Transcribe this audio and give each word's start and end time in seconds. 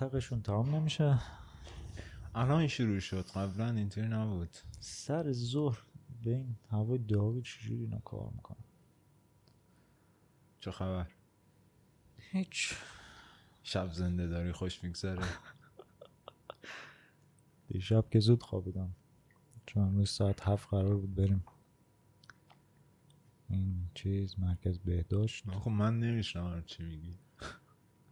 تق 0.00 0.08
تقشون 0.08 0.42
تمام 0.42 0.74
نمیشه. 0.74 1.18
الان 2.34 2.66
شروع 2.66 2.98
شد. 2.98 3.26
قبلا 3.26 3.70
اینطوری 3.70 4.08
نبود. 4.08 4.56
سر 4.78 5.32
ظهر 5.32 5.82
به 6.24 6.30
این 6.30 6.56
هوای 6.70 6.98
داغی 6.98 7.42
چجوری 7.42 7.80
اینا 7.80 7.98
کار 7.98 8.30
می‌کنن؟ 8.34 8.64
چه 10.60 10.70
خبر؟ 10.70 11.06
هیچ. 12.18 12.74
شب 13.62 13.92
زنده 13.92 14.26
داری 14.26 14.52
خوش 14.52 14.84
میگذره. 14.84 15.26
دیشب 17.68 18.10
که 18.10 18.20
زود 18.20 18.42
خوابیدم. 18.42 18.94
چون 19.66 19.82
امروز 19.82 20.10
ساعت 20.10 20.48
هفت 20.48 20.68
قرار 20.68 20.96
بود 20.96 21.14
بریم. 21.14 21.44
این 23.48 23.90
چیز 23.94 24.38
مرکز 24.38 24.78
بهداشت. 24.78 25.50
خب 25.50 25.70
من 25.70 25.98
نمیشنم 26.00 26.62
چی 26.66 26.82
میگی. 26.82 27.18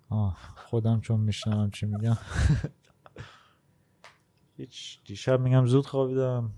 آه 0.08 0.38
خودم 0.56 1.00
چون 1.00 1.20
میشنم 1.20 1.70
چی 1.70 1.86
میگم. 1.86 2.16
هیچ 4.56 5.00
دیشب 5.04 5.40
میگم 5.40 5.66
زود 5.66 5.86
خوابیدم. 5.86 6.50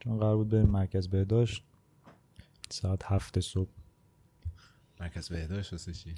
چون 0.00 0.18
قرار 0.18 0.36
بود 0.36 0.48
بریم 0.48 0.68
مرکز 0.68 1.08
بهداشت. 1.08 1.64
ساعت 2.70 3.04
هفت 3.04 3.40
صبح. 3.40 3.70
مرکز 5.00 5.28
بهداشت 5.28 5.72
واسه 5.72 5.92
چی؟ 5.92 6.14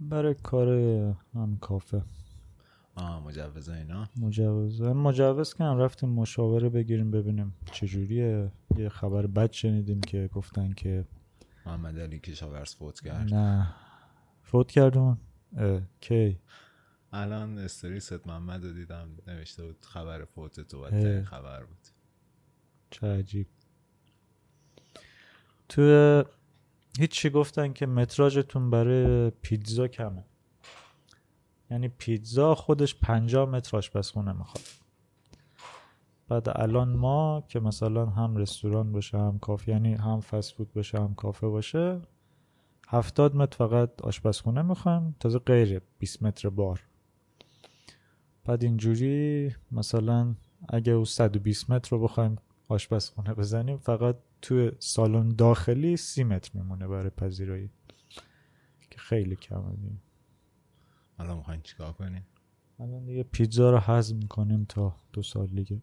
برای 0.00 0.34
کار 0.34 0.68
هم 1.34 1.58
کافه. 1.60 2.02
آه 2.94 3.24
مجوز 3.24 3.68
اینا؟ 3.68 4.08
مجوز. 4.16 4.82
مجوز 4.82 5.54
که 5.54 5.64
هم 5.64 5.78
رفتیم 5.78 6.08
مشاوره 6.08 6.68
بگیریم 6.68 7.10
ببینیم 7.10 7.54
چجوریه 7.72 8.52
یه 8.76 8.88
خبر 8.88 9.26
بد 9.26 9.52
شنیدیم 9.52 10.00
که 10.00 10.30
گفتن 10.32 10.72
که 10.72 11.04
محمد 11.66 11.98
علی 11.98 12.18
کشاورز 12.18 12.74
فوت 12.74 13.00
کرد. 13.00 13.34
نه. 13.34 13.74
فوت 14.42 14.70
کردون 14.70 15.18
کی؟ 16.00 16.38
الان 17.12 17.58
استوری 17.58 18.00
ست 18.00 18.26
محمد 18.26 18.64
رو 18.64 18.72
دیدم 18.72 19.08
نوشته 19.26 19.64
بود 19.64 19.84
خبر 19.84 20.24
فوت 20.24 20.60
تو. 20.60 20.80
بدترین 20.80 21.24
خبر 21.24 21.64
بود. 21.64 21.88
چه 22.90 23.06
عجیب. 23.06 23.46
تو 25.68 26.24
هیچی 26.98 27.30
گفتن 27.30 27.72
که 27.72 27.86
متراژتون 27.86 28.70
برای 28.70 29.30
پیتزا 29.30 29.88
کمه. 29.88 30.24
یعنی 31.70 31.88
پیتزا 31.88 32.54
خودش 32.54 32.94
50 32.94 33.48
متر 33.48 33.76
آشپزخونه 33.76 34.32
می‌خواد. 34.32 34.64
بعد 36.28 36.48
الان 36.48 36.96
ما 36.96 37.44
که 37.48 37.60
مثلا 37.60 38.06
هم 38.06 38.36
رستوران 38.36 38.92
باشه 38.92 39.18
هم 39.18 39.38
کافه 39.38 39.72
یعنی 39.72 39.94
هم 39.94 40.20
فست 40.20 40.54
فود 40.54 40.72
باشه 40.72 40.98
هم 40.98 41.14
کافه 41.14 41.46
باشه 41.46 42.00
70 42.92 43.36
متر 43.36 43.56
فقط 43.56 44.02
آشپزخونه 44.02 44.62
می‌خوایم 44.62 45.16
تازه 45.20 45.38
غیر 45.38 45.82
20 45.98 46.22
متر 46.22 46.48
بار. 46.48 46.84
بعد 48.44 48.62
اینجوری 48.62 49.54
مثلا 49.70 50.34
اگه 50.68 50.92
او 50.92 51.04
120 51.04 51.70
متر 51.70 51.90
رو 51.90 52.02
بخوایم 52.02 52.36
آشپزخونه 52.68 53.34
بزنیم 53.34 53.76
فقط 53.76 54.16
تو 54.42 54.70
سالن 54.78 55.28
داخلی 55.28 55.96
سی 55.96 56.24
متر 56.24 56.50
میمونه 56.54 56.86
برای 56.86 57.10
پذیرایی. 57.10 57.70
که 58.90 58.98
خیلی 58.98 59.36
کمه 59.36 59.76
دیگه. 59.76 59.96
الان 61.18 61.36
می‌خواین 61.36 61.60
چیکار 61.62 61.92
کنین؟ 61.92 62.22
الان 62.80 63.04
دیگه 63.04 63.22
پیتزا 63.22 63.70
رو 63.70 63.78
هضم 63.78 64.16
می‌کنیم 64.16 64.64
تا 64.64 64.96
دو 65.12 65.22
سال 65.22 65.46
دیگه. 65.46 65.82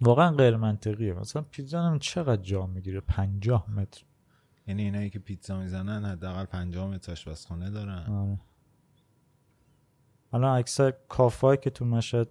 واقعا 0.00 0.30
غیر 0.30 0.56
منطقیه 0.56 1.12
مثلا 1.12 1.42
پیتزا 1.42 1.82
هم 1.82 1.98
چقدر 1.98 2.42
جا 2.42 2.66
می‌گیره؟ 2.66 3.00
پنجاه 3.00 3.70
متر. 3.70 4.04
یعنی 4.66 4.82
اینایی 4.82 5.10
که 5.10 5.18
پیتزا 5.18 5.58
می‌زنن 5.58 6.04
حداقل 6.04 6.44
50 6.44 6.90
متر 6.90 7.12
آشپزخونه 7.12 7.70
دارن. 7.70 8.06
آره. 8.06 8.40
الان 10.32 10.58
اکثر 10.58 10.90
کافایی 11.08 11.58
که 11.62 11.70
تو 11.70 11.84
مشهد 11.84 12.28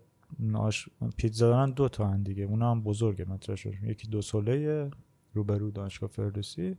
آش... 0.53 0.89
پیتزا 1.17 1.49
دارن 1.49 1.71
دو 1.71 1.89
تا 1.89 2.07
هن 2.07 2.23
دیگه. 2.23 2.43
اونا 2.43 2.71
هم 2.71 2.83
بزرگه 2.83 3.25
مترشون. 3.25 3.73
یکی 3.83 4.07
دو 4.07 4.21
سوله 4.21 4.91
روبرو 5.33 5.71
دانشگاه 5.71 6.09
فردوسی. 6.09 6.77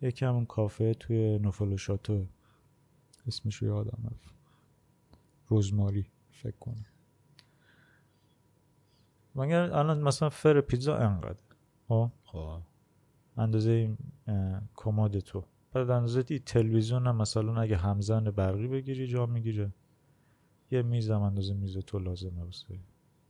یکی 0.00 0.24
همون 0.24 0.46
کافه 0.46 0.94
توی 0.94 1.38
نوفل 1.38 1.72
و 1.72 1.76
شاتو. 1.76 2.26
اسمش 3.26 3.56
رو 3.56 3.68
یادم 3.68 4.10
رفت. 4.10 4.34
روزماری 5.48 6.06
فکر 6.30 6.56
کنم. 6.60 6.84
مگر 9.34 9.60
الان 9.60 10.00
مثلا 10.00 10.28
فر 10.28 10.60
پیتزا 10.60 10.96
انقدر 10.96 11.38
خب. 11.88 12.10
اندازه 13.36 13.96
کمد 14.74 15.18
تو. 15.18 15.44
بعد 15.72 15.90
اندازه 15.90 16.24
این 16.28 16.38
تلویزیون 16.38 17.06
هم 17.06 17.16
مثلا 17.16 17.60
اگه 17.60 17.76
همزن 17.76 18.24
برقی 18.24 18.68
بگیری 18.68 19.06
جا 19.06 19.26
می‌گیره. 19.26 19.72
یه 20.70 20.82
میز 20.82 21.10
هم 21.10 21.22
اندازه 21.22 21.54
میز 21.54 21.78
تو 21.78 21.98
لازمه 21.98 22.42
واسه. 22.42 22.78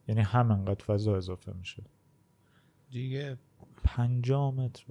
یعنی 0.08 0.20
همینقدر 0.20 0.84
فضا 0.84 1.16
اضافه 1.16 1.52
میشه. 1.52 1.82
دیگه 2.90 3.38
پنجاه 3.84 4.54
متر. 4.54 4.84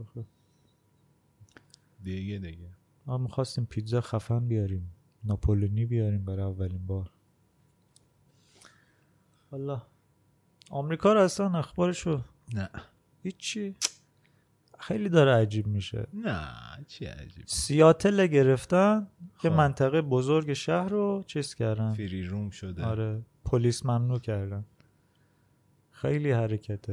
دیگه 2.03 2.37
دیگه. 2.37 2.69
ما 3.05 3.17
می‌خواستیم 3.17 3.65
پیتزا 3.65 4.01
خفن 4.01 4.47
بیاریم. 4.47 4.93
ناپولونی 5.23 5.85
بیاریم 5.85 6.25
برای 6.25 6.45
اولین 6.45 6.87
بار. 6.87 7.11
والا 9.51 9.81
آمریکا 10.69 11.13
رو 11.13 11.21
اصلا 11.21 11.57
اخبارشو 11.59 12.23
نه. 12.53 12.69
هیچی. 13.23 13.75
خیلی 14.81 15.09
داره 15.09 15.31
عجیب 15.31 15.67
میشه. 15.67 16.07
نه 16.13 16.47
چی 16.87 17.05
عجیب. 17.05 17.43
سیاتل 17.47 18.27
گرفتن 18.27 19.07
یه 19.43 19.49
خب. 19.49 19.57
منطقه 19.57 20.01
بزرگ 20.01 20.53
شهر 20.53 20.89
رو 20.89 21.23
چیز 21.27 21.55
کردن. 21.55 21.93
فری 21.93 22.23
روم 22.23 22.49
شده. 22.49 22.83
آره 22.85 23.21
پلیس 23.45 23.85
ممنوع 23.85 24.19
کردن. 24.19 24.65
خیلی 25.91 26.31
حرکت 26.31 26.85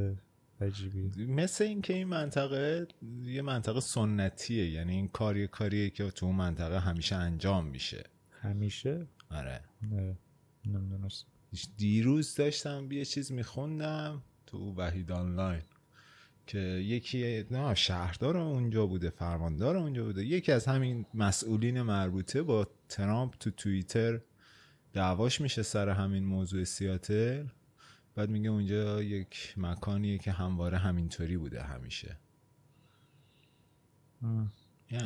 عجیبی. 0.61 1.27
مثل 1.27 1.65
اینکه 1.65 1.95
این 1.95 2.09
منطقه 2.09 2.87
یه 3.25 3.43
منطقه 3.43 3.81
سنتیه 3.81 4.71
یعنی 4.71 4.93
این 4.93 5.09
کار 5.09 5.37
یه 5.37 5.47
کاریه 5.47 5.91
که 5.91 6.11
تو 6.11 6.27
اون 6.27 6.35
منطقه 6.35 6.79
همیشه 6.79 7.17
انجام 7.17 7.67
میشه. 7.67 8.05
همیشه؟ 8.41 9.07
آره. 9.31 9.61
نه 9.83 10.17
نمی‌دونست 10.67 11.27
دیروز 11.77 12.35
داشتم 12.35 12.93
یه 12.93 13.05
چیز 13.05 13.33
میخوندم 13.33 14.23
تو 14.47 14.75
وحید 14.77 15.13
آنلاین. 15.13 15.63
که 16.49 16.59
یکی 16.59 17.45
نه 17.51 17.75
شهردار 17.75 18.37
اونجا 18.37 18.87
بوده 18.87 19.11
فرماندار 19.11 19.77
اونجا 19.77 20.05
بوده 20.05 20.25
یکی 20.25 20.53
از 20.53 20.67
همین 20.67 21.07
مسئولین 21.15 21.83
مربوطه 21.83 22.43
با 22.43 22.67
ترامپ 22.89 23.35
تو 23.41 23.51
توییتر 23.51 24.21
دعواش 24.93 25.41
میشه 25.41 25.63
سر 25.63 25.89
همین 25.89 26.25
موضوع 26.25 26.65
سیاتل 26.65 27.47
بعد 28.15 28.31
میگه 28.31 28.51
اونجا 28.51 29.03
یک 29.03 29.55
مکانیه 29.57 30.19
که 30.19 30.33
همواره 30.33 30.79
همینطوری 30.79 31.37
بوده 31.37 31.63
همیشه 31.63 32.17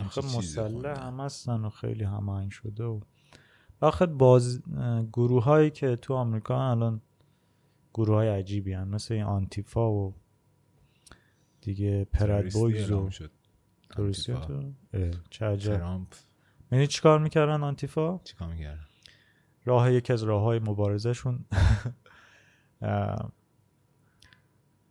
آخه 0.00 0.20
مسلح. 0.20 1.06
هم 1.06 1.20
هستن 1.20 1.64
و 1.64 1.70
خیلی 1.70 2.04
هماهنگ 2.04 2.50
شده 2.50 2.84
و 2.84 3.00
آخه 3.80 4.06
باز 4.06 4.62
گروه 5.12 5.44
هایی 5.44 5.70
که 5.70 5.96
تو 5.96 6.14
آمریکا 6.14 6.70
الان 6.70 7.00
گروه 7.94 8.16
های 8.16 8.28
عجیبی 8.28 8.72
هن. 8.72 8.88
مثل 8.88 9.14
این 9.14 9.22
آنتیفا 9.22 9.92
و 9.92 10.14
دیگه 11.62 12.04
پرد 12.04 12.28
تروریستی 12.28 12.58
بویز 12.60 12.90
و 12.90 13.10
آنتیفا. 13.98 14.68
تو 15.30 15.56
ترامپ. 15.56 16.14
می‌دونی 16.70 16.86
چیکار 16.86 17.18
می‌کردن 17.18 17.62
آنتیفا؟ 17.62 18.20
چیکار 18.24 18.48
می‌کردن؟ 18.48 18.86
راه 19.64 19.92
یکی 19.92 20.12
از 20.12 20.22
راه 20.22 20.42
های 20.42 20.58
مبارزهشون. 20.58 21.44
اه، 22.82 23.32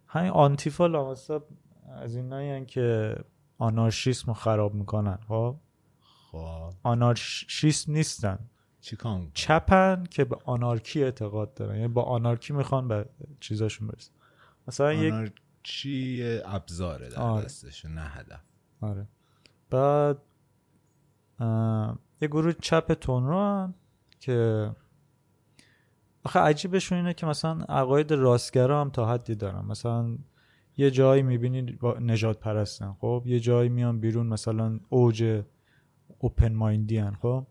همین 0.07 0.31
آنتیفا 0.31 0.87
لامصب 0.87 1.43
از 1.87 2.15
اینایی 2.15 2.65
که 2.65 3.15
آنارشیسم 3.57 4.27
رو 4.27 4.33
خراب 4.33 4.73
می‌کنن 4.73 5.17
خب؟ 5.27 5.55
خب. 6.31 6.73
آنارشیسم 6.83 7.91
نیستن. 7.91 8.39
چیکار؟ 8.81 9.27
چپن 9.33 10.03
که 10.03 10.25
به 10.25 10.37
آنارکی 10.45 11.03
اعتقاد 11.03 11.53
دارن. 11.53 11.75
یعنی 11.75 11.87
با 11.87 12.03
آنارکی 12.03 12.53
می‌خوان 12.53 12.87
به 12.87 13.05
چیزاشون 13.39 13.87
برسن. 13.87 14.11
مثلا 14.67 14.93
یک 14.93 15.33
آنارچی 15.61 16.23
ابزاره 16.45 17.09
در 17.09 17.19
آره. 17.19 17.45
دستش؟ 17.45 17.85
نه 17.85 18.01
هدف. 18.01 18.41
آره. 18.81 19.07
بعد 19.69 20.17
یه 22.21 22.27
گروه 22.27 22.53
چپ 22.53 22.93
تونرو 22.93 23.39
هن 23.39 23.73
که 24.19 24.69
آخه 26.23 26.39
عجیبشون 26.39 26.97
اینه 26.97 27.13
که 27.13 27.25
مثلا 27.25 27.65
عقاید 27.69 28.13
راستگرا 28.13 28.81
هم 28.81 28.89
تا 28.89 29.13
حدی 29.13 29.35
دارن. 29.35 29.65
مثلا 29.65 30.17
یه 30.77 30.91
جایی 30.91 31.21
می‌بینی 31.21 31.77
نجات 31.99 32.39
پرستن 32.39 32.93
خب؟ 32.99 33.23
یه 33.25 33.39
جایی 33.39 33.69
میان 33.69 33.99
بیرون 33.99 34.27
مثلا 34.27 34.79
اوج 34.89 35.43
اوپن 36.19 36.53
مایندی 36.53 36.97
هن 36.97 37.15
خب؟ 37.21 37.47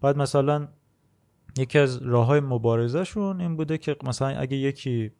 بعد 0.00 0.16
مثلا 0.16 0.68
یکی 1.58 1.78
از 1.78 2.02
راه 2.02 2.26
های 2.26 2.40
مبارزهشون 2.40 3.40
این 3.40 3.56
بوده 3.56 3.78
که 3.78 3.96
مثلا 4.04 4.28
اگه 4.28 4.56
یکی 4.56 5.12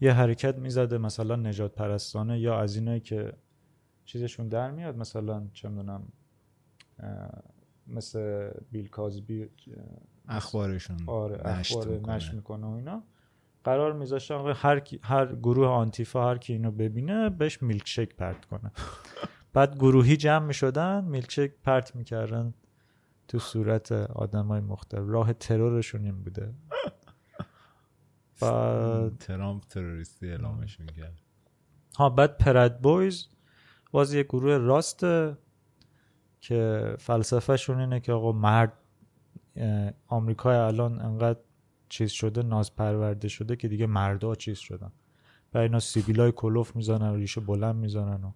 یه 0.00 0.12
حرکت 0.12 0.58
می‌زده 0.58 0.98
مثلا 0.98 1.36
نجات 1.36 1.74
پرستانه 1.74 2.40
یا 2.40 2.60
از 2.60 2.76
اینایی 2.76 3.00
که 3.00 3.32
چیزشون 4.04 4.48
در 4.48 4.70
میاد 4.70 4.96
مثلا 4.96 5.46
چه 5.52 5.68
می‌دونم 5.68 6.12
مثل 7.86 8.50
بیل 8.70 8.88
کازبی 8.88 9.48
اخبارشون 10.28 10.96
آره 11.06 11.58
نشت 11.58 11.76
اخبار 11.76 11.96
می‌کنه. 11.96 12.14
نشر 12.14 12.34
می‌کنه 12.34 12.66
و 12.66 12.70
اینا. 12.70 13.02
قرار 13.64 13.92
میذاشتن 13.92 14.34
هر 14.34 14.82
هر 15.02 15.34
گروه 15.34 15.66
آنتیفا 15.66 16.28
هر 16.28 16.38
کی 16.38 16.52
اینو 16.52 16.70
ببینه 16.70 17.30
بهش 17.30 17.62
میلکشک 17.62 18.16
پرت 18.16 18.44
کنه. 18.44 18.72
بعد 19.54 19.74
گروهی 19.76 20.16
جمع 20.16 20.46
می‌شدن 20.46 21.04
میلکشک 21.04 21.52
پرت 21.62 21.96
می‌کردن 21.96 22.54
تو 23.28 23.38
صورت 23.38 23.92
آدمای 23.92 24.60
مختلف. 24.60 25.02
راه 25.06 25.32
ترورشون 25.32 26.04
این 26.04 26.22
بوده. 26.22 26.54
بعد 28.40 29.18
ترامپ 29.18 29.64
تروریستی 29.64 30.30
اعلامش 30.30 30.80
می‌کرد 30.80 31.20
ها 31.98 32.10
بعد 32.10 32.38
پرد 32.38 32.80
بویز 32.80 33.28
باز 33.90 34.14
یه 34.14 34.22
گروه 34.22 34.56
راسته 34.56 35.38
که 36.40 36.94
فلسفهشون 36.98 37.80
اینه 37.80 38.00
که 38.00 38.12
آقا 38.12 38.32
مرد 38.32 38.72
آمریکای 40.06 40.56
الان 40.56 41.00
انقدر 41.00 41.38
چیز 41.88 42.10
شده 42.10 42.42
ناز 42.42 42.76
پرورده 42.76 43.28
شده 43.28 43.56
که 43.56 43.68
دیگه 43.68 43.86
مردا 43.86 44.34
چیز 44.34 44.58
شدن 44.58 44.92
و 45.54 45.58
اینا 45.58 45.80
سیبیلای 45.80 46.32
کلوف 46.32 46.76
می‌زنن 46.76 47.10
و 47.10 47.16
ریشه 47.16 47.40
بلند 47.40 47.76
می‌زنن 47.76 48.24
و 48.24 48.32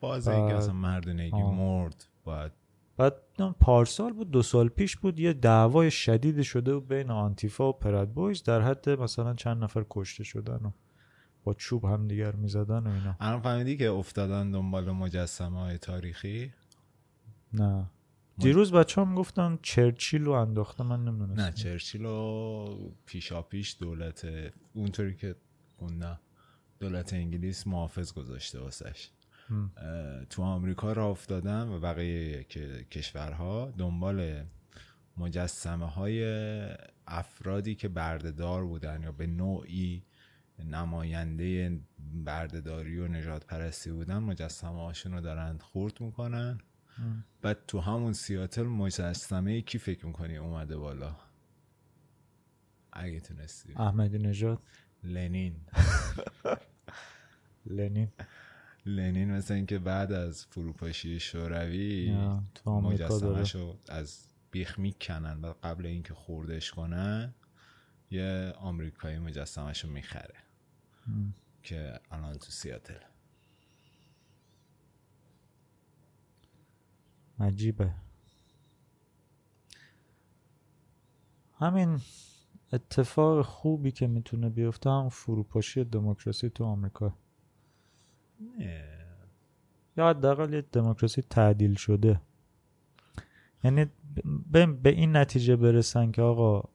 باز 0.00 0.28
اینکه 0.28 0.54
اصلا 0.54 0.72
مردونگی 0.72 1.42
آه. 1.42 1.54
مرد 1.54 2.06
باید 2.24 2.52
بعد 2.96 3.14
نم 3.38 3.54
پارسال 3.60 4.12
بود 4.12 4.30
دو 4.30 4.42
سال 4.42 4.68
پیش 4.68 4.96
بود 4.96 5.20
یه 5.20 5.32
دعوای 5.32 5.90
شدید 5.90 6.42
شده 6.42 6.74
بود 6.74 6.88
بین 6.88 7.10
آنتیفا 7.10 7.68
و 7.68 7.72
پرد 7.72 8.14
بویز 8.14 8.42
در 8.42 8.60
حد 8.60 8.88
مثلا 8.90 9.34
چند 9.34 9.64
نفر 9.64 9.84
کشته 9.90 10.24
شدن 10.24 10.60
و 10.64 10.70
با 11.44 11.54
چوب 11.54 11.84
هم 11.84 12.08
دیگر 12.08 12.32
می‌زدن 12.32 12.86
و 12.86 12.90
اینا. 12.90 13.16
الان 13.20 13.40
فهمیدی 13.40 13.76
که 13.76 13.88
افتادن 13.88 14.50
دنبال 14.50 14.90
مجسمه 14.90 15.60
های 15.60 15.78
تاریخی؟ 15.78 16.52
نه. 17.52 17.90
دیروز 18.38 18.72
بچه 18.72 19.00
هم 19.00 19.14
گفتن 19.14 19.58
چرچیل 19.62 20.24
رو 20.24 20.32
انداخته 20.32 20.84
من 20.84 21.04
نمی‌دونستم. 21.04 21.42
نه 21.42 21.52
چرچیل 21.52 22.04
و 22.04 22.66
پیشا 23.06 23.42
پیش 23.42 23.76
دولت 23.80 24.28
اونطوری 24.74 25.14
که 25.14 25.36
خوندم 25.78 26.20
دولت 26.80 27.12
انگلیس 27.12 27.66
محافظ 27.66 28.12
گذاشته 28.12 28.60
واسش. 28.60 29.10
تو 30.30 30.42
آمریکا 30.42 30.92
را 30.92 31.10
افتادن 31.10 31.68
و 31.68 31.80
بقیه 31.80 32.44
کشورها 32.90 33.70
دنبال 33.78 34.44
مجسمه 35.16 35.86
های 35.86 36.24
افرادی 37.06 37.74
که 37.74 37.88
بردهدار 37.88 38.64
بودن 38.64 39.02
یا 39.02 39.12
به 39.12 39.26
نوعی 39.26 40.02
نماینده 40.58 41.80
بردهداری 42.24 42.98
و 42.98 43.08
نجات 43.08 43.46
پرستی 43.46 43.90
بودن 43.90 44.18
مجسمه 44.18 44.82
هاشون 44.82 45.12
رو 45.12 45.20
دارن 45.20 45.58
خورد 45.58 46.00
می‌کنن. 46.00 46.58
بعد 47.42 47.58
تو 47.66 47.80
همون 47.80 48.12
سیاتل 48.12 48.62
مجسمه 48.62 49.60
کی 49.60 49.78
فکر 49.78 50.06
می‌کنی 50.06 50.36
اومده 50.36 50.76
بالا؟ 50.76 51.16
اگه 52.92 53.20
تونستی. 53.20 53.74
احمدی 53.76 54.18
نژاد. 54.18 54.62
لنین. 55.04 55.56
لنین. 57.66 58.08
لنین 58.86 59.30
مثل 59.30 59.54
اینکه 59.54 59.78
بعد 59.78 60.12
از 60.12 60.46
فروپاشی 60.46 61.20
شوروی 61.20 62.12
داره 62.64 62.80
مجسمهشو 62.80 63.78
از 63.88 64.26
بیخ 64.50 64.78
می‌کنن 64.78 65.40
و 65.40 65.54
قبل 65.62 65.86
اینکه 65.86 66.14
خوردش 66.14 66.70
کنن 66.70 67.34
یه 68.10 68.52
آمریکایی 68.56 69.18
مجسمهشو 69.18 69.88
می‌خره. 69.88 70.34
هم. 71.06 71.34
که 71.62 72.00
الان 72.10 72.34
تو 72.34 72.50
سیاتل. 72.50 73.00
عجیبه. 77.40 77.94
همین 81.58 82.00
اتفاق 82.72 83.44
خوبی 83.44 83.90
که 83.90 84.06
می‌تونه 84.06 84.48
بیفته 84.48 84.90
هم 84.90 85.08
فروپاشی 85.08 85.84
دموکراسی 85.84 86.50
تو 86.50 86.64
آمریکا. 86.64 87.14
یا 89.96 90.08
حداقل 90.08 90.54
یه 90.54 90.64
دموکراسی 90.72 91.22
تعدیل 91.22 91.74
شده. 91.74 92.20
یعنی 93.64 93.86
به, 94.50 94.66
به 94.66 94.90
این 94.90 95.16
نتیجه 95.16 95.56
برسن 95.56 96.10
که 96.10 96.22
آقا 96.22 96.68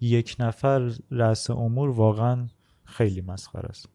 یک 0.00 0.36
نفر 0.38 0.92
رأس 1.10 1.50
امور 1.50 1.90
واقعا 1.90 2.46
خیلی 2.84 3.20
مسخره 3.20 3.68
است. 3.68 3.88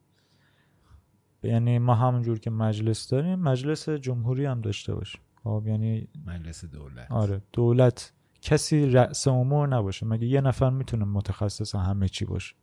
یعنی 1.43 1.79
ما 1.79 1.95
همونجور 1.95 2.39
که 2.39 2.49
مجلس 2.49 3.09
داریم 3.09 3.39
مجلس 3.39 3.89
جمهوری 3.89 4.45
هم 4.45 4.61
داشته 4.61 4.95
باشیم 4.95 5.21
خب 5.43 5.63
یعنی 5.67 6.07
مجلس 6.25 6.65
دولت. 6.65 7.11
آره 7.11 7.41
دولت 7.53 8.13
کسی 8.41 8.85
رأس 8.85 9.27
امور 9.27 9.67
نباشه. 9.67 10.05
مگه 10.05 10.27
یه 10.27 10.41
نفر 10.41 10.69
می‌تونه 10.69 11.05
متخصص 11.05 11.75
همه 11.75 12.07
چی 12.07 12.25
باشه؟ 12.25 12.55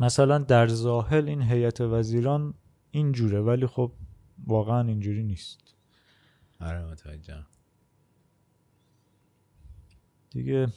مثلا 0.00 0.38
در 0.38 0.66
ظاهر 0.66 1.22
این 1.24 1.42
هیئت 1.42 1.80
وزیران 1.80 2.54
اینجوره 2.90 3.40
ولی 3.40 3.66
خب 3.66 3.92
واقعا 4.46 4.88
اینجوری 4.88 5.22
نیست. 5.22 5.74
آره 6.60 6.84
متوجهم. 6.84 7.46
دیگه 10.30 10.68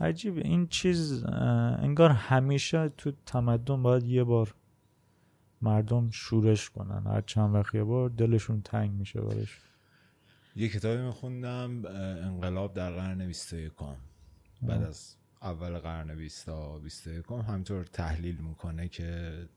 عجیبه. 0.00 0.40
این 0.40 0.66
چیز 0.66 1.24
انگار 1.24 2.10
همیشه 2.10 2.88
تو 2.88 3.12
تمدن 3.26 3.82
باید 3.82 4.04
یه 4.04 4.24
بار 4.24 4.54
مردم 5.62 6.10
شورش 6.10 6.70
کنن. 6.70 7.06
هر 7.06 7.20
چند 7.20 7.54
وقت 7.54 7.74
یه 7.74 7.84
بار 7.84 8.10
دلشون 8.10 8.62
تنگ 8.62 8.90
میشه 8.90 9.20
برش. 9.20 9.60
یه 10.56 10.68
کتابی 10.68 11.02
میخوندم 11.02 11.86
انقلاب 12.24 12.74
در 12.74 12.92
قرن 12.92 13.26
21 13.26 13.72
بعد. 14.62 14.82
از 14.82 15.16
اول 15.44 15.78
قرن 15.78 16.14
20 16.14 16.46
تا 16.46 16.78
21 16.78 17.24
همطور 17.30 17.84
تحلیل 17.84 18.36
می‌کنه 18.36 18.88
که 18.88 19.48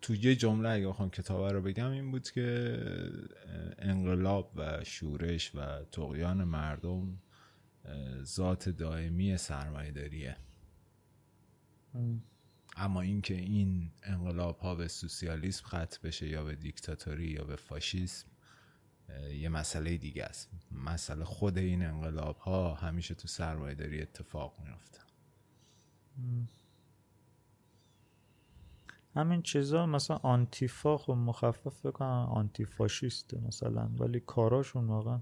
تو 0.00 0.14
یه 0.14 0.36
جمله 0.36 0.68
اگه 0.68 0.88
بخوام 0.88 1.10
کتاب 1.10 1.44
رو 1.44 1.62
بگم 1.62 1.90
این 1.90 2.10
بود 2.10 2.30
که 2.30 2.78
انقلاب 3.78 4.52
و 4.56 4.84
شورش 4.84 5.54
و 5.54 5.84
تقیان 5.84 6.44
مردم 6.44 7.18
ذات 8.22 8.68
دائمی 8.68 9.36
سرمایه 9.36 9.90
داریه 9.90 10.36
اما 12.76 13.00
اینکه 13.00 13.34
این 13.34 13.90
انقلاب 14.02 14.58
ها 14.58 14.74
به 14.74 14.88
سوسیالیسم 14.88 15.64
ختم 15.66 15.98
بشه 16.02 16.28
یا 16.28 16.44
به 16.44 16.54
دیکتاتوری 16.54 17.26
یا 17.26 17.44
به 17.44 17.56
فاشیسم 17.56 18.29
یه 19.34 19.48
مسئله 19.48 19.96
دیگه 19.96 20.24
است. 20.24 20.50
مسئله 20.72 21.24
خود 21.24 21.58
این 21.58 21.84
انقلاب 21.84 22.36
ها 22.38 22.74
همیشه 22.74 23.14
تو 23.14 23.28
سرمایه 23.28 23.74
داری 23.74 24.02
اتفاق 24.02 24.54
میفته 24.64 25.00
همین 29.14 29.42
چیزا 29.42 29.86
مثلا 29.86 30.16
آنتیفا 30.16 30.96
خب 30.96 31.12
مخفف 31.12 31.86
بکنن 31.86 32.08
آنتی 32.08 32.64
فاشیسته 32.64 33.40
مثلا 33.40 33.90
ولی 33.98 34.20
کاراشون 34.20 34.86
واقعا 34.86 35.20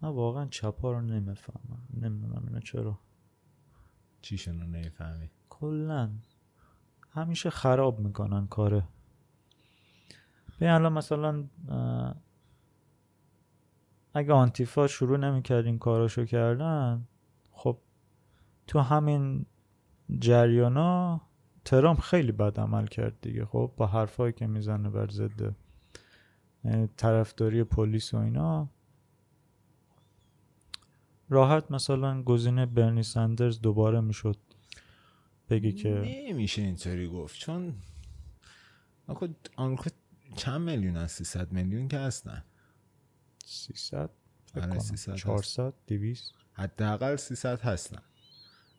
من 0.00 0.08
واقعا 0.08 0.46
چپا 0.46 0.92
رو 0.92 1.00
نمی‌فهمم. 1.00 1.88
نمی‌دونم 1.94 2.44
اینو 2.46 2.60
چرا. 2.60 2.98
چیشون 4.22 4.60
رو 4.60 4.66
نمی‌فهمی؟ 4.66 5.30
کلا. 5.50 6.10
همیشه 7.10 7.50
خراب 7.50 8.00
می‌کنن 8.00 8.46
کاره. 8.46 8.88
به 10.58 10.74
الان 10.74 10.92
مثلا 10.92 11.44
اگه 14.14 14.32
آنتیفا 14.32 14.86
شروع 14.86 15.16
نمی‌کرد 15.16 15.66
این 15.66 15.78
کاراشو 15.78 16.24
کردن 16.24 17.06
خب 17.52 17.78
تو 18.66 18.80
همین 18.80 19.46
جریانا 20.18 21.20
ترامپ 21.64 22.00
خیلی 22.00 22.32
بد 22.32 22.60
عمل 22.60 22.86
کرد 22.86 23.20
دیگه 23.20 23.44
خب 23.44 23.72
با 23.76 23.86
حرفایی 23.86 24.32
که 24.32 24.46
می‌زنه 24.46 24.90
بر 24.90 25.08
ضد 25.08 25.54
طرفداری 26.96 27.64
پلیس 27.64 28.14
و 28.14 28.16
اینا. 28.16 28.68
راحت 31.28 31.70
مثلا 31.70 32.22
گزینه 32.22 32.66
برنی 32.66 33.02
سندرز 33.02 33.60
دوباره 33.60 34.00
می‌شد 34.00 34.36
بگی 35.50 35.72
که 35.72 35.88
نمیشه 36.28 36.62
اینطوری 36.62 37.08
گفت 37.08 37.38
چون 37.38 37.74
آمریکا 39.56 39.90
چند 40.36 40.60
میلیون 40.60 40.96
از 40.96 41.12
300 41.12 41.52
میلیون 41.52 41.88
که 41.88 41.98
هستن؟ 41.98 42.44
300 43.46 44.10
آره، 44.56 44.78
300 44.78 45.12
هست. 45.12 45.22
400 45.22 45.74
200 45.86 46.32
حداقل 46.52 47.16
300 47.16 47.60
هستن. 47.60 48.02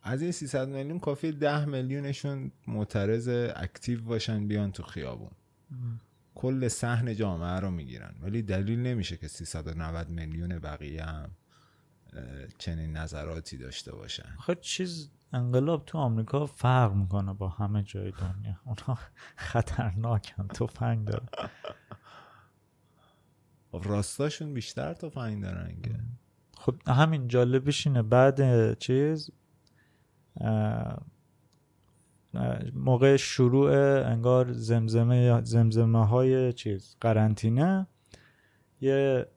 از 0.04 0.22
این 0.22 0.32
300 0.32 0.68
میلیون 0.70 1.00
کافی 1.00 1.32
10 1.32 1.66
میلیونشون 1.66 2.52
معترض 2.68 3.28
اکتیو 3.56 4.04
باشن 4.04 4.48
بیان 4.48 4.72
تو 4.72 4.84
خیابون. 4.84 5.32
کل 6.36 6.68
صحن 6.68 7.16
جامعه 7.16 7.60
رو 7.60 7.72
می‌گیرن. 7.72 8.16
ولی 8.22 8.42
دلیل 8.42 8.80
نمیشه 8.80 9.18
که 9.18 9.28
390 9.28 10.10
میلیون 10.10 10.60
بقیه 10.60 11.06
هم 11.06 11.32
چنین 12.58 12.98
نظراتی 12.98 13.58
داشته 13.58 13.92
باشن. 13.92 14.36
آخه 14.38 14.56
چیز 14.56 15.10
انقلاب 15.34 15.86
تو 15.86 15.98
آمریکا 15.98 16.46
فرق 16.46 16.94
می‌کنه 16.94 17.34
با 17.34 17.50
همه 17.50 17.84
جای 17.84 18.12
دنیا. 18.12 18.56
اونا 18.66 19.00
خطرناکن 19.36 20.48
تفنگ 20.48 21.08
دارن. 21.08 21.28
خب 23.72 23.82
راستاشون 23.86 24.54
بیشتر 24.54 24.94
تفنگ 24.94 25.44
دارن 25.44 25.82
که. 25.82 26.00
خب 26.58 26.76
همین 26.88 27.28
جالبش 27.28 27.88
اینه. 27.88 28.02
بعد 28.02 28.80
چیز 28.80 29.32
موقع 32.74 33.18
شروع 33.18 33.72
انگار 34.08 34.52
زمزمه 34.52 35.42
زمزمه 35.44 36.08
های 36.08 36.54
چیز 36.54 36.96
قرنطینه 37.02 37.88
یه 38.82 39.28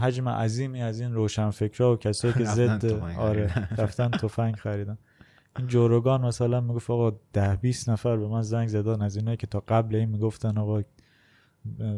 حجم 0.00 0.28
عظیمی 0.28 0.82
از 0.82 1.00
این 1.00 1.14
روشنفکرا 1.14 1.92
و 1.92 1.96
کسایی 1.96 2.34
که 2.34 2.44
ضد 2.44 2.78
تفنگ 2.78 3.18
آره. 3.18 3.54
رفتن 3.82 4.10
تفنگ 4.10 4.56
خریدن. 4.56 4.98
این 5.58 5.66
جوروگان 5.66 6.24
مثلا 6.24 6.60
می‌گفت 6.60 6.90
آقا 6.90 7.18
ده 7.32 7.56
20 7.56 7.88
نفر 7.88 8.16
به 8.16 8.28
من 8.28 8.42
زنگ 8.42 8.68
زدن 8.68 9.02
از 9.02 9.16
اینایی 9.16 9.36
که 9.36 9.46
تا 9.46 9.60
قبل 9.68 9.96
این 9.96 10.08
می‌گفتن 10.08 10.58
آقا 10.58 10.82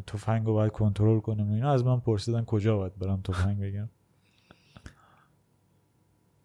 تفنگ 0.07 0.47
رو 0.47 0.53
باید 0.53 0.73
کنترل 0.73 1.21
کنیم. 1.21 1.51
و 1.51 1.55
اینا 1.55 1.73
از 1.73 1.85
من 1.85 2.01
پرسیدن 2.01 2.45
کجا 2.45 2.77
باید 2.77 2.99
برم 2.99 3.21
تفنگ 3.21 3.61
بگیرم. 3.61 3.91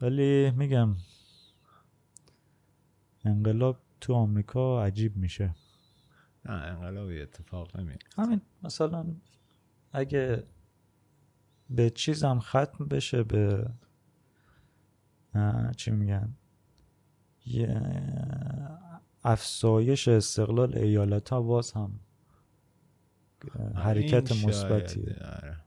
ولی 0.02 0.52
میگم 0.52 0.96
انقلاب 3.26 3.78
تو 4.02 4.14
آمریکا 4.14 4.84
عجیب 4.84 5.18
میشه. 5.18 5.56
نه 6.46 6.54
انقلابی 6.54 7.22
اتفاق 7.22 7.78
نمیاد 7.78 8.00
همین 8.18 8.42
مثلا 8.64 9.06
اگه 9.94 10.44
به 11.76 11.90
چیزم 11.90 12.40
ختم 12.40 12.86
بشه 12.86 13.24
به 13.24 13.72
چی 15.78 15.92
میگن 15.92 16.34
یه 17.46 17.82
افزایش 19.24 20.08
استقلال 20.08 20.78
ایالت 20.78 21.30
ها 21.30 21.42
باز 21.42 21.72
هم 21.72 22.00
اه، 23.56 23.84
حرکت 23.84 24.46
مثبتی 24.46 25.02
آره. 25.02 25.58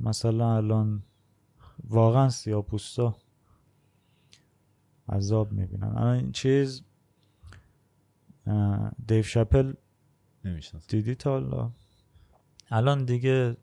مثلا 0.00 0.56
الان 0.56 1.02
واقعا 1.84 2.28
سیاپوستا 2.28 3.16
عذاب 5.08 5.52
می‌بینن 5.52 5.84
الان 5.84 6.16
این 6.16 6.32
چیز 6.32 6.82
دیو 9.06 9.22
شپل. 9.22 9.74
دیدی 10.88 11.14
تا 11.14 11.72
الان 12.70 13.04
دیگه 13.04 13.56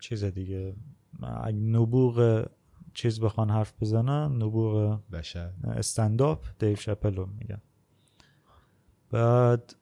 چیز 0.00 0.24
دیگه. 0.24 0.74
اگه 1.22 1.58
نبوغ 1.58 2.46
چیز 2.94 3.20
بخوان 3.20 3.50
حرف 3.50 3.72
بزنن 3.80 4.42
نبوغ 4.42 5.00
بشر. 5.12 5.52
استنداپ 5.64 6.44
دیو 6.58 6.76
شپل 6.76 7.14
رو 7.14 7.26
میگن. 7.26 7.60
بعد 9.10 9.76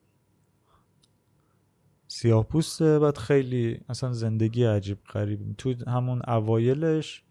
سیاه 2.09 2.44
پوسته 2.44 2.99
بعد 2.99 3.18
خیلی 3.18 3.80
اصلا 3.88 4.12
زندگی 4.12 4.64
عجیب 4.64 4.99
غریب. 5.04 5.52
تو 5.59 5.75
همون 5.87 6.23
اوایلش 6.28 7.23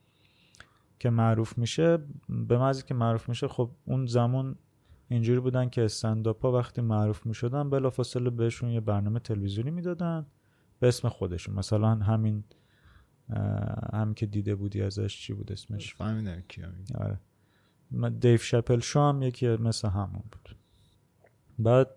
که 1.00 1.10
معروف 1.10 1.58
میشه 1.58 1.98
به 2.30 2.58
محضی 2.58 2.84
که 2.84 2.94
معروف 2.94 3.30
میشه 3.30 3.48
خب 3.48 3.72
اون 3.86 4.06
زمان 4.06 4.56
اینجوری 5.10 5.40
بودن 5.40 5.70
که 5.70 5.86
استنداپ 5.86 6.42
ها 6.42 6.52
وقتی 6.52 6.82
معروف 6.82 7.26
می‌شدن 7.26 7.70
بلافاصله 7.70 8.30
بهشون 8.30 8.70
یه 8.70 8.80
برنامه 8.80 9.20
تلویزیونی 9.20 9.72
می‌دادن. 9.72 10.26
به 10.84 10.88
اسم 10.88 11.10
خودشون. 11.10 11.56
مثلا 11.56 11.96
همین 11.96 12.44
همین 13.94 14.14
که 14.14 14.26
دیده 14.26 14.56
بودی 14.56 14.82
ازش 14.82 15.18
چی 15.18 15.34
بود 15.34 15.52
اسمش؟ 15.52 15.96
فهمیدم 15.96 16.42
کیا 16.48 16.68
آره. 16.96 17.20
دیو 18.10 18.38
شپل 18.38 18.80
شو 18.80 19.00
هم 19.00 19.22
یکی 19.22 19.48
مثل 19.48 19.90
همون 19.90 20.24
بود. 20.32 20.56
بعد 21.60 21.90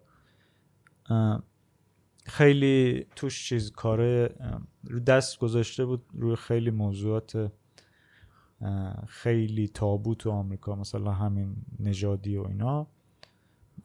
خیلی 2.27 3.07
توش 3.17 3.49
چیز 3.49 3.73
کاره 3.73 4.35
رو 4.85 5.01
دست 5.01 5.39
گذاشته 5.39 5.85
بود 5.85 6.05
روی 6.13 6.37
خیلی 6.37 6.71
موضوعات 6.71 7.53
خیلی 9.07 9.69
تابو 9.69 10.15
تو 10.15 10.31
آمریکا 10.31 10.77
مثلا 10.77 11.13
همین 11.13 11.57
نژادی 11.81 12.37
و 12.37 12.43
اینا. 12.43 12.87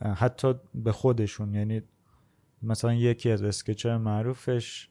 حتی 0.02 0.54
به 0.76 0.92
خودشون 0.92 1.54
یعنی 1.54 1.82
مثلا 2.62 2.94
یکی 2.94 3.32
از 3.32 3.44
اسکچ 3.44 3.86
معروفش 3.86 4.91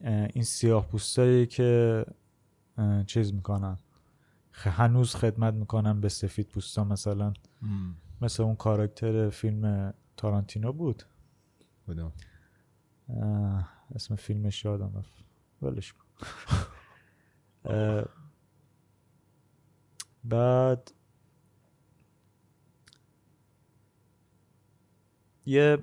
این 0.00 0.44
سیاه 0.44 0.86
پوستایی 0.86 1.46
که 1.46 2.04
چیز 3.06 3.34
می‌کنن. 3.34 3.76
هنوز 4.52 5.14
خدمت 5.14 5.54
می‌کنن 5.54 6.00
به 6.00 6.08
سفید 6.08 6.48
پوستا 6.48 6.84
مثلا. 6.84 7.32
مم. 7.62 7.96
مثل 8.20 8.42
اون 8.42 8.56
کاراکتر 8.56 9.30
فیلم 9.30 9.94
تارانتینو 10.16 10.72
بود. 10.72 11.02
اه، 13.08 13.68
اسم 13.94 14.14
فیلمش 14.16 14.64
یادم 14.64 14.92
رفت. 14.98 15.24
ولش 15.62 15.92
کن. 15.92 16.04
بعد 20.24 20.92
یه 25.46 25.78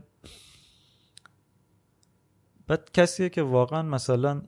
بعد 2.67 2.91
کسیه 2.91 3.29
که 3.29 3.43
واقعا 3.43 3.81
مثلا 3.81 4.41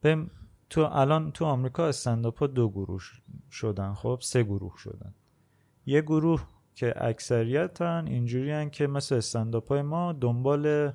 بهم 0.00 0.30
تو 0.70 0.80
الان 0.80 1.32
تو 1.32 1.44
آمریکا 1.44 1.86
استنداپ 1.86 2.38
ها 2.38 2.46
دو 2.46 2.68
گروه 2.68 3.02
شدن 3.50 3.94
خب 3.94 4.18
سه 4.22 4.42
گروه 4.42 4.72
شدن 4.78 5.14
یه 5.86 6.00
گروه 6.00 6.42
که 6.74 6.94
اکثریتن 6.96 8.06
اینجوری 8.06 8.70
که 8.70 8.86
مثل 8.86 9.14
استنداپ 9.14 9.68
های 9.68 9.82
ما 9.82 10.12
دنبال 10.12 10.92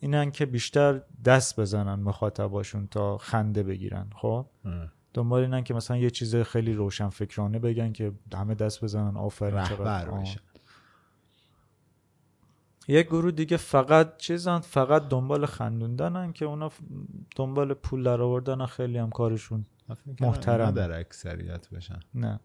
اینن 0.00 0.30
که 0.30 0.46
بیشتر 0.46 1.02
دست 1.24 1.60
بزنن 1.60 1.94
مخاطباشون 1.94 2.86
تا 2.86 3.18
خنده 3.18 3.62
بگیرن 3.62 4.10
خب. 4.16 4.46
دنبال 5.14 5.42
اینن 5.42 5.64
که 5.64 5.74
مثلا 5.74 5.96
یه 5.96 6.10
چیز 6.10 6.36
خیلی 6.36 6.72
روشن 6.72 7.08
فکرانه 7.08 7.58
بگن 7.58 7.92
که 7.92 8.12
همه 8.34 8.54
دست 8.54 8.84
بزنن 8.84 9.16
آفرین 9.16 9.64
چقدر 9.64 10.04
رهبر. 10.04 10.20
بشن 10.20 10.40
یک 12.90 13.06
گروه 13.06 13.30
دیگه 13.30 13.56
فقط 13.56 14.16
چیزن 14.16 14.58
فقط 14.58 15.08
دنبال 15.08 15.46
خندوندنن 15.46 16.32
که 16.32 16.44
اونا 16.44 16.70
دنبال 17.36 17.74
پول 17.74 18.02
در 18.02 18.22
آوردن 18.22 18.66
خیلی 18.66 18.98
هم 18.98 19.10
کارشون 19.10 19.66
محترم. 20.20 20.70
در 20.70 20.98
اکثریت 21.00 21.68
بشن 21.70 22.00
نه 22.14 22.40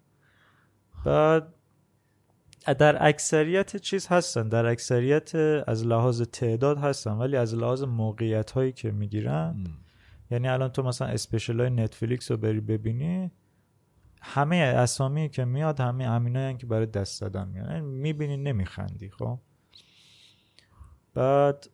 بعد 1.05 1.53
در 2.65 3.07
اکثریت 3.07 3.75
چیز 3.75 4.07
هستن 4.07 4.49
در 4.49 4.65
اکثریت 4.65 5.35
از 5.67 5.85
لحاظ 5.85 6.21
تعداد 6.21 6.77
هستن 6.77 7.11
ولی 7.11 7.37
از 7.37 7.55
لحاظ 7.55 7.83
موقعیت 7.83 8.51
هایی 8.51 8.71
که 8.71 8.91
می‌گیرن. 8.91 9.67
یعنی 10.31 10.47
الان 10.47 10.69
تو 10.69 10.83
مثلا 10.83 11.07
اسپیشل 11.07 11.59
های 11.59 11.69
نتفلیکس 11.69 12.31
رو 12.31 12.37
بری 12.37 12.59
ببینی 12.59 13.31
همه 14.21 14.55
اسامی 14.55 15.29
که 15.29 15.45
میاد 15.45 15.79
همه 15.79 16.09
همینایی 16.09 16.57
که 16.57 16.65
برای 16.65 16.85
دست 16.85 17.19
زدن 17.19 17.47
میاد 17.47 17.69
یعنی 17.69 17.81
می‌بینی 17.81 18.37
نمیخندی 18.37 19.09
خب 19.09 19.39
بعد 21.15 21.69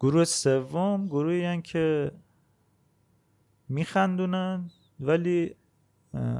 گروه 0.00 0.24
سوم 0.24 1.06
گروهی 1.06 1.62
که 1.62 2.12
میخندونن 3.68 4.70
ولی 5.00 5.56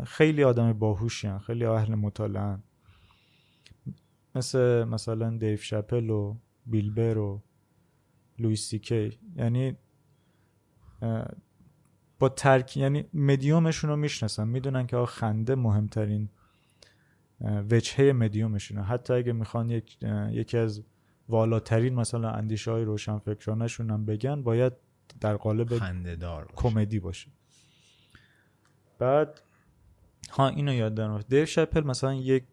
خیلی 0.04 0.44
آدم 0.44 0.72
باهوشی 0.72 1.38
خیلی 1.38 1.64
اهل 1.64 1.94
مطالعه 1.94 2.58
مثل 4.34 4.84
مثلا 4.84 5.36
دیو 5.36 5.56
شپل 5.56 6.10
و 6.10 6.36
بیلبر 6.66 7.18
و 7.18 7.42
لویس 8.38 8.68
سیکی 8.68 9.18
یعنی 9.36 9.76
اه، 11.02 11.26
با 12.18 12.28
ترک 12.28 12.76
یعنی 12.76 13.04
مدیومشون 13.14 13.90
رو 13.90 13.96
می‌شناسن 13.96 14.48
می‌دونن 14.48 14.86
که 14.86 15.04
خنده 15.06 15.54
مهمترین 15.54 16.28
وجهه 17.44 18.12
مدیومشونه 18.12 18.82
حتی 18.82 19.12
اگه 19.12 19.32
می‌خوان 19.32 19.70
یک 19.70 19.98
یکی 20.30 20.58
از 20.58 20.82
والاترین 21.28 21.94
مثلا 21.94 22.30
اندیشه 22.30 22.70
های 22.70 22.84
روشنفکرانشون 22.84 23.90
هم 23.90 24.04
بگن 24.04 24.42
باید 24.42 24.72
در 25.20 25.36
قالب. 25.36 25.68
کمدی 26.56 27.00
باشه. 27.00 27.30
بعد 28.98 29.40
ها 30.30 30.48
اینو 30.48 30.74
یاد 30.74 30.94
دارم 30.94 31.18
دیو 31.28 31.46
شپل 31.46 31.80
مثلا 31.80 32.14
یک 32.14 32.44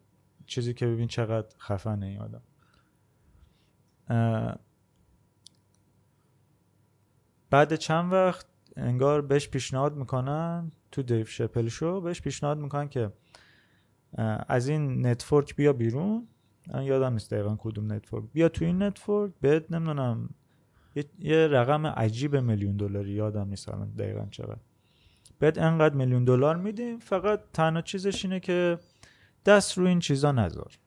چیزی 0.46 0.74
که 0.74 0.88
ببین 0.88 1.08
چقدر 1.08 1.48
خفنه 1.60 2.06
این 2.06 2.20
آدم. 2.20 2.42
بعد 7.50 7.76
چند 7.76 8.14
وقت 8.14 8.46
انگار 8.76 9.22
بهش 9.22 9.48
پیشنهاد 9.48 9.96
می‌کنن 9.96 10.72
تو 10.92 11.04
دیو 11.04 11.26
شپل 11.26 11.68
شو 11.68 12.02
بهش 12.02 12.22
پیشنهاد 12.22 12.58
می‌کنن 12.58 12.90
که 12.90 13.12
از 14.48 14.68
این 14.68 15.08
network 15.08 15.56
بیا 15.56 15.74
بیرون. 15.74 16.28
من 16.74 16.84
یادم 16.84 17.14
نیست 17.14 17.34
دقیقا 17.34 17.56
کدوم 17.60 17.94
network. 17.94 18.26
بیا 18.34 18.50
تو 18.50 18.66
این 18.66 18.84
network. 18.84 19.32
بهت 19.42 19.72
نمی‌دونم. 19.72 20.30
یه, 20.96 21.06
یه 21.20 21.48
رقم 21.48 21.88
عجیب 21.88 22.36
میلیون 22.36 22.78
دلاری. 22.78 23.12
یادم 23.12 23.48
نیست 23.50 23.70
الان 23.70 23.90
دقیقا 23.90 24.28
چقدر. 24.32 24.58
بهت 25.40 25.58
انقدر 25.58 25.96
میلیون 25.96 26.24
دلار 26.24 26.58
میدیم. 26.58 27.00
فقط 27.00 27.40
تنها 27.54 27.82
چیزش 27.82 28.26
اینه 28.26 28.40
که 28.40 28.80
دست 29.46 29.78
رو 29.78 29.86
این 29.86 30.00
چیزا 30.00 30.32
نذار. 30.32 30.80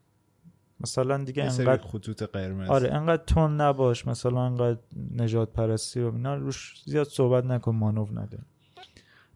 مثلا 0.80 1.24
دیگه 1.24 1.44
انقدر 1.44 1.82
خطوط 1.82 2.22
قرمز. 2.22 2.68
آره 2.68 2.92
انقدر 2.92 3.24
تند 3.24 3.60
نباش. 3.60 4.06
مثلا 4.06 4.46
انقدر 4.46 4.80
نژاد 5.16 5.52
پرستی 5.52 6.00
و 6.00 6.12
اینا. 6.12 6.34
روش 6.34 6.82
زیاد 6.86 7.06
صحبت 7.06 7.44
نکن 7.44 7.76
مانور 7.76 8.06
نده. 8.12 8.38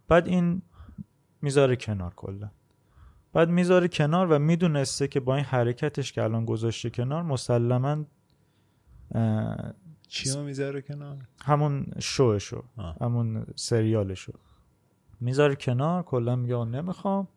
بعد 0.09 0.27
این 0.29 0.63
می‌ذاره 1.43 1.77
کنار 1.77 2.15
کلا. 2.15 2.51
بعد 3.37 3.51
می‌ذاره 3.51 3.89
کنار 3.89 4.27
و 4.27 4.39
می‌دونسته 4.39 5.09
که 5.09 5.21
با 5.21 5.37
این 5.37 5.45
حرکتش 5.45 6.13
که 6.13 6.23
الان 6.23 6.45
گذاشته 6.45 6.91
کنار 6.91 7.23
مسلما 7.23 8.05
چی 10.09 10.31
رو 10.31 10.43
می‌ذاره 10.43 10.83
کنار؟ 10.83 11.17
همون 11.41 11.87
شوشو 11.99 12.65
آه. 12.77 12.97
همون 13.01 13.47
سریالشو. 13.57 14.33
می‌ذاره 15.21 15.57
کنار 15.57 16.03
کلا 16.03 16.37
میگه 16.37 16.65
نمی‌خوام. 16.65 17.29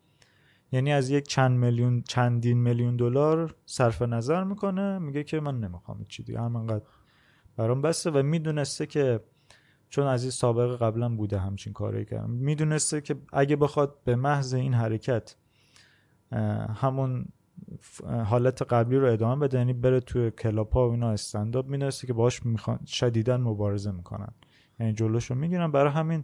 یعنی 0.72 0.94
از 0.94 1.10
یک 1.10 1.28
چند 1.28 1.60
میلیون 1.60 2.02
چندین 2.02 2.58
میلیون 2.58 2.96
دلار 2.96 3.56
صرف 3.66 4.02
نظر 4.02 4.44
می‌کنه 4.44 5.00
میگه 5.00 5.24
که 5.24 5.40
من 5.40 5.60
نمی‌خوام 5.60 6.06
چی 6.08 6.24
دیگه 6.24 6.42
همینقدر 6.42 6.86
برام 7.58 7.82
بسته. 7.82 8.12
و 8.12 8.24
می‌دونسته 8.24 8.86
که 8.86 9.20
چون 9.90 10.08
از 10.08 10.24
این 10.24 10.32
سابقه 10.32 10.78
قبلا 10.78 11.10
بوده 11.10 11.40
همچین 11.40 11.74
کاری 11.74 12.06
کردم 12.06 12.30
می‌دونسته 12.30 13.02
که 13.02 13.16
اگه 13.34 13.56
بخواد 13.56 13.98
به 14.04 14.16
محض 14.16 14.54
این 14.54 14.74
حرکت 14.74 15.36
همون 16.76 17.26
حالت 18.26 18.62
قبلی 18.62 18.98
رو 18.98 19.12
ادامه 19.12 19.48
بده. 19.48 19.58
یعنی 19.58 19.74
بره 19.74 20.00
توی 20.00 20.32
کلاپا 20.32 20.90
و 20.90 20.92
اینا 20.92 21.12
استنداپ 21.12 21.68
می‌دونسته 21.68 22.08
که 22.08 22.14
باش 22.14 22.46
می‌خوان 22.46 22.80
شدیدا 22.86 23.38
مبارزه 23.38 23.92
می‌کنن. 23.92 24.34
یعنی 24.80 24.94
جلوشو 24.94 25.36
می‌گیرن. 25.36 25.72
برای 25.72 25.92
همین 25.92 26.24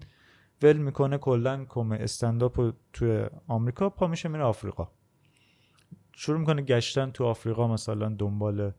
ول 0.64 0.78
می‌کنه 0.78 1.18
کلا 1.18 1.66
کم 1.70 1.92
استنداپ 1.92 2.74
توی 2.94 3.26
آمریکا. 3.48 3.90
پا 3.90 4.08
میشه 4.08 4.30
میره 4.30 4.44
آفریقا. 4.44 4.88
شروع 6.12 6.40
می‌کنه 6.40 6.62
گشتن 6.62 7.12
تو 7.12 7.26
آفریقا. 7.26 7.68
مثلا 7.68 8.10
دنبال 8.10 8.72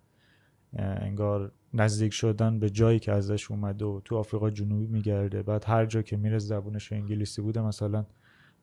انگار 0.78 1.52
نزدیک 1.74 2.12
شدن 2.12 2.58
به 2.58 2.70
جایی 2.70 2.98
که 2.98 3.12
ازش 3.12 3.50
اومده 3.50 3.84
و 3.84 4.00
تو 4.04 4.16
آفریقا 4.16 4.50
جنوبی 4.50 4.86
میگرده. 4.86 5.42
بعد 5.42 5.64
هر 5.64 5.86
جا 5.86 6.02
که 6.02 6.16
میره 6.16 6.38
زبونش 6.38 6.92
انگلیسی 6.92 7.42
بوده. 7.42 7.60
مثلا 7.60 8.06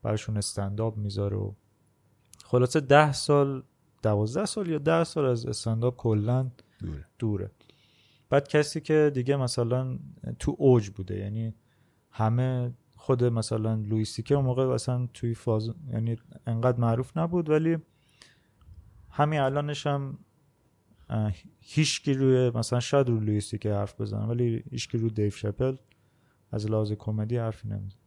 براشون 0.01 0.37
استنداپ 0.37 0.97
می‌ذاره 0.97 1.37
و 1.37 1.53
خلاصه 2.53 2.79
ده 2.79 3.13
سال 3.13 3.63
دوازده 4.03 4.45
سال 4.45 4.67
یا 4.67 4.77
ده 4.77 5.03
سال 5.03 5.25
از 5.25 5.45
استنداپ 5.45 5.95
کلا 5.97 6.51
دوره. 6.79 7.05
دوره. 7.19 7.51
بعد 8.29 8.47
کسی 8.47 8.81
که 8.81 9.11
دیگه 9.13 9.35
مثلا 9.35 9.99
تو 10.39 10.55
اوج 10.57 10.89
بوده 10.89 11.17
یعنی 11.17 11.53
همه 12.11 12.73
خود 12.95 13.23
مثلا 13.23 13.75
لویسی 13.75 14.23
که 14.23 14.35
اون 14.35 14.45
موقع 14.45 14.67
اصلا 14.67 15.07
توی 15.13 15.33
فاز 15.33 15.71
یعنی 15.91 16.15
انقدر 16.47 16.79
معروف 16.79 17.17
نبود 17.17 17.49
ولی 17.49 17.77
همین 19.09 19.39
الانش 19.39 19.87
هم 19.87 20.17
هیچکی 21.61 22.13
روی 22.13 22.51
مثلا 22.55 22.79
شاید 22.79 23.09
رو 23.09 23.19
لویسی 23.19 23.57
که 23.57 23.73
حرف 23.73 24.01
بزنه 24.01 24.25
ولی 24.25 24.63
هیچکی 24.71 24.97
رو 24.97 25.09
دیو 25.09 25.29
شپل 25.29 25.75
از 26.51 26.71
لحاظ 26.71 26.91
کمدی 26.91 27.37
حرفی 27.37 27.67
نمی‌زنه 27.67 28.01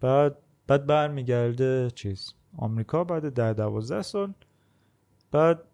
بعد 0.00 0.38
بعد 0.66 0.86
برمیگرده 0.86 1.90
چیز؟ 1.94 2.34
آمریکا 2.56 3.04
بعد 3.04 3.32
ده 3.32 3.52
دوازده 3.52 4.02
سال. 4.02 4.32
بعد 5.30 5.64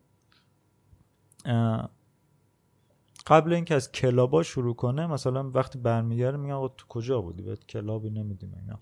قبل 3.26 3.52
اینکه 3.52 3.74
از 3.74 3.92
کلابا 3.92 4.42
شروع 4.42 4.74
کنه 4.74 5.06
مثلا 5.06 5.50
وقتی 5.50 5.78
برمیگرده 5.78 6.36
میگن 6.36 6.54
آقا 6.54 6.68
تو 6.68 6.86
کجا 6.86 7.20
بودی؟ 7.20 7.42
بهت 7.42 7.66
کلابی 7.66 8.10
نمیدیم 8.10 8.54
اینا. 8.54 8.78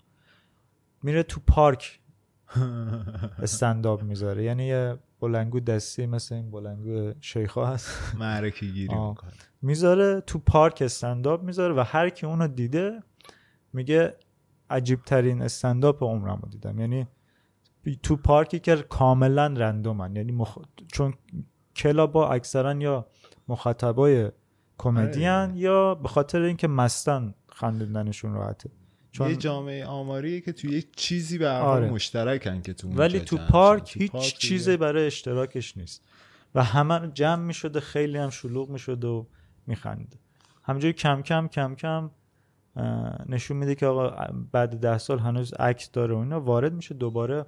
میره 1.03 1.23
تو 1.23 1.39
پارک 1.47 1.99
استنداپ 3.43 4.03
می‌ذاره. 4.03 4.43
یعنی 4.43 4.65
یه 4.65 4.97
بلنگو 5.19 5.59
دستی 5.59 6.05
مثل 6.05 6.35
این 6.35 6.51
بلنگو 6.51 7.13
شیخا 7.21 7.65
هست. 7.65 7.89
معرکه 8.19 8.65
گیری. 8.65 8.95
می‌کنه. 8.95 9.31
می‌ذاره 9.61 10.21
تو 10.21 10.39
پارک 10.39 10.81
استنداپ 10.81 11.43
می‌ذاره 11.43 11.73
و 11.73 11.79
هر 11.79 12.09
کی 12.09 12.25
اونو 12.25 12.47
دیده 12.47 13.03
میگه 13.73 14.15
عجیب 14.69 15.01
ترین 15.01 15.41
استنداپ 15.41 16.03
عمرم 16.03 16.39
رو 16.43 16.49
دیدم. 16.49 16.79
یعنی 16.79 17.07
تو 17.95 18.15
پارکی 18.15 18.59
که 18.59 18.75
کاملا 18.75 19.47
رندومن 19.47 20.15
یعنی 20.15 20.31
مخ... 20.31 20.57
چون 20.91 21.13
کلابا 21.75 22.29
اکثرا 22.29 22.73
یا 22.73 23.07
مخاطبای 23.47 24.31
کمدین 24.77 25.27
آره. 25.27 25.57
یا 25.57 25.95
به 25.95 26.07
خاطر 26.07 26.41
اینکه 26.41 26.67
مستن 26.67 27.33
خندیدنشون 27.49 28.33
راحته 28.33 28.69
چون 29.11 29.29
یه 29.29 29.35
جامعه 29.35 29.85
آماریه 29.85 30.41
که 30.41 30.51
تو 30.51 30.67
یک 30.67 30.95
چیزی 30.95 31.37
به 31.37 31.49
آره. 31.49 31.89
مشترکن 31.91 32.61
که 32.61 32.73
تو 32.73 32.89
ولی 32.89 33.19
تو. 33.19 33.37
پارک 33.37 33.93
تو 33.93 33.99
هیچ 33.99 34.11
پارک 34.11 34.23
چیزی 34.23 34.77
برای 34.77 35.05
اشتراکش 35.05 35.77
نیست 35.77 36.03
و 36.55 36.63
همه 36.63 37.11
جمع 37.13 37.43
می 37.43 37.53
شده 37.53 37.79
خیلی 37.79 38.17
هم 38.17 38.29
شلوغ 38.29 38.69
می 38.69 38.79
شده 38.79 39.07
و 39.07 39.25
می 39.67 39.75
خنده 39.75 40.17
همجوری 40.63 40.93
کم 40.93 41.21
کم 41.21 41.47
کم 41.47 41.75
کم 41.75 42.11
نشون 43.29 43.57
میده 43.57 43.75
که 43.75 43.85
آقا 43.85 44.27
بعد 44.51 44.79
ده 44.79 44.97
سال 44.97 45.19
هنوز 45.19 45.53
عکس 45.53 45.91
داره 45.91 46.15
و 46.15 46.17
اینا 46.17 46.41
وارد 46.41 46.73
میشه 46.73 46.95
دوباره 46.95 47.45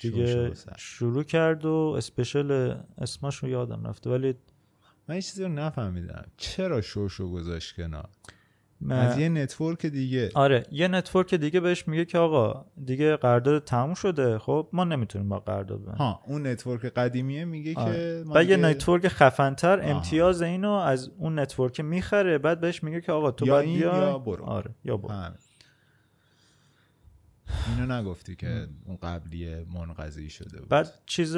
دیگه. 0.00 0.52
شروع 0.76 1.22
کرد 1.22 1.64
و 1.64 1.94
اسپشل 1.96 2.74
اسمش 2.98 3.36
رو 3.36 3.48
یادم 3.48 3.86
رفته 3.86 4.10
ولی 4.10 4.34
من 5.08 5.14
یه 5.14 5.22
چیزی 5.22 5.42
رو 5.42 5.48
نفهمیدم 5.48 6.24
چرا 6.36 6.80
شوشو 6.80 7.30
گذاشت 7.32 7.76
کنار 7.76 8.08
م- 8.80 8.90
از 8.92 9.18
یه 9.18 9.28
نتورک 9.28 9.86
دیگه 9.86 10.30
آره 10.34 10.66
یه 10.72 10.88
نتورک 10.88 11.34
دیگه 11.34 11.60
بهش 11.60 11.88
میگه 11.88 12.04
که 12.04 12.18
آقا 12.18 12.64
دیگه 12.84 13.16
قرارداد 13.16 13.64
تموم 13.64 13.94
شده 13.94 14.38
خب 14.38 14.68
ما 14.72 14.84
نمی‌تونیم 14.84 15.28
با 15.28 15.38
قرارداد 15.38 15.78
ببندیم 15.82 15.98
ها 15.98 16.22
اون 16.26 16.46
network 16.46 16.80
قدیمیه 16.84 17.44
میگه 17.44 17.74
آره. 17.74 17.92
که 17.92 18.22
ما 18.26 18.34
بعد 18.34 18.48
یه 18.48 18.56
دیگه 18.56 18.68
network 18.68 19.08
خفنتر 19.08 19.80
آها. 19.80 19.90
امتیاز 19.90 20.42
اینو 20.42 20.70
از 20.70 21.10
اون 21.18 21.38
network 21.38 21.80
می‌خره 21.80 22.38
بعد 22.38 22.60
بهش 22.60 22.82
میگه 22.82 23.00
که 23.00 23.12
آقا 23.12 23.30
تو 23.30 23.46
یا 23.46 23.52
باید 23.54 23.68
این 23.68 23.78
بیا 23.78 23.96
یا 23.96 24.18
برو. 24.18 24.44
آره 24.44 24.70
یا 24.84 24.96
برو. 24.96 25.14
اینو 27.68 27.92
نگفتی 27.92 28.36
که 28.36 28.68
اون 28.84 28.96
قبلی 28.96 29.64
منقضی 29.64 30.30
شده 30.30 30.60
بود. 30.60 30.68
بعد 30.68 31.02
چیز 31.06 31.36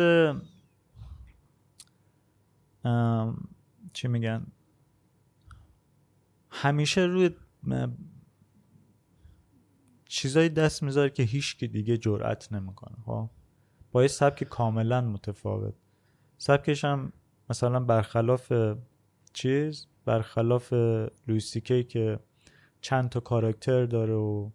ام، 2.84 3.48
چی 3.92 4.08
میگن؟ 4.08 4.46
همیشه 6.50 7.00
روی 7.00 7.30
م- 7.62 7.86
چیزایی 10.04 10.48
دست 10.48 10.82
می‌ذاره 10.82 11.10
که 11.10 11.22
هیچ 11.22 11.56
که 11.56 11.66
دیگه 11.66 11.98
جرأت 11.98 12.52
نمی‌کنه 12.52 12.96
خب؟ 13.04 13.30
با 13.92 14.02
یه 14.02 14.08
سبک 14.08 14.44
کاملا 14.44 15.00
متفاوت. 15.00 15.74
سبکش 16.38 16.84
هم 16.84 17.12
مثلا 17.50 17.80
برخلاف 17.80 18.52
چیز 19.32 19.86
برخلاف 20.04 20.72
لویسی 21.28 21.60
کی 21.60 21.84
که 21.84 22.20
چند 22.80 23.08
تا 23.08 23.20
کاراکتر 23.20 23.86
داره 23.86 24.14
و 24.14 24.50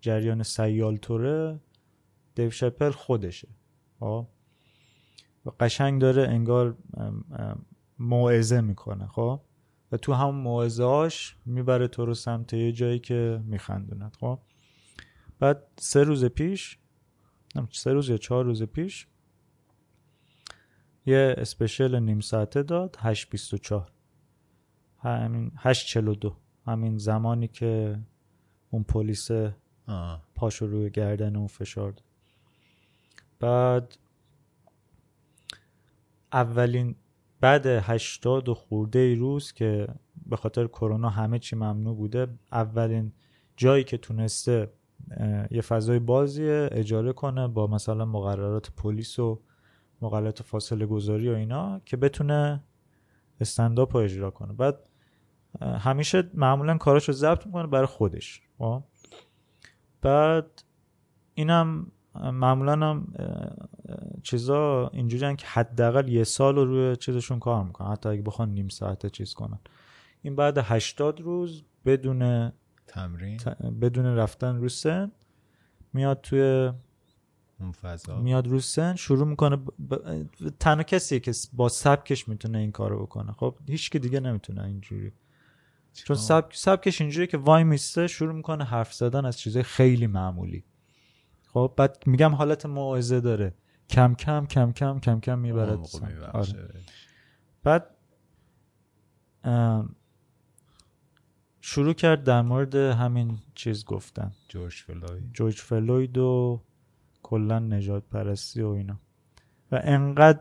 جریان 0.00 0.42
سیال 0.42 0.96
توره 0.96 1.60
دیو 2.34 2.50
شپل 2.50 2.90
خودشه. 2.90 3.48
خب؟ 4.00 4.26
و 5.46 5.50
قشنگ 5.60 6.00
داره 6.00 6.28
انگار 6.28 6.76
موعظه 7.98 8.60
می‌کنه 8.60 9.06
خب؟ 9.06 9.40
و 9.92 9.96
تو 9.96 10.12
هم 10.12 10.34
موعظه 10.34 10.84
هاش 10.84 11.36
می‌بره 11.46 11.88
تو 11.88 12.06
رو 12.06 12.14
سمت 12.14 12.52
یه 12.52 12.72
جایی 12.72 12.98
که 12.98 13.42
میخندوند 13.44 14.16
خب؟ 14.20 14.38
بعد 15.38 15.62
سه 15.78 16.02
روز 16.02 16.24
پیش 16.24 16.78
سه 17.72 17.92
روز 17.92 18.08
یا 18.08 18.16
چهار 18.16 18.44
روز 18.44 18.62
پیش 18.62 19.06
یه 21.06 21.34
اسپشل 21.38 21.98
نیم 21.98 22.20
ساعته 22.20 22.62
داد 22.62 22.96
8.24 22.96 23.90
همین 24.98 25.52
8.42 25.56 26.32
همین 26.66 26.98
زمانی 26.98 27.48
که 27.48 28.00
اون 28.70 28.82
پلیس 28.82 29.30
آه. 29.88 30.22
پاشو 30.34 30.66
روی 30.66 30.90
گردن 30.90 31.36
اون 31.36 31.46
فشار 31.46 31.90
داد 31.90 32.04
بعد 33.40 33.96
اولین 36.32 36.94
بعد 37.40 37.66
هشتاد 37.66 38.48
و 38.48 38.54
خورده 38.54 39.14
روز 39.14 39.52
که 39.52 39.88
به 40.26 40.36
خاطر 40.36 40.66
کرونا 40.66 41.08
همه 41.08 41.38
چی 41.38 41.56
ممنوع 41.56 41.96
بوده 41.96 42.26
اولین 42.52 43.12
جایی 43.56 43.84
که 43.84 43.96
تونسته 43.96 44.70
یه 45.50 45.60
فضای 45.60 45.98
بازی 45.98 46.50
اجاره 46.50 47.12
کنه 47.12 47.48
با 47.48 47.66
مثلا 47.66 48.04
مقررات 48.04 48.70
پلیس 48.70 49.18
و 49.18 49.40
مقررات 50.02 50.42
فاصله 50.42 50.86
گذاری 50.86 51.28
و 51.28 51.34
اینا 51.34 51.80
که 51.84 51.96
بتونه 51.96 52.64
استنداپ 53.40 53.96
رو 53.96 54.02
اجرا 54.02 54.30
کنه 54.30 54.52
بعد 54.52 54.88
همیشه 55.60 56.30
معمولا 56.34 56.78
کاراشو 56.78 57.12
ضبط 57.12 57.46
می‌کنه 57.46 57.66
برای 57.66 57.86
خودش 57.86 58.42
خب؟ 58.58 58.82
بعد 60.02 60.62
اینم 61.34 61.86
معمولا 62.14 62.72
هم 62.72 63.06
چیزا 64.22 64.88
اینجوری 64.88 65.36
که 65.36 65.46
حداقل 65.46 66.08
یه 66.08 66.24
سال 66.24 66.56
رو 66.56 66.64
روی 66.64 66.96
چیزشون 66.96 67.38
کار 67.38 67.64
می‌کنن. 67.64 67.92
حتی 67.92 68.08
اگه 68.08 68.22
بخوان 68.22 68.48
نیم 68.50 68.68
ساعته 68.68 69.10
چیز 69.10 69.34
کنن. 69.34 69.58
این 70.22 70.36
بعد 70.36 70.58
80 70.58 71.20
روز 71.20 71.62
بدون 71.84 72.52
تمرین؟ 72.86 73.36
ت- 73.36 73.62
بدون 73.62 74.06
رفتن 74.06 74.56
رو 74.56 74.68
سن 74.68 75.12
میاد 75.92 76.20
توی 76.20 76.72
اون 77.60 77.72
فضا؟ 77.72 78.20
میاد 78.20 78.48
رو 78.48 78.60
سن 78.60 78.94
شروع 78.94 79.26
می‌کنه 79.26 79.56
ب... 79.56 79.70
ب... 79.90 79.96
تنها 80.60 80.82
کسیه 80.82 81.20
که 81.20 81.32
با 81.52 81.68
سبکش 81.68 82.28
می‌تونه 82.28 82.58
این 82.58 82.72
کارو 82.72 83.02
بکنه. 83.02 83.32
خب 83.32 83.54
هیچ 83.68 83.90
که 83.90 83.98
دیگه 83.98 84.20
نمی‌تونه 84.20 84.64
اینجوری. 84.64 85.12
چون؟ 86.04 86.16
سبک... 86.16 86.56
سبکش 86.56 87.00
اینجوری 87.00 87.26
که 87.26 87.38
وای 87.38 87.64
میسته 87.64 88.06
شروع 88.06 88.34
می‌کنه 88.34 88.64
حرف 88.64 88.92
زدن 88.94 89.24
از 89.24 89.38
چیزای 89.38 89.62
خیلی 89.62 90.06
معمولی. 90.06 90.64
خب 91.46 91.74
بعد 91.76 92.02
میگم 92.06 92.34
حالت 92.34 92.66
موعظه 92.66 93.20
داره. 93.20 93.54
کم 93.90 94.14
کم 94.14 94.46
کم 94.46 94.72
کم 94.72 95.00
کم 95.00 95.20
کم 95.20 95.38
می‌برد 95.38 95.78
آره. 96.32 96.70
بعد 97.62 97.90
شروع 101.60 101.92
کرد 101.92 102.24
در 102.24 102.42
مورد 102.42 102.74
همین 102.74 103.38
چیز 103.54 103.84
گفتن. 103.84 104.32
جورج 104.48 104.74
فلوید. 104.74 105.32
جورج 105.32 105.58
فلوید 105.58 106.18
و 106.18 106.62
کلا 107.22 107.58
نجات 107.58 108.04
پرستی 108.04 108.62
و 108.62 108.68
اینا. 108.68 109.00
و 109.72 109.80
انقدر 109.82 110.40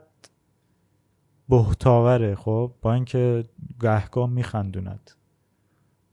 بهتاوره 1.49 2.35
خب 2.35 2.73
با 2.81 2.93
اینکه 2.93 3.45
گهگاه 3.81 4.29
میخندوند. 4.29 5.11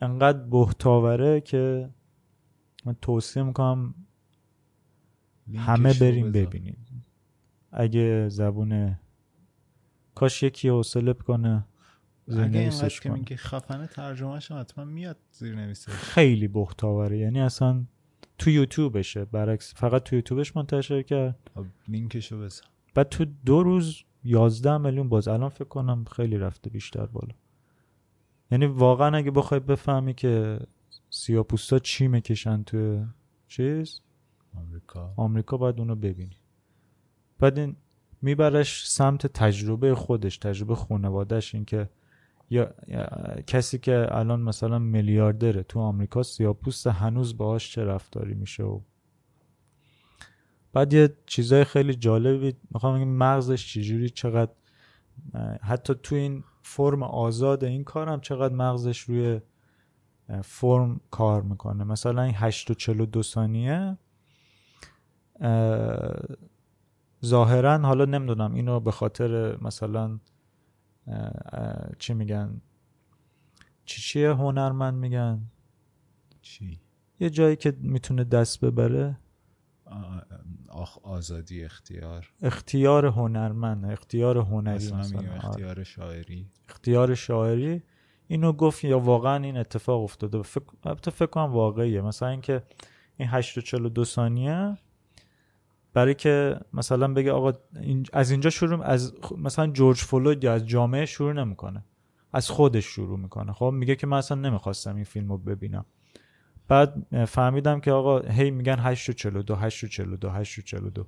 انقدر 0.04 0.38
بهتاوره 0.38 1.40
که 1.40 1.90
من 2.84 2.96
توصیه 3.02 3.42
می‌کنم 3.42 3.94
همه 5.56 5.94
بریم. 5.94 6.32
ببینیم. 6.32 7.04
اگه 7.72 8.28
زبون 8.28 8.98
کاش 10.14 10.42
یکی 10.42 10.68
حوصله 10.68 11.12
کنه 11.12 11.66
اگه 12.28 12.58
اینقدر 12.58 13.00
که 13.02 13.10
میگه 13.10 13.36
خفنه 13.36 13.86
ترجمهش 13.86 14.50
حتما 14.52 14.84
میاد 14.84 15.16
زیر 15.32 15.54
نویسش 15.54 15.88
خیلی 15.92 16.48
بهتاوره. 16.48 17.18
یعنی 17.18 17.40
اصلا 17.40 17.84
تو 18.38 18.50
یوتیوبشه 18.50 19.24
برعکس 19.24 19.74
فقط 19.74 20.02
تو 20.02 20.16
یوتیوبش 20.16 20.56
منتشر 20.56 21.02
کرد. 21.02 21.50
لینکشو 21.88 22.40
بذار. 22.40 22.66
بعد 22.94 23.08
تو 23.08 23.24
دو 23.24 23.62
روز 23.62 24.04
11 24.24 24.78
میلیون 24.78 25.08
باز. 25.08 25.28
الان 25.28 25.48
فکر 25.48 25.64
کنم 25.64 26.04
خیلی 26.04 26.38
رفته 26.38 26.70
بیشتر 26.70 27.06
بالا. 27.06 27.34
یعنی 28.50 28.66
واقعا 28.66 29.16
اگه 29.16 29.30
بخوای 29.30 29.60
بفهمی 29.60 30.14
که 30.14 30.58
سیاپوستا 31.10 31.78
چی 31.78 32.08
می‌کشن 32.08 32.62
تو 32.62 33.04
چیز؟ 33.48 34.00
آمریکا. 34.56 35.14
آمریکا 35.16 35.56
باید 35.56 35.78
اونو 35.78 35.94
ببینی. 35.94 36.36
بعد 37.38 37.58
این 37.58 37.76
میبرش 38.22 38.88
سمت 38.88 39.26
تجربه 39.26 39.94
خودش 39.94 40.38
تجربه 40.38 40.74
خانوادهش 40.74 41.54
این 41.54 41.64
که 41.64 41.88
یا, 42.50 42.74
یا 42.88 43.06
کسی 43.46 43.78
که 43.78 44.06
الان 44.10 44.40
مثلا 44.40 44.78
میلیاردره 44.78 45.62
تو 45.62 45.80
آمریکا 45.80 46.22
سیاپوست 46.22 46.86
هنوز 46.86 47.36
باهاش 47.36 47.72
چه 47.72 47.84
رفتاری 47.84 48.34
میشه 48.34 48.62
و 48.62 48.80
بعد 50.72 50.92
یه 50.92 51.16
چیزای 51.26 51.64
خیلی 51.64 51.94
جالبی 51.94 52.54
می‌خوام 52.70 52.96
بگم 52.96 53.08
مغزش 53.08 53.72
چجوری 53.72 54.10
چقدر 54.10 54.52
حتی 55.62 55.94
تو 56.02 56.14
این 56.14 56.44
فرم 56.66 57.02
آزاد 57.02 57.64
این 57.64 57.84
کارم 57.84 58.20
چقدر 58.20 58.54
مغزش 58.54 59.00
روی 59.00 59.40
فرم 60.42 61.00
کار 61.10 61.42
می‌کنه. 61.42 61.84
مثلا 61.84 62.22
این 62.22 62.34
8 62.36 62.70
و 62.70 62.74
42 62.74 63.22
ثانیه 63.22 63.98
اه، 65.40 66.14
ظاهرا 67.24 67.78
حالا 67.78 68.04
نمی‌دونم 68.04 68.54
اینو 68.54 68.80
به 68.80 68.90
خاطر 68.90 69.56
مثلا 69.62 70.18
چی 71.98 72.14
میگن؟ 72.14 72.60
چی 73.84 74.02
چیه 74.02 74.30
هنرمند 74.30 74.94
میگن؟ 74.94 75.40
چی؟ 76.42 76.80
یه 77.20 77.30
جایی 77.30 77.56
که 77.56 77.76
می‌تونه 77.80 78.24
دست 78.24 78.64
ببره. 78.64 79.18
آخ 80.68 80.98
آزادی 81.02 81.64
اختیار. 81.64 82.32
اختیار 82.42 83.06
هنرمند 83.06 83.84
اختیار 83.84 84.38
هنری 84.38 84.92
مثلا. 84.92 85.18
آره. 85.18 85.46
اختیار 85.46 85.82
شاعری. 85.82 86.46
اختیار 86.68 87.14
شاعری. 87.14 87.82
اینو 88.26 88.52
گفت 88.52 88.84
یا 88.84 88.98
واقعا 88.98 89.36
این 89.44 89.56
اتفاق 89.56 90.02
افتاده. 90.02 90.42
فکر 90.42 90.64
البته 90.84 91.10
فکر 91.10 91.26
کنم 91.26 91.52
واقعیه. 91.52 92.00
مثلا 92.00 92.28
اینکه 92.28 92.62
این 93.16 93.28
8 93.28 93.58
و 93.58 93.60
42 93.60 94.04
ثانیه 94.04 94.78
برای 95.92 96.14
که 96.14 96.60
مثلا 96.72 97.14
بگه 97.14 97.32
آقا 97.32 97.52
از 98.12 98.30
اینجا 98.30 98.50
شروع 98.50 98.82
از 98.82 99.14
مثلا 99.38 99.66
جورج 99.66 99.98
فلوید 99.98 100.44
یا 100.44 100.52
از 100.52 100.66
جامعه 100.66 101.06
شروع 101.06 101.32
نمی‌کنه. 101.32 101.84
از 102.32 102.50
خودش 102.50 102.84
شروع 102.84 103.18
می‌کنه. 103.18 103.52
خب 103.52 103.70
میگه 103.74 103.96
که 103.96 104.06
من 104.06 104.18
اصلا 104.18 104.40
نمی‌خواستم 104.40 104.94
این 104.94 105.04
فیلم 105.04 105.28
رو 105.28 105.38
ببینم. 105.38 105.84
بعد 106.68 107.24
فهمیدم 107.24 107.80
که 107.80 107.92
آقا 107.92 108.18
هی 108.20 108.50
میگن 108.50 108.76
8 108.78 109.08
و 109.08 109.12
42 109.12 109.54
8 109.54 109.84
و 109.84 109.86
42 109.86 110.30
8 110.30 110.58
و 110.58 110.62
42 110.62 111.06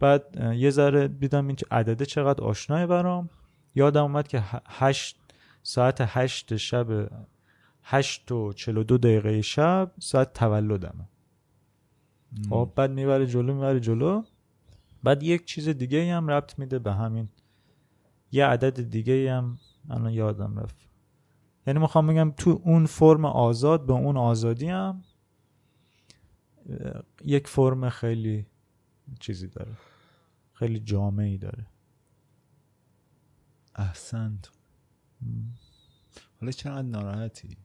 بعد 0.00 0.52
یه 0.56 0.70
ذره 0.70 1.08
دیدم 1.08 1.46
این 1.46 1.56
عدده 1.70 2.06
چقدر 2.06 2.44
آشناه 2.44 2.86
برام. 2.86 3.30
یادم 3.74 4.02
اومد 4.02 4.28
که 4.28 4.40
ه- 4.52 4.62
هشت 4.66 5.16
ساعت 5.62 5.96
هشت 6.00 6.56
شب 6.56 7.10
هشت 7.82 8.32
و 8.32 8.52
چلو 8.52 8.84
دو 8.84 8.98
دقیقه 8.98 9.42
شب 9.42 9.92
ساعت 10.00 10.32
تولدمه. 10.32 11.08
خب 12.50 12.72
بعد 12.76 12.90
می‌بره 12.90 13.26
جلو 13.26 13.54
می‌بره 13.54 13.80
جلو. 13.80 14.22
بعد 15.02 15.22
یک 15.22 15.44
چیز 15.44 15.68
دیگه 15.68 16.14
هم 16.14 16.28
ربط 16.30 16.58
میده 16.58 16.78
به 16.78 16.92
همین. 16.92 17.28
یه 18.32 18.46
عدد 18.46 18.90
دیگه 18.90 19.32
هم 19.32 19.58
الان 19.90 20.12
یادم 20.12 20.58
رفت. 20.58 20.76
یعنی 21.66 21.78
می‌خوام 21.78 22.06
بگم 22.06 22.30
تو 22.36 22.60
اون 22.64 22.86
فرم 22.86 23.24
آزاد 23.24 23.86
به 23.86 23.92
اون 23.92 24.16
آزادی 24.16 24.68
هم 24.68 25.04
یک 27.24 27.48
فرم 27.48 27.90
خیلی 27.90 28.46
چیزی 29.20 29.48
داره. 29.48 29.72
خیلی 30.52 30.80
جامعی 30.80 31.38
داره. 31.38 31.66
احسنت. 33.74 34.50
حالا 36.40 36.52
چقدر 36.52 36.82
ناراحتی؟ 36.82 37.56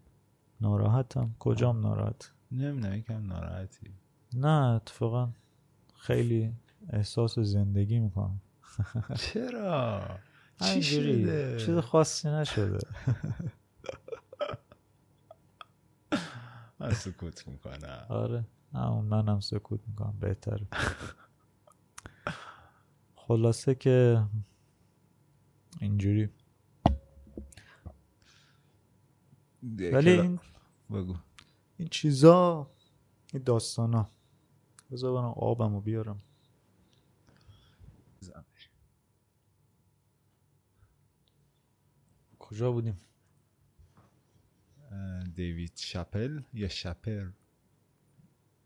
ناراحتم 0.62 1.35
کجام 1.39 1.79
ناراحت؟ 1.79 2.31
نمی‌دونم 2.51 2.93
یکم 2.93 3.25
ناراحتی. 3.25 3.93
نه 4.33 4.75
اتفاقا 4.75 5.29
خیلی 5.95 6.53
احساس 6.89 7.39
زندگی 7.39 7.99
می‌کنم. 7.99 8.41
چرا؟ 9.19 10.01
چی 10.62 10.83
شده؟ 10.83 11.57
چیز 11.59 11.77
خاصی 11.77 12.29
نشده. 12.29 12.79
من 16.79 16.93
سکوت 16.93 17.47
می‌کنم. 17.47 18.05
آره. 18.09 18.45
همون 18.73 19.05
منم 19.05 19.39
سکوت 19.39 19.79
می‌کنم. 19.87 20.17
بهتره. 20.19 20.67
خلاصه 23.15 23.75
که 23.75 24.25
اینجوری. 25.81 26.29
ولی 29.63 30.09
این, 30.09 30.39
بگو. 30.91 31.15
این 31.77 31.87
چیزا 31.87 32.71
این 33.33 33.43
داستانا. 33.43 34.09
بذار 34.91 35.13
برم 35.13 35.33
آبمو 35.37 35.81
بیارم. 35.81 36.21
کجا 42.39 42.71
بودیم؟ 42.71 43.01
دیوید 45.35 45.73
شپل 45.75 46.41
یا 46.53 46.67
شپر 46.67 47.29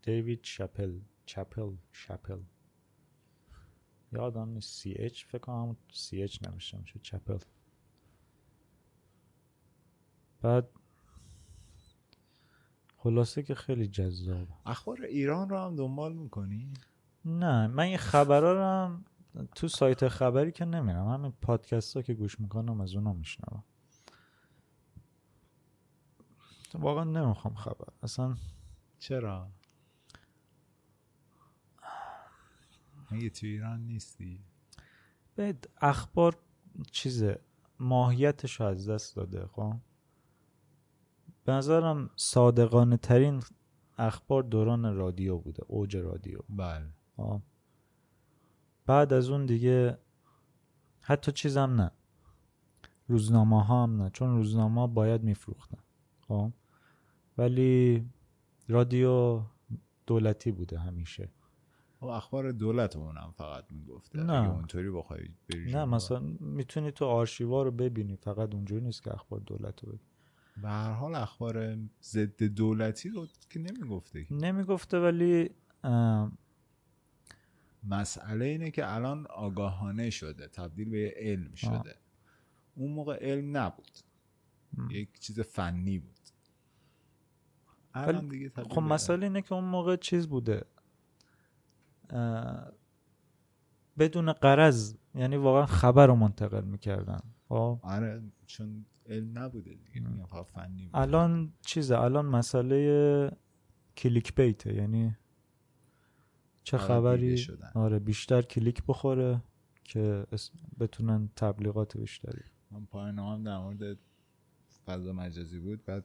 دیوید 0.02 0.40
شپل 0.42 1.00
چپل 1.26 1.76
شپل 1.92 2.40
یادم 4.12 4.48
نیست. 4.48 4.80
سی 4.80 4.94
اچ 4.98 5.24
فکر 5.24 5.38
کنم 5.38 5.76
سی 5.92 6.22
اچ 6.22 6.42
نمیشه 6.42 6.78
میشه 6.78 7.00
چپل 7.02 7.38
بعد 10.42 10.68
خلاصه 12.96 13.42
که 13.42 13.54
خیلی 13.54 13.88
جذاب. 13.88 14.48
اخبار 14.66 15.02
ایران 15.02 15.48
رو 15.48 15.58
هم 15.58 15.76
دنبال 15.76 16.12
می‌کنی؟ 16.12 16.72
نه 17.24 17.66
من 17.66 17.82
این 17.82 17.96
خبرها 17.96 18.52
رو 18.52 18.62
هم 18.62 19.04
تو 19.54 19.68
سایت 19.68 20.08
خبری 20.08 20.52
که 20.52 20.64
نمیرم. 20.64 21.08
همین 21.08 21.32
پادکست 21.32 21.96
ها 21.96 22.02
که 22.02 22.14
گوش 22.14 22.40
می‌کنم 22.40 22.80
از 22.80 22.94
اونا 22.94 23.12
میشنوم. 23.12 23.64
واقعا 26.74 27.04
نمی‌خوام 27.04 27.54
خبر. 27.54 27.88
اصلا 28.02 28.36
چرا؟ 28.98 29.48
مگه 33.10 33.30
تو 33.30 33.46
ایران 33.46 33.80
نیستی؟ 33.80 34.40
به 35.34 35.54
اخبار 35.80 36.36
چیز 36.90 37.24
ماهیتش 37.80 38.60
رو 38.60 38.66
از 38.66 38.88
دست 38.88 39.16
داده 39.16 39.46
خب؟ 39.46 39.76
به 41.44 41.52
نظرم 41.52 42.10
صادقانه 42.16 42.96
ترین 42.96 43.42
اخبار 43.98 44.42
دوران 44.42 44.96
رادیو 44.96 45.38
بوده 45.38 45.62
اوج 45.66 45.96
رادیو. 45.96 46.38
بله. 46.48 46.88
خب. 47.16 47.40
بعد 48.86 49.12
از 49.12 49.30
اون 49.30 49.46
دیگه 49.46 49.98
حتی 51.00 51.32
چیزم 51.32 51.60
نه. 51.60 51.90
روزنامه 53.08 53.64
ها 53.64 53.82
هم 53.82 54.02
نه 54.02 54.10
چون 54.10 54.36
روزنامه 54.36 54.80
ها 54.80 54.86
باید 54.86 55.22
میفروختن. 55.22 55.78
خب؟ 56.28 56.52
ولی 57.38 58.04
رادیو 58.68 59.42
دولتی 60.06 60.52
بوده 60.52 60.78
همیشه. 60.78 61.28
خب 62.00 62.06
اخبار 62.06 62.52
دولت 62.52 62.96
اونم 62.96 63.34
فقط 63.36 63.64
می‌گفته. 63.70 64.20
نه. 64.20 64.50
اونطوری 64.50 64.90
بخوای 64.90 65.28
بری 65.48 65.72
نه. 65.72 65.84
مثلا 65.84 66.20
می‌تونی 66.40 66.90
تو 66.90 67.04
آرشیوا 67.04 67.62
رو 67.62 67.70
ببینی. 67.70 68.16
فقط 68.16 68.54
اونجوری 68.54 68.84
نیست 68.84 69.02
که 69.02 69.14
اخبار 69.14 69.40
دولت 69.40 69.84
رو 69.84 69.92
ببینی. 69.92 70.04
به 70.62 70.68
هر 70.68 70.92
حال 70.92 71.14
اخبار 71.14 71.78
ضد 72.02 72.42
دولتی 72.42 73.08
رو 73.08 73.26
که 73.50 73.58
نمی‌گفته. 73.60 74.26
نمی‌گفته 74.30 74.98
ولی 74.98 75.50
مسئله 77.82 78.44
اینه 78.44 78.70
که 78.70 78.94
الان 78.94 79.26
آگاهانه 79.26 80.10
شده. 80.10 80.48
تبدیل 80.48 80.90
به 80.90 81.00
یه 81.00 81.14
علم 81.16 81.54
شده. 81.54 81.96
اون 82.74 82.92
موقع 82.92 83.18
علم 83.20 83.56
نبود. 83.56 83.90
م. 84.72 84.90
یک 84.90 85.18
چیز 85.18 85.40
فنی 85.40 85.98
بود. 85.98 86.18
الان 87.94 88.28
دیگه 88.28 88.48
خب 88.48 88.78
مسئله 88.82 89.26
اینه 89.26 89.42
که 89.42 89.54
اون 89.54 89.64
موقع 89.64 89.96
چیز 89.96 90.28
بوده. 90.28 90.64
بدون 93.98 94.32
قرض 94.32 94.94
یعنی 95.14 95.36
واقعا 95.36 95.66
خبر 95.66 96.06
رو 96.06 96.14
منتقل 96.14 96.64
می‌کردن. 96.64 97.20
خب؟ 97.48 97.80
آره 97.82 98.22
چون 98.46 98.84
علم 99.06 99.38
نبوده 99.38 99.70
دیگه 99.74 100.26
فنی 100.44 100.84
بود. 100.86 100.96
الان 100.96 101.52
چیزه 101.60 101.98
الان 101.98 102.26
مسئله 102.26 103.30
کلیک 103.96 104.34
بیته 104.34 104.74
یعنی 104.74 105.16
چه 106.64 106.76
آره، 106.76 106.86
خبری؟ 106.86 107.36
شدن. 107.36 107.70
آره 107.74 107.98
بیشتر 107.98 108.42
کلیک 108.42 108.82
بخوره 108.88 109.42
که 109.84 110.26
بتونن 110.80 111.28
تبلیغات 111.36 111.96
بیشتری. 111.96 112.42
من 112.70 112.84
پایان 112.86 113.18
هم 113.18 113.44
در 113.44 113.58
مورد 113.58 113.98
فضا 114.86 115.12
مجازی 115.12 115.58
بود 115.58 115.84
بعد 115.84 116.04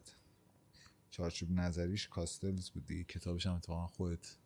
چارچوب 1.12 1.52
نظریش 1.52 2.08
کاستلز 2.08 2.70
بود 2.70 2.86
دیگه. 2.86 3.04
کتابش 3.04 3.48
هم 3.48 3.54
اتفاقا 3.54 3.88
خودت 3.88 4.38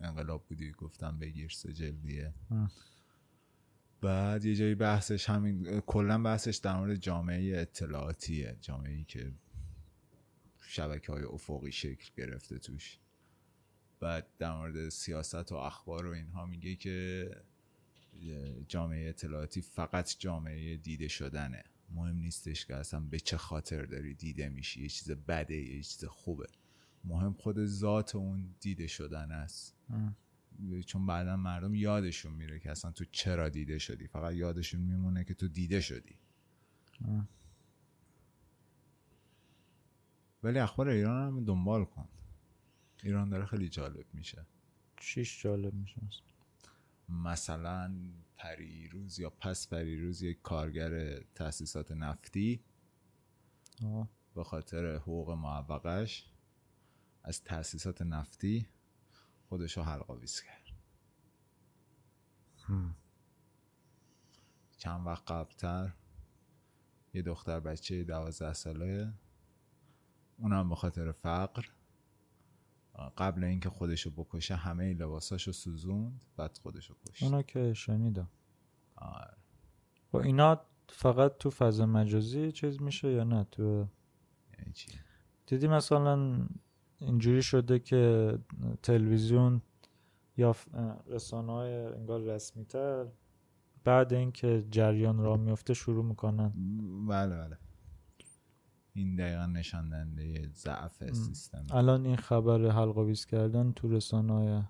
انقلاب 0.00 0.44
بودی 0.48 0.72
گفتم 0.72 1.18
بگیر 1.18 1.50
سه 1.50 1.72
جلدیه. 1.72 2.34
بعد 4.00 4.44
یه 4.44 4.54
جایی 4.54 4.74
بحثش 4.74 5.30
همین 5.30 5.80
کلا 5.80 6.22
بحثش 6.22 6.56
در 6.56 6.76
مورد 6.76 6.96
جامعه 6.96 7.60
اطلاعاتیه 7.60 8.56
جامعه 8.60 8.92
ای 8.92 9.04
که 9.04 9.32
شبکه 10.60 11.12
های 11.12 11.24
افقی 11.24 11.72
شکل 11.72 12.10
گرفته 12.16 12.58
توش. 12.58 12.98
بعد 14.00 14.26
در 14.38 14.56
مورد 14.56 14.88
سیاست 14.88 15.52
و 15.52 15.54
اخبار 15.54 16.06
و 16.06 16.12
اینها 16.12 16.46
میگه 16.46 16.74
که 16.74 17.30
جامعه 18.68 19.08
اطلاعاتی 19.08 19.60
فقط 19.60 20.16
جامعه 20.18 20.76
دیده 20.76 21.08
شدنه. 21.08 21.64
مهم 21.90 22.16
نیستش 22.16 22.66
که 22.66 22.74
اصلا 22.74 23.00
به 23.00 23.20
چه 23.20 23.36
خاطر 23.36 23.82
داری 23.82 24.14
دیده 24.14 24.48
میشی 24.48 24.82
یه 24.82 24.88
چیز 24.88 25.10
بده 25.10 25.54
یه 25.54 25.82
چیز 25.82 26.04
خوبه. 26.04 26.46
مهم 27.04 27.32
خود 27.32 27.64
ذات 27.64 28.16
اون 28.16 28.54
دیده 28.60 28.86
شدن 28.86 29.32
است. 29.32 29.76
چون 30.86 31.06
بعدا 31.06 31.36
مردم 31.36 31.74
یادشون 31.74 32.32
میره 32.32 32.58
که 32.58 32.70
اصلا 32.70 32.92
تو 32.92 33.04
چرا 33.04 33.48
دیده 33.48 33.78
شدی. 33.78 34.06
فقط 34.06 34.34
یادشون 34.34 34.80
میمونه 34.80 35.24
که 35.24 35.34
تو 35.34 35.48
دیده 35.48 35.80
شدی. 35.80 36.14
اه. 37.04 37.28
ولی 40.42 40.58
اخبار 40.58 40.88
ایران 40.88 41.26
هم 41.26 41.44
دنبال 41.44 41.84
کن. 41.84 42.08
ایران 43.02 43.28
داره 43.28 43.46
خیلی 43.46 43.68
جالب 43.68 44.06
میشه. 44.12 44.46
چیش 44.96 45.42
جالب 45.42 45.74
میشه؟ 45.74 46.00
مثلا 47.08 47.94
پریروز 48.36 49.18
یا 49.18 49.30
پس 49.30 49.68
پریروز 49.68 50.22
یک 50.22 50.42
کارگر 50.42 51.20
تاسیسات 51.20 51.92
نفتی. 51.92 52.64
به 54.34 54.44
خاطر 54.44 54.96
حقوق 54.96 55.30
معوقش 55.30 56.30
از 57.22 57.44
تاسیسات 57.44 58.02
نفتی 58.02 58.68
خودشو 59.48 59.82
حلقاویز 59.82 60.40
کرد 60.40 60.64
هم. 62.58 62.96
چند 64.78 65.06
وقت 65.06 65.30
قبلتر 65.30 65.92
یه 67.14 67.22
دختر 67.22 67.60
بچه 67.60 68.04
دوازده 68.04 68.52
ساله 68.52 69.12
اونم 70.38 70.68
به 70.68 70.74
خاطر 70.74 71.12
فقر 71.12 71.64
قبل 73.16 73.44
اینکه 73.44 73.70
خودشو 73.70 74.10
بکشه 74.10 74.56
همه 74.56 74.94
لباساشو 74.94 75.52
سوزوند 75.52 76.24
بعد 76.36 76.58
خودشو 76.62 76.94
کشت. 76.94 77.22
اونا 77.22 77.42
که 77.42 77.74
شنیدم. 77.74 78.28
آره. 78.96 79.36
و 80.12 80.16
اینا 80.16 80.60
فقط 80.88 81.38
تو 81.38 81.50
فضا 81.50 81.86
مجازی 81.86 82.52
چیز 82.52 82.82
میشه 82.82 83.12
یا 83.12 83.24
نه؟ 83.24 83.46
تو 83.50 83.88
یعنی 84.58 84.72
چی؟ 84.72 84.92
دیدی 85.46 85.68
اینجوری 87.00 87.42
شده 87.42 87.78
که 87.78 88.38
تلویزیون 88.82 89.62
یا 90.36 90.56
رسانه 91.06 91.52
های 91.52 91.74
انگار 91.74 92.20
رسمی 92.20 92.64
تر 92.64 93.06
بعد 93.84 94.12
اینکه 94.12 94.64
جریان 94.70 95.18
را 95.18 95.36
میفته 95.36 95.74
شروع 95.74 96.04
می‌کنن. 96.04 96.52
بله 97.08 97.36
بله. 97.36 97.58
این 98.98 99.16
دقیقا 99.16 99.46
نشان 99.46 99.88
دهنده 99.88 100.50
ضعف 100.54 101.12
سیستم. 101.12 101.66
الان 101.70 102.06
این 102.06 102.16
خبر 102.16 102.70
حلقاویز 102.70 103.24
کردن 103.24 103.72
تو 103.72 103.88
رسانه 103.88 104.32
های 104.32 104.62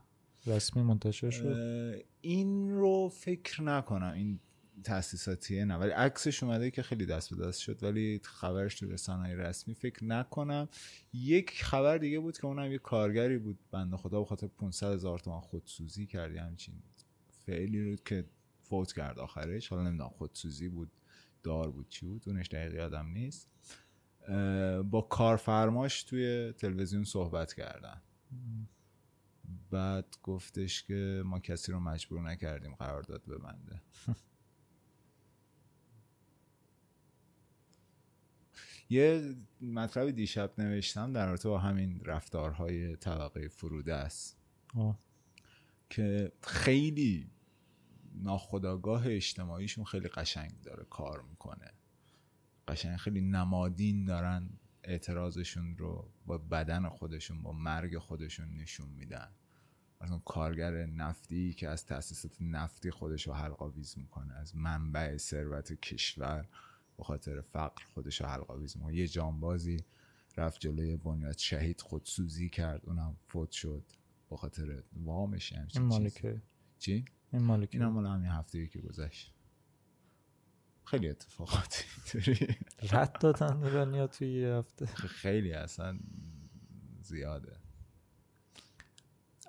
رسمی 0.47 0.83
منتشر 0.83 1.31
شد؟ 1.31 2.05
این 2.21 2.71
رو 2.71 3.09
فکر 3.09 3.63
نکنم. 3.63 4.13
این 4.13 4.41
تاسیساتیه 4.85 5.65
نه. 5.65 5.77
ولی 5.77 5.91
عکسش 5.91 6.43
اومده 6.43 6.71
که 6.71 6.83
خیلی 6.83 7.07
دست 7.07 7.35
به 7.35 7.47
دست 7.47 7.61
شد 7.61 7.83
ولی 7.83 8.21
خبرش 8.25 8.75
تو 8.75 8.87
رسانه 8.87 9.35
رسمی 9.35 9.75
فکر 9.75 10.05
نکنم. 10.05 10.69
یک 11.13 11.63
خبر 11.63 11.99
دیگه 11.99 12.21
بود 12.21 12.39
که 12.39 12.47
اونم 12.47 12.73
یه 12.73 12.79
کارگری 12.79 13.39
بود 13.39 13.59
بنده 13.71 13.97
خدا 13.97 14.21
به 14.21 14.27
خاطر 14.27 14.47
500 14.47 14.93
هزار 14.93 15.19
تومان 15.19 15.41
خودسوزی 15.41 16.07
کرد. 16.07 16.35
یه 16.35 16.43
همچین 16.43 16.75
فعلی 17.47 17.91
رو 17.91 17.97
که 17.97 18.25
فوت 18.63 18.93
کرد 18.93 19.19
آخرش. 19.19 19.69
حالا 19.69 19.83
نمی‌دونم 19.83 20.11
خودسوزی 20.11 20.69
بود 20.69 20.91
دار 21.43 21.71
بود 21.71 21.89
چی 21.89 22.07
بود. 22.07 22.23
اونش 22.27 22.49
دقیق 22.49 22.75
یادم 22.75 23.07
نیست. 23.07 23.49
با 24.91 25.01
کارفرماش 25.01 26.03
توی 26.03 26.53
تلویزیون 26.53 27.05
صحبت 27.05 27.55
کردن. 27.55 28.03
بعد 29.71 30.17
گفتش 30.23 30.83
که 30.83 31.23
ما 31.25 31.41
کسی 31.41 31.73
رو 31.73 31.81
مجبور 31.81 32.23
نکردیم 32.23 32.75
قرارداد 32.75 33.23
ببنده. 33.27 33.83
یه 38.91 39.35
مطلب 39.61 40.11
دیشب 40.11 40.53
نوشتم 40.59 41.13
در 41.13 41.27
رابطه 41.27 41.49
با 41.49 41.59
همین 41.59 42.01
رفتارهای 42.05 42.97
طبقه 42.97 43.49
فروده 43.49 43.95
است. 43.95 44.39
آه. 44.75 44.99
که 45.91 46.33
خیلی 46.43 47.31
ناخداگاه 48.15 49.03
اجتماعیشون 49.07 49.85
خیلی 49.85 50.09
قشنگ 50.09 50.61
داره 50.63 50.85
کار 50.91 51.23
می‌کنه. 51.23 51.73
قشنگ 52.69 52.97
خیلی 52.97 53.21
نمادین 53.21 54.05
دارن 54.05 54.51
اعتراضشون 54.85 55.77
رو 55.77 56.11
با 56.27 56.39
بدن 56.39 56.89
خودشون 56.89 57.43
با 57.43 57.53
مرگ 57.53 57.99
خودشون 57.99 58.57
نشون 58.57 58.89
میدن. 58.89 59.29
مثلا 60.01 60.19
کارگر 60.19 60.87
نفتی 60.87 61.53
که 61.55 61.69
از 61.69 61.87
تاسیسات 61.87 62.37
نفتی 62.41 62.91
خودش 62.91 63.27
رو 63.27 63.33
حلقاویز 63.33 63.99
می‌کنه 63.99 64.35
از 64.35 64.57
منبع 64.57 65.17
ثروت 65.17 65.73
کشور 65.73 66.49
به 66.97 67.05
خاطر 67.05 67.41
فقر 67.41 67.85
خودش 67.95 68.21
رو 68.21 68.27
حلقاویز 68.27 68.77
می‌کنه. 68.77 68.97
یه 68.97 69.09
جانبازی 69.09 69.85
رفت 70.37 70.61
جلوی 70.61 70.97
بنیاد 70.97 71.39
شهید 71.39 71.81
خودسوزی 71.81 72.49
کرد 72.49 72.87
اونم 72.87 73.17
فوت 73.29 73.51
شد 73.51 73.85
به 74.31 74.37
خاطر 74.37 74.83
وامش 74.93 75.53
این 75.53 75.63
همچین 75.63 75.83
مال 75.83 76.05
چیزی. 76.05 76.21
که 76.21 76.43
چی؟ 76.79 77.05
این 77.33 77.43
مال 77.43 77.67
که 77.67 77.79
این 77.79 77.83
هم 77.83 77.93
مال 77.93 78.07
همین 78.07 78.31
هفته 78.31 78.67
که 78.67 78.81
گذشت. 78.81 79.35
خیلی 80.91 81.09
اتفاقاتی 81.09 81.85
اینطوری. 81.97 82.57
رد 82.93 83.19
دادن 83.19 83.63
ایرانیا 83.63 84.07
توی 84.07 84.29
یه 84.29 84.55
هفته. 84.55 84.87
خیلی 84.87 85.53
اصلا 85.53 85.99
زیاده. 87.03 87.57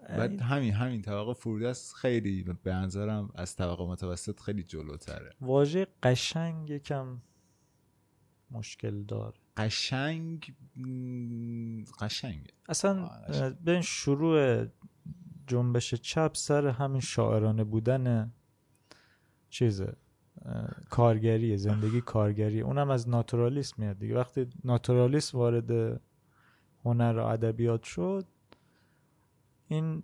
بعد 0.09 0.41
همین 0.41 0.73
همین 0.73 1.01
طبقه 1.01 1.33
فرودست 1.33 1.93
خیلی 1.93 2.43
به 2.43 2.73
نظرم 2.73 3.31
از 3.35 3.55
طبقه 3.55 3.85
متوسط 3.85 4.39
خیلی 4.39 4.63
جلوتره. 4.63 5.33
واژه 5.41 5.87
قشنگ 6.03 6.69
یکم 6.69 7.21
مشکل 8.51 9.03
داره. 9.03 9.37
قشنگ 9.57 10.53
م، 10.75 11.83
قشنگه. 11.99 12.53
اصلا 12.69 13.05
قشنگ. 13.05 13.55
به 13.55 13.81
شروع 13.81 14.65
جنبش 15.47 15.93
چپ 15.93 16.31
سر 16.35 16.67
همین 16.67 17.01
شاعرانه 17.01 17.63
بودن 17.63 18.33
چیزه. 19.49 19.95
اه، 20.45 20.69
کارگری 20.89 21.57
زندگی 21.57 22.01
کارگری. 22.01 22.61
اونم 22.61 22.89
از 22.89 23.09
ناتورالیسم 23.09 23.75
میاد 23.77 23.99
دیگه. 23.99 24.15
وقتی 24.15 24.47
ناتورالیسم 24.63 25.37
وارد 25.37 26.01
هنر 26.85 27.17
و 27.17 27.25
ادبیات 27.25 27.83
شد 27.83 28.25
این 29.67 30.03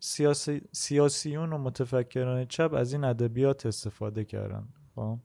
سیاسی 0.00 0.62
سیاسیون 0.72 1.52
و 1.52 1.58
متفکران 1.58 2.44
چپ 2.44 2.70
از 2.74 2.92
این 2.92 3.04
ادبیات 3.04 3.66
استفاده 3.66 4.24
کردن. 4.24 4.68
خب؟ 4.94 5.18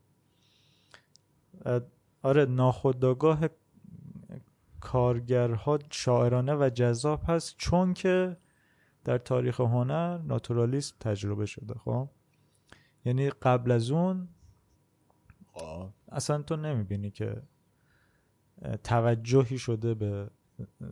آره 2.22 2.46
ناخودآگاه 2.46 3.40
کارگرها 4.80 5.80
شاعرانه 5.92 6.56
و 6.56 6.70
جذاب 6.70 7.22
هست 7.28 7.56
چون 7.58 7.94
که 7.94 8.38
در 9.04 9.18
تاریخ 9.18 9.60
هنر 9.60 10.18
ناتورالیسم 10.18 10.96
تجربه 11.00 11.46
شده. 11.46 11.74
خب؟ 11.74 12.10
یعنی 13.10 13.30
قبل 13.30 13.72
از 13.72 13.92
اون 13.92 14.28
خب. 15.54 15.90
اصلا 16.12 16.42
تو 16.42 16.56
نمی‌بینی 16.56 17.12
که 17.12 17.42
توجهی 18.84 19.58
شده 19.58 19.94
به 19.94 20.30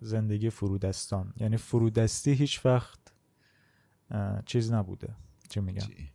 زندگی 0.01 0.49
فرودستان. 0.49 1.34
یعنی 1.38 1.58
فرودستی 1.58 2.34
هیچ 2.34 2.65
وقت 2.65 2.99
چیز 4.45 4.71
نبوده. 4.71 5.15
چی 5.49 5.60
میگم 5.60 5.80
چی؟ 5.80 6.12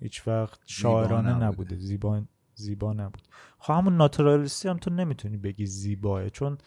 هیچ 0.00 0.28
وقت 0.28 0.60
شاعرانه 0.66 1.30
نبوده. 1.30 1.44
نبوده. 1.46 1.76
زیبا 1.76 2.22
زیبا 2.54 2.92
نبود 2.92 3.22
خب 3.58 3.72
همون 3.74 3.96
ناتورالیستی 3.96 4.68
هم 4.68 4.76
تو 4.76 4.90
نمی‌تونی 4.90 5.36
بگی 5.36 5.66
زیباه 5.66 6.30
چون 6.30 6.58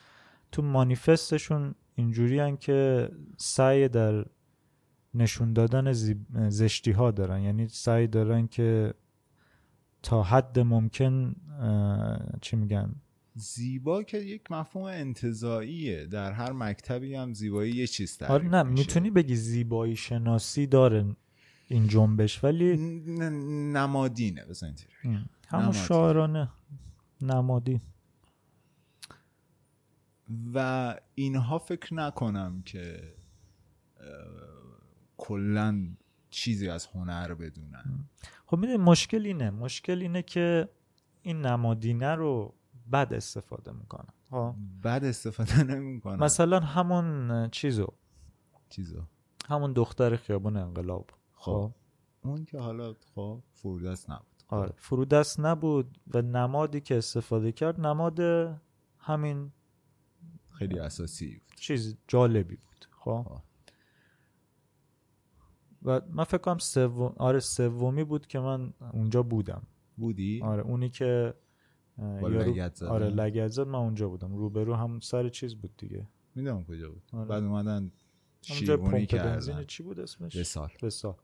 تو 0.51 0.61
مانیفستشون 0.61 1.75
اینجوری 1.95 2.57
که 2.57 3.09
سعی 3.37 3.87
در 3.87 4.25
نشون 5.13 5.53
دادن. 5.53 5.91
زشتی 6.49 6.91
ها 6.91 7.11
دارن 7.11 7.41
یعنی 7.41 7.67
سعی 7.67 8.07
دارن 8.07 8.47
که 8.47 8.93
تا 10.03 10.23
حد 10.23 10.59
ممکن 10.59 11.35
چی 12.41 12.55
میگن 12.55 12.95
زیبا 13.35 14.03
که 14.03 14.17
یک 14.17 14.51
مفهوم 14.51 14.85
انتظاییه 14.85 16.05
در 16.05 16.31
هر 16.31 16.51
مکتبی 16.51 17.15
هم 17.15 17.33
زیبایی 17.33 17.75
یه 17.75 17.87
چیز 17.87 18.17
تعریف 18.17 18.31
آره 18.31 18.47
نه 18.49 18.63
میشه. 18.63 18.81
می‌تونی 18.83 19.11
بگی 19.11 19.35
زیبایی 19.35 19.95
شناسی 19.95 20.67
داره 20.67 21.15
این 21.67 21.87
جنبش 21.87 22.43
ولی 22.43 22.77
ن- 22.77 23.73
نمادینه 23.77 24.45
بزن. 24.45 24.75
همون. 25.47 25.71
شاعرانه 25.71 26.49
نمادی 27.21 27.81
و 30.53 30.95
اینها 31.15 31.57
فکر 31.59 31.93
نکنم 31.93 32.61
که 32.65 33.13
کلا 35.17 35.89
چیزی 36.29 36.69
از 36.69 36.85
هنر 36.85 37.33
بدونن. 37.33 38.09
خب 38.45 38.57
می‌دونی 38.57 38.77
مشکل 38.77 39.25
اینه. 39.25 39.49
مشکل 39.49 40.01
اینه 40.01 40.21
که 40.21 40.69
این 41.21 41.41
نمادینه 41.41 42.15
رو 42.15 42.53
بد 42.91 43.13
استفاده 43.13 43.71
می‌کنن. 43.71 44.13
ها 44.31 44.55
بد 44.83 45.05
استفاده 45.05 45.63
نمی‌کنن. 45.63 46.23
مثلا 46.23 46.59
همون 46.59 47.49
چیزو. 47.49 47.87
چیزا 48.69 49.07
همون 49.47 49.73
دختر 49.73 50.15
خیابون 50.15 50.57
انقلاب. 50.57 51.09
خب. 51.33 51.71
اون 52.21 52.45
که 52.45 52.59
حالا 52.59 52.95
خب 53.15 53.43
فرودست 53.53 54.09
نبود. 54.09 54.43
خب. 54.47 54.53
آره. 54.53 54.73
فرودست 54.77 55.39
نبود 55.39 55.99
و 56.13 56.21
نمادی 56.21 56.81
که 56.81 56.97
استفاده 56.97 57.51
کرد 57.51 57.79
نماد 57.79 58.19
همین 58.99 59.51
خیلی 60.53 60.79
اساسی 60.79 61.33
بود. 61.33 61.57
چیز 61.57 61.97
جالبی 62.07 62.55
بود. 62.55 62.87
خب؟ 62.91 63.09
آه. 63.09 63.46
و 65.83 66.01
من 66.11 66.23
فکر 66.23 66.37
کنم 66.37 66.57
سوم 66.57 67.13
آره 67.17 67.39
سومی 67.39 68.03
بود 68.03 68.27
که 68.27 68.39
من 68.39 68.73
اونجا 68.93 69.23
بودم. 69.23 69.61
بودی؟ 69.97 70.41
آره 70.43 70.61
اونی 70.63 70.89
که 70.89 71.33
یارو- 71.99 72.73
زدن؟ 72.75 72.87
آره 72.87 73.09
لگد 73.09 73.47
زد 73.47 73.67
من 73.67 73.79
اونجا 73.79 74.09
بودم. 74.09 74.35
روبرو 74.35 74.73
هم 74.75 74.99
سر 74.99 75.29
چیز 75.29 75.55
بود 75.55 75.71
دیگه. 75.77 76.07
می‌دونم 76.35 76.63
کجا 76.63 76.89
بود. 76.91 77.03
آره. 77.13 77.25
بعد 77.25 77.43
اومدن 77.43 77.91
شیرونی 78.41 78.83
پمپ 79.05 79.23
بنزین 79.23 79.53
کردن. 79.53 79.65
چی 79.65 79.83
بود 79.83 79.99
اسمش؟ 79.99 80.35
وسال 80.35 80.69
وسال 80.83 81.15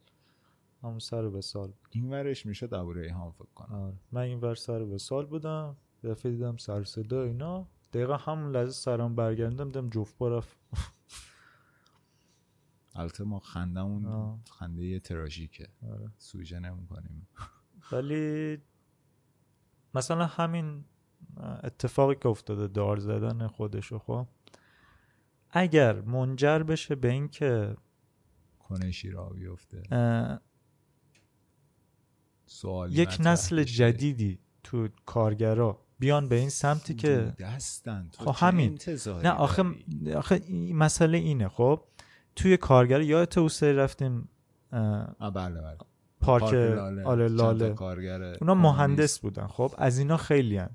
همون 0.83 0.99
سر 0.99 1.23
وسال 1.25 1.71
این 1.89 2.09
ورش 2.09 2.45
میشه 2.45 2.67
دبوره 2.67 3.13
هم 3.13 3.31
فکر 3.31 3.47
کنم. 3.55 3.75
آره. 3.75 3.93
من 4.11 4.21
این 4.21 4.39
ور 4.39 4.55
سر 4.55 4.81
وسال 4.81 5.25
بودم. 5.25 5.77
دفعه 6.03 6.31
دیدم 6.31 6.57
سر 6.57 6.83
صدا 6.83 7.23
اینا. 7.23 7.67
دقیقا 7.93 8.17
همون 8.17 8.51
لحظه 8.55 8.71
سرم 8.71 9.15
برگردم 9.15 9.65
دیدم 9.65 9.89
جفت 9.89 10.21
رفت. 10.21 10.57
البته 12.95 13.23
ما 13.23 13.39
خندمون. 13.39 14.39
خنده 14.49 14.99
تراژیکه 14.99 15.67
آره. 15.91 16.11
سوژه 16.17 16.59
نمی‌کنیم 16.59 17.27
ولی 17.91 18.57
مثلا 19.95 20.25
همین 20.25 20.85
اتفاقی 21.63 22.15
که 22.15 22.29
افتاده 22.29 22.67
دار 22.67 22.97
زدن 22.97 23.47
خودشو 23.47 23.99
خب 23.99 24.27
اگر 25.49 26.01
منجر 26.01 26.63
بشه 26.63 26.95
به 26.95 27.11
اینکه 27.11 27.75
کنه 28.59 28.91
شیرا 28.91 29.29
بیفته 29.29 29.83
سوال 32.45 32.93
یک 32.93 33.17
نسل 33.19 33.63
جدیدی 33.63 34.39
تو 34.63 34.87
کارگرا 35.05 35.79
بیان 35.99 36.27
به 36.27 36.35
این 36.35 36.49
سمتی 36.49 36.93
که 36.93 37.33
دستن 37.39 38.09
تو 38.11 38.31
خب 38.31 38.47
همین. 38.47 38.79
نه 39.23 39.29
آخه؟ 39.29 39.63
آخه 40.15 40.53
مسئله 40.73 41.17
اینه 41.17 41.47
خب 41.49 41.83
توی 42.35 42.57
کارگر 42.57 43.01
یادت 43.01 43.37
اون 43.37 43.47
سری 43.47 43.73
رفتیم 43.73 44.29
بله 44.71 45.31
بله. 45.33 45.77
پارک 46.21 46.53
لاله. 46.53 47.03
آره 47.03 47.29
تا 47.29 47.33
لاله. 47.35 47.73
کارگر 47.73 48.21
اونا. 48.21 48.53
مهندس 48.53 49.19
بودن. 49.19 49.47
خب 49.47 49.73
از 49.77 49.97
اینا 49.97 50.17
خیلی 50.17 50.57
هن 50.57 50.69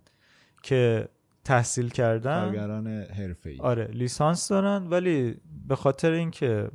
که 0.63 1.09
تحصیل 1.45 1.89
کردن. 1.89 2.41
کارگران 2.45 2.87
حرفه‌ای. 2.87 3.59
آره 3.61 3.85
لیسانس 3.85 4.49
دارن 4.49 4.87
ولی 4.87 5.41
به 5.69 5.77
خاطر 5.77 6.11
اینکه 6.13 6.71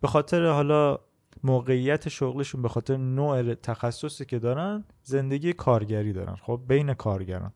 به 0.00 0.08
خاطر 0.08 0.46
حالا 0.46 0.98
موقعیت 1.42 2.08
شغلشون 2.08 2.62
به 2.62 2.68
خاطر 2.68 2.96
نوع 2.96 3.54
تخصصی 3.54 4.24
که 4.24 4.38
دارن 4.38 4.84
زندگی 5.02 5.52
کارگری 5.52 6.12
دارن. 6.12 6.36
خب 6.36 6.60
بین 6.68 6.94
کارگران. 6.94 7.52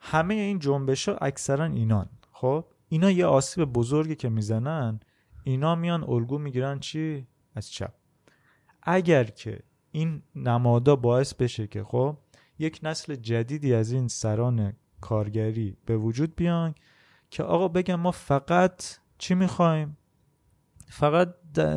همه 0.00 0.34
این 0.34 0.58
جنبش 0.58 1.08
ها 1.08 1.14
اکثرا 1.14 1.64
اینان. 1.64 2.08
خب 2.32 2.64
اینا 2.88 3.10
یه 3.10 3.26
آسیب 3.26 3.64
بزرگی 3.64 4.14
که 4.14 4.28
می‌زنن 4.28 5.00
اینا 5.44 5.74
میان 5.74 6.04
الگو 6.04 6.38
می‌گیرن 6.38 6.78
چی؟ 6.78 7.26
از 7.54 7.70
چپ. 7.70 7.94
اگر 8.82 9.24
که 9.24 9.62
این 9.90 10.22
نمادا 10.34 10.96
باعث 10.96 11.34
بشه 11.34 11.66
که 11.66 11.84
خب 11.84 12.18
یک 12.58 12.80
نسل 12.82 13.14
جدیدی 13.14 13.74
از 13.74 13.92
این 13.92 14.08
سران 14.08 14.72
کارگری 15.00 15.76
به 15.86 15.96
وجود 15.96 16.36
بیان 16.36 16.74
که 17.30 17.42
آقا 17.42 17.68
بگم 17.68 17.94
ما 17.94 18.10
فقط 18.10 18.84
چی 19.18 19.34
می‌خوایم؟ 19.34 19.96
فقط 20.86 21.34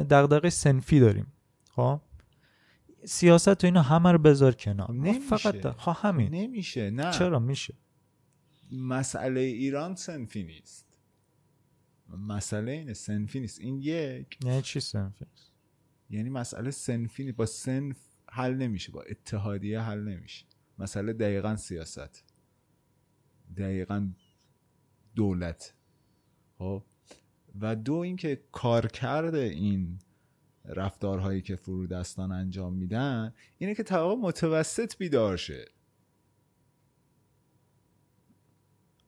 دغدغه 0.10 0.50
سنفی 0.50 1.00
داریم. 1.00 1.34
خب؟ 1.72 2.02
سیاست 3.06 3.64
و 3.64 3.68
اینا 3.68 3.82
همه 3.82 4.12
رو 4.12 4.18
بذار 4.18 4.56
کنار. 4.56 4.92
نمیشه. 4.92 5.38
فقط 5.38 5.78
خب 5.78 6.08
همین. 6.08 6.36
نمیشه 6.36 6.90
نه. 6.90 7.12
چرا 7.12 7.40
میشه؟ 7.40 7.74
مسئله 8.72 9.40
ایران 9.40 9.96
سنفی 9.96 10.44
نیست. 10.44 10.95
مسئله 12.10 12.72
اینه 12.72 12.94
سنفی 12.94 13.40
نیست. 13.40 13.60
این 13.60 13.82
یک 13.82 14.38
یعنی 14.46 14.62
چی 14.62 14.80
سنفی 14.80 15.26
یعنی 16.10 16.30
مسئله 16.30 16.72
سنفی 16.72 17.24
نیست. 17.24 17.38
با 17.38 17.46
سنف 17.46 17.98
حل 18.30 18.54
نمیشه 18.54 18.92
با 18.92 19.02
اتحادیه 19.02 19.82
حل 19.82 20.00
نمیشه. 20.00 20.46
مسئله 20.80 21.14
دقیقا 21.14 21.56
سیاست. 21.56 22.24
دقیقا 23.58 24.10
دولت. 25.16 25.74
خب؟ 26.58 26.84
و 27.62 27.76
دو 27.76 27.94
اینکه 27.94 28.42
کارکرد 28.52 29.36
این 29.36 30.00
رفتارهایی 30.66 31.42
که 31.42 31.56
فرودستان 31.56 32.32
انجام 32.32 32.74
میدن 32.74 33.34
اینه 33.58 33.76
که 33.76 33.84
طبقه 33.84 34.16
متوسط 34.16 34.98
بیدار 34.98 35.38
شه. 35.38 35.66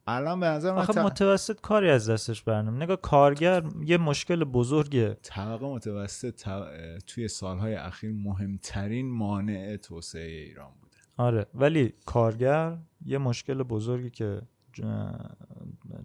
الان 0.08 0.39
به 0.39 0.45
نظر 0.45 0.72
من 0.72 0.78
آخه 0.78 1.03
متوسط 1.03 1.62
کاری 1.62 1.89
از 1.89 2.10
دستش 2.10 2.43
برنم 2.43 2.76
نگاه 2.84 2.95
کارگر 3.01 3.64
یه 3.86 3.97
مشکل 3.97 4.43
بزرگه. 4.43 5.14
طبقه 5.14 5.66
متوسط 5.66 6.36
ط- 6.43 7.03
توی 7.08 7.28
سالهای 7.28 7.76
اخیر 7.76 8.12
مهمترین 8.12 9.12
مانع 9.12 9.78
توسعه 9.78 10.32
ایران 10.32 10.72
بوده. 10.82 10.97
آره 11.18 11.45
ولی 11.53 11.93
کارگر 12.05 12.78
یه 13.05 13.18
مشکل 13.18 13.64
بزرگی 13.64 14.10
که 14.10 14.41
ج- 14.78 14.82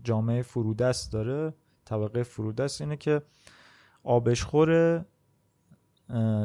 جامعه 0.04 0.42
فرودست 0.42 1.12
داره 1.12 1.54
طبقه 1.84 2.22
فرودست 2.22 2.80
اینه 2.80 2.96
که 2.96 3.22
آبشخور 4.04 5.04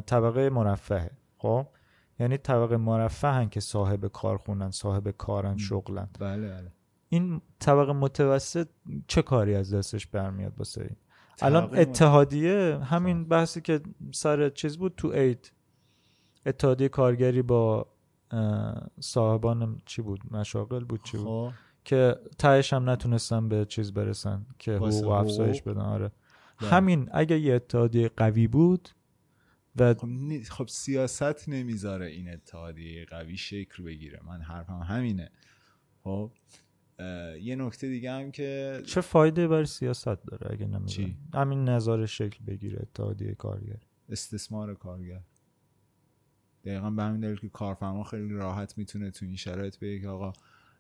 طبقه 0.06 0.50
مرفهه. 0.50 1.12
خب؟ 1.38 1.68
یعنی 2.20 2.38
طبقه 2.38 2.78
مرفهن 2.78 3.50
که 3.50 3.60
صاحب 3.60 4.08
کارخونن 4.08 4.72
صاحب 4.72 5.10
کارن 5.12 5.58
شغلن. 5.58 6.10
بله 6.20 6.50
بله. 6.50 6.72
این 7.10 7.42
طبقه 7.60 7.94
متوسط 7.94 8.68
چه 9.08 9.22
کاری 9.22 9.56
از 9.56 9.74
دستش 9.74 10.08
برمیاد 10.08 10.54
واسه 10.58 10.82
این؟ 10.82 10.96
الان 11.42 11.78
اتحادیه 11.78 12.80
همین 12.84 13.26
بحثی 13.26 13.62
که 13.62 13.82
سر 14.12 14.50
چیز 14.50 14.78
بود 14.78 14.94
تو 14.98 15.08
اید 15.08 15.52
اتحادیه 16.46 16.90
کارگری 16.90 17.42
با 17.42 17.88
صاحبان 19.00 19.82
چی 19.86 20.02
بود؟ 20.02 20.20
مشاغل 20.32 20.84
بود 20.84 21.04
چی 21.04 21.18
بود؟ 21.18 21.26
خب. 21.26 21.52
که 21.86 22.16
تهش 22.38 22.74
هم 22.74 22.90
نتونستن 22.90 23.50
به 23.50 23.66
چیز 23.66 23.94
برسن 23.94 24.46
که 24.60 24.76
حقوق 24.76 25.04
و 25.04 25.10
افزایش؟ 25.10 25.62
بدن. 25.62 25.82
آره. 25.82 26.12
بله. 26.62 26.70
همین 26.70 27.10
اگه 27.14 27.40
یه 27.40 27.54
اتحادیه 27.54 28.10
قوی 28.18 28.48
بود 28.48 28.90
و 29.76 29.94
خب, 29.94 30.06
نی- 30.08 30.44
خب 30.44 30.68
سیاست 30.68 31.50
نمی‌ذاره 31.50 32.06
این 32.06 32.34
اتحادیه 32.34 33.06
قوی 33.06 33.38
شکل 33.38 33.84
بگیره. 33.84 34.20
من 34.26 34.42
حرفم 34.42 34.80
همینه. 34.80 35.32
خب. 36.04 36.32
یه 37.42 37.56
نکته 37.56 37.88
دیگه 37.88 38.12
هم 38.12 38.32
که 38.32 38.82
چه 38.86 39.02
فایده 39.02 39.48
برای 39.48 39.66
سیاست 39.66 40.06
داره 40.24 40.52
اگه 40.54 40.66
نمی‌دونم؟ 40.66 41.18
همین 41.34 41.70
نظر 41.70 42.06
شکل 42.06 42.46
بگیره 42.46 42.80
اتحادیه 42.82 43.36
کارگر. 43.36 43.80
استثمار 44.10 44.74
کارگر. 44.74 45.22
دقیقا 46.66 46.90
به 46.92 47.04
همین 47.04 47.20
دلیل 47.22 47.36
که 47.36 47.50
کارفرما 47.50 48.04
خیلی 48.04 48.34
راحت 48.34 48.78
می‌تونه 48.78 49.12
تو 49.12 49.26
این 49.26 49.36
شرایط 49.36 49.80
بگه 49.80 50.00
که 50.00 50.08
آقا 50.08 50.34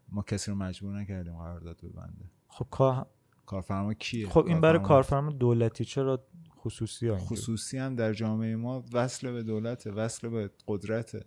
ما 0.10 0.22
کسی 0.22 0.52
رو 0.52 0.58
مجبور 0.58 1.00
نکردیم 1.00 1.38
قرارداد 1.38 1.78
ببنده. 1.84 2.26
خب 2.48 2.68
کا- 2.72 3.08
کارفرما 3.46 3.94
کیه؟ 3.94 4.30
خب 4.30 4.46
این 4.46 4.62
برای 4.62 4.82
کارفرما 4.84 5.32
دولتی 5.32 5.86
چرا 5.86 6.26
خصوصی 6.58 7.08
ها 7.08 7.18
خصوصی 7.18 7.78
هم 7.78 7.96
در 7.96 8.14
جامعه 8.14 8.56
ما 8.56 8.86
وصل 8.94 9.32
به 9.32 9.44
دولته 9.44 9.92
وصل 9.92 10.30
به 10.30 10.50
قدرته. 10.68 11.26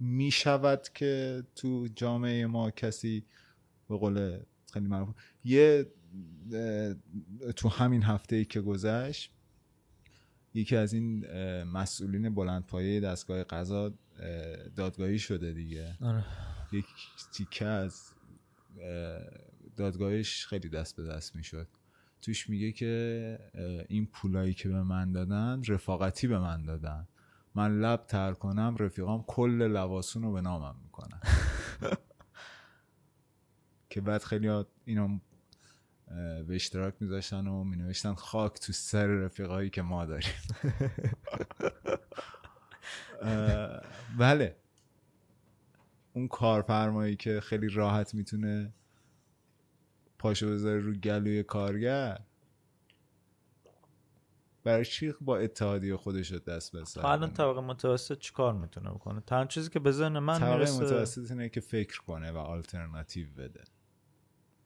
می 0.00 0.30
شود 0.30 0.88
که 0.94 1.42
تو 1.54 1.88
جامعه 1.94 2.46
ما 2.46 2.70
کسی 2.70 3.24
به 3.88 3.96
قول 3.96 4.38
خیلی 4.72 4.86
معروف 4.86 5.14
یه 5.44 5.86
تو 7.56 7.68
همین 7.68 8.02
هفته 8.02 8.36
ای 8.36 8.44
که 8.44 8.60
گذشت 8.60 9.32
یکی 10.54 10.76
از 10.76 10.92
این 10.92 11.26
مسئولین 11.62 12.34
بلندپایه 12.34 13.00
دستگاه 13.00 13.44
قضا 13.44 13.84
اه، 14.20 14.68
دادگاهی 14.68 15.18
شده 15.18 15.52
دیگه. 15.52 15.96
آره. 16.00 16.24
یک 16.72 16.84
تیکه 17.32 17.64
از 17.64 18.12
اه، 18.80 19.20
دادگاهش 19.76 20.46
خیلی 20.46 20.68
دست 20.68 20.96
به 20.96 21.02
دست 21.02 21.36
می‌شد. 21.36 21.68
توش 22.22 22.50
میگه 22.50 22.72
که 22.72 23.38
این 23.88 24.06
پولایی 24.06 24.54
که 24.54 24.68
به 24.68 24.82
من 24.82 25.12
دادن 25.12 25.62
رفاقتی 25.68 26.26
به 26.26 26.38
من 26.38 26.64
دادن. 26.64 27.08
من 27.54 27.80
لب 27.80 28.06
تر 28.06 28.32
کنم 28.32 28.76
رفیقام 28.78 29.24
کل 29.26 29.62
لواسون 29.62 30.22
رو 30.22 30.32
به 30.32 30.40
نامم 30.40 30.74
می‌کنن. 30.82 31.20
که 33.90 34.00
بعد 34.00 34.22
خیلی 34.22 34.64
اینو 34.84 35.18
به 36.46 36.54
اشتراک 36.54 36.94
میذاشتن 37.00 37.46
و 37.46 37.64
مینوشتن 37.64 38.14
خاک 38.14 38.60
تو 38.60 38.72
سر 38.72 39.06
رفیقایی 39.06 39.70
که 39.70 39.82
ما 39.82 40.06
داریم. 40.06 40.32
بله. 44.18 44.56
اون 46.12 46.28
کارفرمایی 46.28 47.16
که 47.16 47.40
خیلی 47.40 47.68
راحت 47.68 48.14
می‌تونه 48.14 48.72
پاشو 50.18 50.50
بذاره 50.50 50.80
رو 50.80 50.92
گلوی 50.94 51.42
کارگر 51.42 52.20
برای 54.64 54.84
چی 54.84 55.14
با 55.20 55.38
اتحادیه 55.38 55.96
خودش 55.96 56.32
رو 56.32 56.38
دست 56.38 56.72
به 56.72 56.84
سر 56.84 57.00
خب 57.00 57.06
الان؟ 57.06 57.32
طبقه 57.32 57.60
متوسط 57.60 58.18
چیکار 58.18 58.54
می‌تونه 58.54 58.90
بکنه؟ 58.90 59.20
تنها 59.20 59.44
چیزی 59.44 59.70
که 59.70 59.78
به 59.78 59.92
ذهن 59.92 60.18
من 60.18 60.38
طبقه 60.38 60.54
می‌رسه 60.54 60.84
متوسط 60.84 61.30
اینه 61.30 61.48
که 61.48 61.60
فکر 61.60 62.00
کنه 62.00 62.30
و 62.30 62.36
آلترناتیو 62.36 63.26
بده. 63.36 63.64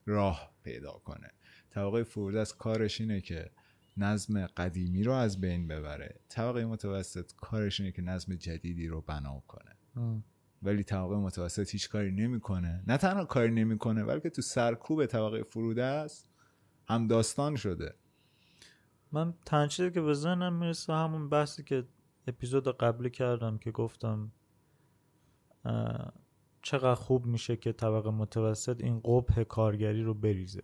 راه 0.06 0.52
پیدا 0.62 0.92
کنه. 0.92 1.30
طبقه 1.70 2.02
فرود 2.02 2.36
از 2.36 2.56
کارش 2.56 3.00
اینه 3.00 3.20
که 3.20 3.50
نظم 3.96 4.46
قدیمی 4.46 5.02
رو 5.02 5.12
از 5.12 5.40
بین 5.40 5.68
ببره. 5.68 6.20
طبقه 6.28 6.64
متوسط 6.64 7.32
کارش 7.36 7.80
اینه 7.80 7.92
که 7.92 8.02
نظم 8.02 8.34
جدیدی 8.34 8.88
رو 8.88 9.00
بنا 9.00 9.42
کنه. 9.48 9.76
ام. 9.96 10.24
ولی 10.62 10.84
طبقه 10.84 11.16
متوسط 11.16 11.70
هیچ 11.70 11.88
کاری 11.88 12.12
نمی‌کنه. 12.12 12.82
نه 12.86 12.96
تنها 12.96 13.24
کاری 13.24 13.50
نمی‌کنه 13.50 14.04
بلکه 14.04 14.30
تو 14.30 14.42
سرکوب 14.42 15.06
طبقه 15.06 15.42
فروده 15.42 15.84
است 15.84 16.28
هم 16.88 17.06
داستان 17.06 17.56
شده. 17.56 17.94
من 19.12 19.34
تنها 19.46 19.66
چیزی 19.66 19.90
که 19.90 20.00
به 20.00 20.14
ذهنم 20.14 20.52
می‌رسه 20.52 20.92
همون 20.92 21.28
بحثی 21.28 21.62
که 21.62 21.84
اپیزود 22.26 22.76
قبلی 22.78 23.10
کردم 23.10 23.58
که 23.58 23.70
گفتم 23.70 24.32
چقدر 26.62 26.94
خوب 26.94 27.26
میشه 27.26 27.56
که 27.56 27.72
طبقه 27.72 28.10
متوسط 28.10 28.80
این 28.84 29.00
قبح 29.00 29.42
کارگری 29.42 30.02
رو 30.02 30.14
بریزه. 30.14 30.62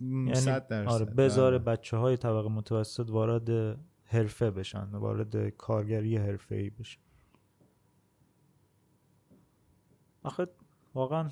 یعنی 0.00 0.50
آره 0.86 1.04
بذاره. 1.04 1.58
بچه 1.58 1.96
های 1.96 2.16
طبقه 2.16 2.48
متوسط 2.48 3.10
وارد 3.10 3.78
حرفه 4.04 4.50
بشن 4.50 4.84
وارد 4.90 5.48
کارگری 5.48 6.16
حرفه 6.16 6.54
ای 6.54 6.70
بشن. 6.70 7.00
آخه 10.22 10.48
واقعا 10.94 11.30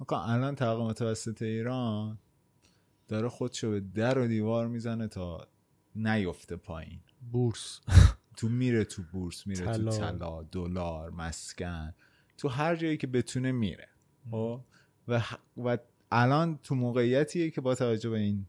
آقا 0.00 0.22
الان 0.22 0.54
طبقه 0.54 0.84
متوسط 0.84 1.42
ایران 1.42 2.18
داره 3.12 3.28
خودشو 3.28 3.70
به 3.70 3.80
در 3.80 4.18
و 4.18 4.26
دیوار 4.26 4.68
می‌زنه 4.68 5.08
تا 5.08 5.48
نیفته 5.96 6.56
پایین. 6.56 7.00
بورس. 7.32 7.80
تو 8.36 8.48
میره 8.48 8.84
تو 8.84 9.02
بورس 9.12 9.46
میره 9.46 9.64
طلا. 9.64 9.90
تو 9.90 9.98
طلا. 9.98 10.42
دلار 10.42 11.10
مسکن 11.10 11.94
تو 12.38 12.48
هر 12.48 12.76
جایی 12.76 12.96
که 12.96 13.06
بتونه 13.06 13.52
میره. 13.52 13.88
خب؟ 14.30 14.60
و, 15.08 15.22
و 15.56 15.78
الان 16.10 16.58
تو 16.58 16.74
موقعیتیه 16.74 17.50
که 17.50 17.60
با 17.60 17.74
توجه 17.74 18.10
به 18.10 18.18
این 18.18 18.46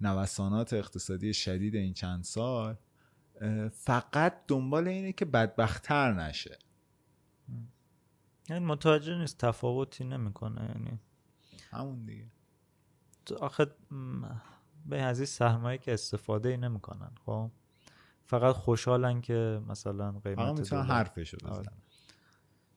نوسانات 0.00 0.72
اقتصادی 0.72 1.34
شدید 1.34 1.74
این 1.74 1.94
چند 1.94 2.24
سال 2.24 2.76
فقط 3.72 4.40
دنبال 4.48 4.88
اینه 4.88 5.12
که 5.12 5.24
بدبختتر 5.24 6.12
نشه. 6.12 6.58
یعنی 8.48 8.64
متوجه 8.64 9.18
نیست 9.18 9.38
تفاوتی 9.38 10.04
نمی‌کنه 10.04 10.74
یعنی 10.74 10.98
همون 11.70 12.04
دیگه. 12.04 12.26
آخه 13.32 13.66
به 14.86 15.02
از 15.02 15.18
این 15.18 15.26
سهمایی 15.26 15.78
که 15.78 15.92
استفاده 15.94 16.48
ای 16.48 16.56
نمی‌کنن 16.56 17.10
خب؟ 17.26 17.50
فقط 18.24 18.54
خوشحالن 18.54 19.20
که 19.20 19.60
مثلا 19.68 20.12
قیمت 20.12 20.58
می‌تونن 20.58 20.82
دلار- 20.82 20.96
حرفشو 20.96 21.36
آره. 21.46 21.60
بزنن 21.60 21.76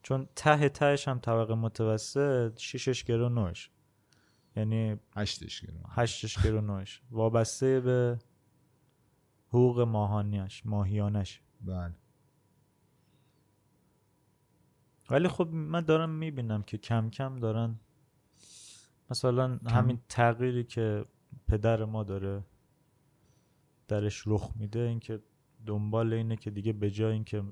چون 0.02 0.28
ته 0.36 0.68
تهش 0.68 1.08
هم 1.08 1.18
طبقه 1.18 1.54
متوسط 1.54 2.58
شیشش 2.58 3.04
گرو 3.04 3.28
نوش. 3.28 3.70
یعنی 4.56 4.96
هشتش 5.16 5.60
گرون 5.60 5.82
هشتش 5.88 6.42
گرو 6.42 6.60
نوش. 6.60 7.02
وابسته 7.10 7.80
به 7.80 8.18
حقوق 9.48 9.80
ماهانیش 9.80 10.66
ماهیانش. 10.66 11.40
بله. 11.60 11.94
ولی 15.10 15.28
خب 15.28 15.48
من 15.48 15.80
دارم 15.80 16.10
می‌بینم 16.10 16.62
که 16.62 16.78
کم 16.78 17.10
کم 17.10 17.38
دارن 17.38 17.80
مثلا 19.10 19.58
همین 19.66 20.00
تغییری 20.08 20.64
که 20.64 21.04
پدر 21.48 21.84
ما 21.84 22.04
داره 22.04 22.44
درش 23.88 24.22
رخ 24.26 24.50
میده 24.56 24.80
اینکه 24.80 25.20
دنبال 25.66 26.12
اینه 26.12 26.36
که 26.36 26.50
دیگه 26.50 26.72
به 26.72 26.90
جای 26.90 27.12
اینکه 27.12 27.42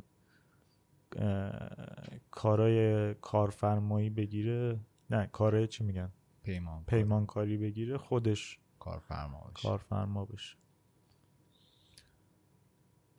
کارای 2.31 3.15
کارفرمایی 3.15 4.11
بگیره 4.11 4.81
نه 5.11 5.27
کارای 5.27 5.67
چی 5.67 5.85
میگن؟ 5.85 6.13
پیمان 6.43 6.85
پیمانکاری 6.85 7.57
بگیره 7.57 7.99
خودش 7.99 8.59
کارفرما 8.79 9.41
باشه 9.41 9.69
کارفرما 9.69 10.25
بشه. 10.25 10.57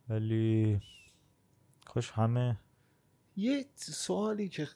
ولی 0.08 0.80
کاش 1.84 2.10
همه 2.10 2.58
یه 3.36 3.66
سوالی 3.74 4.48
که 4.48 4.68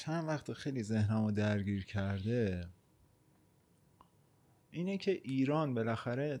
چند 0.00 0.28
وقت 0.28 0.52
خیلی 0.52 0.82
ذهنمو 0.82 1.30
درگیر 1.30 1.84
کرده 1.84 2.68
اینه 4.70 4.98
که 4.98 5.10
ایران 5.10 5.74
بالاخره 5.74 6.40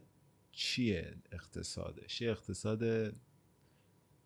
چیه 0.52 1.16
اقتصادش؟ 1.32 2.20
یه 2.20 2.30
اقتصاد 2.30 3.12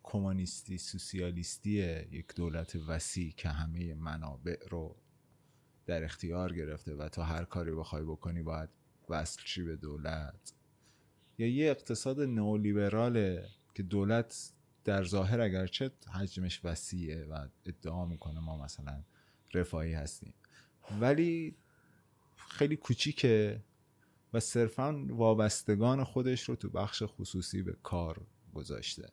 کمونیستی 0.03 0.77
سوسیالیستیه 0.77 2.07
یک 2.11 2.35
دولت 2.35 2.75
وسیع 2.75 3.31
که 3.31 3.49
همه 3.49 3.93
منابع 3.93 4.67
رو 4.69 4.95
در 5.85 6.03
اختیار 6.03 6.53
گرفته 6.53 6.95
و 6.95 7.09
تا 7.09 7.23
هر 7.23 7.43
کاری 7.43 7.71
بخوای 7.71 8.03
بکنی 8.03 8.41
باید 8.41 8.69
وصل 9.09 9.41
چی 9.45 9.63
به 9.63 9.75
دولت. 9.75 10.53
یا 11.37 11.47
یه 11.47 11.71
اقتصاد 11.71 12.21
نئولیبراله 12.21 13.49
که 13.73 13.83
دولت 13.83 14.51
در 14.83 15.03
ظاهر 15.03 15.41
اگرچه 15.41 15.91
حجمش 16.13 16.61
وسیعه 16.63 17.25
و 17.25 17.47
ادعا 17.65 18.05
می‌کنه 18.05 18.39
ما 18.39 18.63
مثلا 18.63 19.03
رفاهی 19.53 19.93
هستیم. 19.93 20.33
ولی 21.01 21.55
خیلی 22.35 22.75
کوچیکه 22.75 23.63
و 24.33 24.39
صرفا 24.39 25.05
وابستگان 25.09 26.03
خودش 26.03 26.49
رو 26.49 26.55
تو 26.55 26.69
بخش 26.69 27.03
خصوصی 27.05 27.61
به 27.61 27.75
کار 27.83 28.21
گذاشته. 28.53 29.09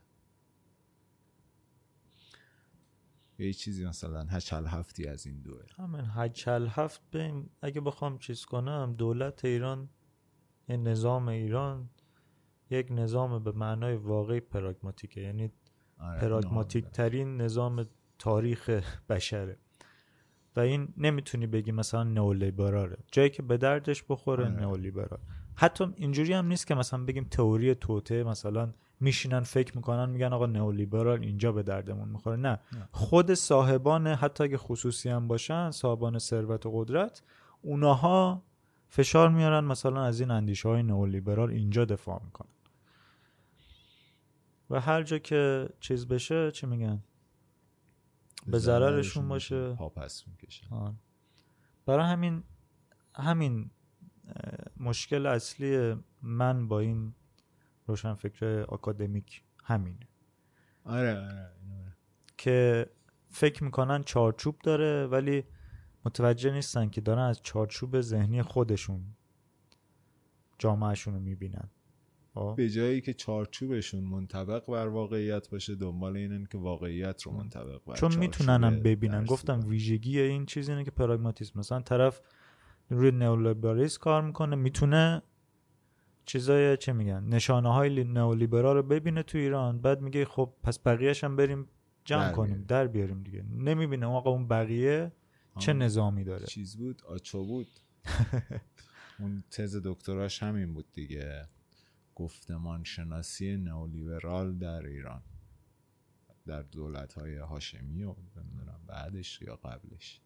یه 3.39 3.53
چیزی 3.53 3.85
مثلا 3.85 4.24
هچل 4.24 4.66
هفتی 4.66 5.07
از 5.07 5.26
این 5.26 5.41
دوه. 5.41 5.64
همین 5.76 6.05
هجل 6.14 6.66
هفت 6.66 7.01
بین 7.11 7.49
اگه 7.62 7.80
بخوام 7.80 8.18
چیز 8.18 8.45
کنم 8.45 8.95
دولت 8.99 9.45
ایران 9.45 9.89
نظام 10.68 11.28
ایران 11.28 11.91
یک 12.70 12.87
نظام 12.91 13.45
به 13.45 13.53
معنای 13.53 13.97
واقعی 13.97 14.41
پراگماتیکه. 14.41 15.20
یعنی 15.20 15.53
آره، 15.99 16.20
پراگماتیک 16.20 16.85
ترین 16.85 17.37
نظام 17.41 17.87
تاریخ 18.18 18.70
بشره. 19.09 19.59
و 20.57 20.61
این 20.61 20.88
نمی‌تونی 20.96 21.46
بگی 21.46 21.72
مثلا 21.72 22.05
نئولیبراله 22.05 22.96
جایی 23.12 23.30
که 23.30 23.42
به 23.42 23.57
دردش 23.57 24.05
بخوره 24.09 24.44
آره. 24.44 24.55
نئولیبرال. 24.55 25.20
حتی 25.55 25.84
اینجوری 25.96 26.32
هم 26.32 26.46
نیست 26.46 26.66
که 26.66 26.74
مثلا 26.74 27.05
بگیم 27.05 27.24
تئوری 27.24 27.74
توته 27.74 28.24
مثلا 28.24 28.72
میشینن 29.00 29.40
فکر 29.40 29.76
می‌کنن 29.76 30.11
میگن 30.11 30.32
آقا 30.32 30.46
نئولیبرال 30.46 31.22
اینجا 31.22 31.53
به 31.53 31.62
دردمون 31.62 32.09
می‌خوره. 32.09 32.36
نه. 32.36 32.48
نه. 32.72 32.88
خود 32.92 33.34
صاحبان 33.34 34.07
حتی 34.07 34.44
اگه 34.44 34.57
خصوصی 34.57 35.09
هم 35.09 35.28
باشن 35.28 35.70
صاحبان 35.70 36.18
ثروت 36.18 36.66
و 36.66 36.70
قدرت 36.70 37.22
اوناها 37.62 38.42
فشار 38.88 39.28
میارن 39.30 39.64
مثلا 39.64 40.05
از 40.05 40.20
این 40.20 40.30
اندیشه 40.30 40.68
های 40.68 40.82
نئولیبرال 40.82 41.50
اینجا 41.50 41.84
دفاع 41.84 42.22
می‌کنن. 42.24 42.48
و 44.70 44.80
هر 44.80 45.03
جا 45.03 45.18
که 45.18 45.68
چیز 45.80 46.09
بشه 46.09 46.50
چی 46.50 46.66
میگن؟ 46.66 47.03
به 48.47 48.59
ضررشون 48.59 49.28
باشه. 49.28 49.74
پا 49.74 49.88
پس 49.88 50.24
می‌کشن. 50.28 50.97
برای 51.86 52.07
همین 52.07 52.43
همین 53.14 53.70
مشکل 54.76 55.26
اصلی 55.26 55.97
من 56.22 56.68
با 56.68 56.80
این 56.80 57.14
روشنفکر 57.86 58.61
آکادمیک 58.68 59.43
همینه 59.64 60.09
آره 60.84 61.18
آره 61.18 61.53
که 62.38 62.86
فکر 63.30 63.64
می‌کنن 63.64 64.03
چارچوب 64.03 64.59
داره 64.59 65.07
ولی 65.07 65.45
متوجه 66.05 66.53
نیستن 66.53 66.88
که 66.88 67.01
دارن 67.01 67.22
از 67.22 67.43
چارچوب 67.43 68.01
ذهنی 68.01 68.43
خودشون 68.43 69.05
جامعهشون 70.59 71.14
رو 71.14 71.20
می‌بینن 71.20 71.70
به 72.57 72.70
جایی 72.70 73.01
که 73.01 73.14
چارچوبشون 73.14 74.05
منطبق 74.05 74.66
بر 74.66 74.89
واقعیت 74.89 75.51
باشه 75.51 75.74
دنبال 75.74 76.16
اینن 76.16 76.47
که 76.47 76.59
واقعیت 76.59 77.22
رو 77.22 77.33
منطبق 77.33 77.80
بر 77.87 77.95
چون 77.95 78.16
می‌تونن 78.16 78.51
هم 78.51 78.61
چارچوب 78.61 78.89
ببینن. 78.89 79.24
گفتم. 79.24 79.61
ویژگی 79.66 80.20
این 80.20 80.47
چیز 80.47 80.68
اینه 80.68 80.85
که 80.85 80.91
پراگماتیسم. 80.91 81.59
مثلا 81.59 81.80
طرف 81.80 82.20
روی 82.91 83.11
نئولیبرالیسم 83.11 84.01
کار 84.01 84.22
می‌کنه 84.22 84.57
می‌تونه 84.57 85.22
چیزای 86.26 86.76
چه 86.76 86.93
میگن 86.93 87.24
نشانه 87.24 87.72
های 87.72 88.05
نئولیبرال 88.05 88.76
رو 88.76 88.83
ببینه 88.83 89.22
تو 89.22 89.39
ایران. 89.39 89.80
بعد 89.80 90.01
میگه 90.01 90.24
خب 90.24 90.55
پس 90.62 90.78
بقیهش 90.78 91.24
هم 91.24 91.37
بریم 91.37 91.68
جمع 92.05 92.28
در 92.28 92.33
کنیم 92.33 92.47
بیاریم. 92.47 92.66
در 92.66 92.87
بیاریم 92.87 93.22
دیگه. 93.22 93.45
نمی‌بینه 93.59 94.07
آقا 94.07 94.30
اون 94.30 94.49
بقیه 94.49 95.12
چه. 95.59 95.72
نظامی 95.72 96.24
داره. 96.24 96.47
چیز 96.47 96.76
بود؟ 96.76 97.03
آچو 97.09 97.45
بود. 97.45 97.68
اون 99.20 99.45
تز 99.51 99.80
دکتراش 99.85 100.43
همین 100.43 100.74
بود 100.74 100.87
دیگه. 100.93 101.49
گفتمان 102.22 102.84
شناسی 102.84 103.56
نئولیبرال 103.56 104.58
در 104.58 104.86
ایران 104.86 105.22
در 106.46 106.62
دولت 106.62 107.12
های 107.12 107.36
هاشمی 107.36 108.02
و 108.02 108.14
نمی‌دونم 108.36 108.80
بعدش 108.86 109.42
یا 109.42 109.56
قبلش. 109.56 110.20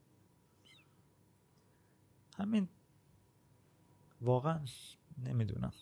همین 2.37 2.69
واقعا 4.21 4.65
نمی‌دونم. 5.19 5.73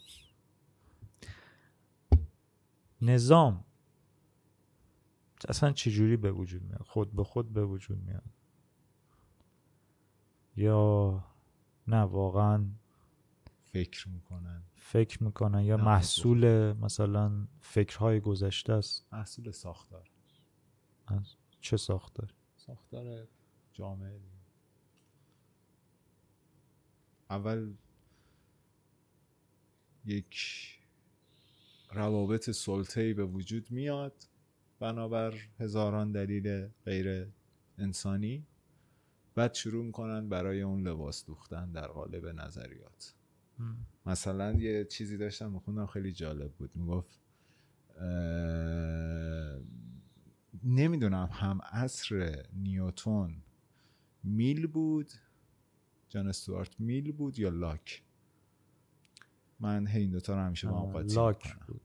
نظام 3.02 3.64
اصلا 5.48 5.72
چجوری 5.72 6.16
به 6.16 6.32
وجود 6.32 6.62
میاد؟ 6.62 6.82
خود 6.82 7.12
به 7.12 7.24
خود 7.24 7.52
به 7.52 7.64
وجود 7.64 7.98
میاد؟ 7.98 8.30
یا 10.56 11.24
نه 11.86 12.00
واقعا 12.00 12.66
فکر 13.72 14.08
می‌کنن. 14.08 14.62
فکر 14.86 15.22
می‌کنن 15.22 15.64
یا 15.64 15.76
محصول 15.76 16.72
مثلا 16.72 17.46
فکرهای 17.60 18.20
گذشته 18.20 18.72
است؟ 18.72 19.06
محصول 19.12 19.50
ساختار. 19.50 20.10
از 21.06 21.34
چه 21.60 21.76
ساختار؟ 21.76 22.34
ساختار 22.56 23.28
جامعه. 23.72 24.20
اول 27.30 27.74
یک 30.04 30.36
روابط 31.92 32.50
سلطه‌ای 32.50 33.14
به 33.14 33.24
وجود 33.24 33.70
میاد 33.70 34.14
بنابر 34.78 35.34
هزاران 35.60 36.12
دلیل 36.12 36.66
غیر 36.66 37.32
انسانی. 37.78 38.46
بعد 39.34 39.54
شروع 39.54 39.84
می‌کنن 39.84 40.28
برای 40.28 40.62
اون 40.62 40.88
لباس 40.88 41.26
دوختن 41.26 41.72
در 41.72 41.86
قالب 41.86 42.26
نظریات. 42.26 43.14
مثلا 44.06 44.52
یه 44.52 44.84
چیزی 44.84 45.16
داشتم 45.16 45.52
میخوندم 45.52 45.86
خیلی 45.86 46.12
جالب 46.12 46.52
بود. 46.52 46.70
می‌گفت 46.76 47.20
نمی‌دونم 50.64 51.28
هم 51.32 51.60
عصر 51.72 52.42
نیوتون 52.52 53.36
میل 54.24 54.66
بود 54.66 55.10
جان 56.08 56.28
استوارت 56.28 56.80
میل 56.80 57.12
بود 57.12 57.38
یا 57.38 57.48
لاک؟ 57.48 58.02
من 59.60 59.86
هی 59.86 60.00
این 60.00 60.10
دوتا 60.10 60.34
رو 60.34 60.40
همیشه 60.40 60.68
با 60.68 60.80
هم 60.80 60.92
قاطی 60.92 61.14
لاک. 61.14 61.56
بود. 61.66 61.80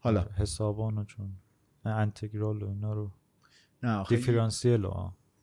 حالا. 0.00 0.22
حسابانو 0.22 1.04
چون. 1.04 1.36
انتگرال 1.84 2.62
و 2.62 2.68
اینا 2.68 2.92
رو. 2.92 3.10
نه 3.82 4.04
دیفرانسیل 4.04 4.86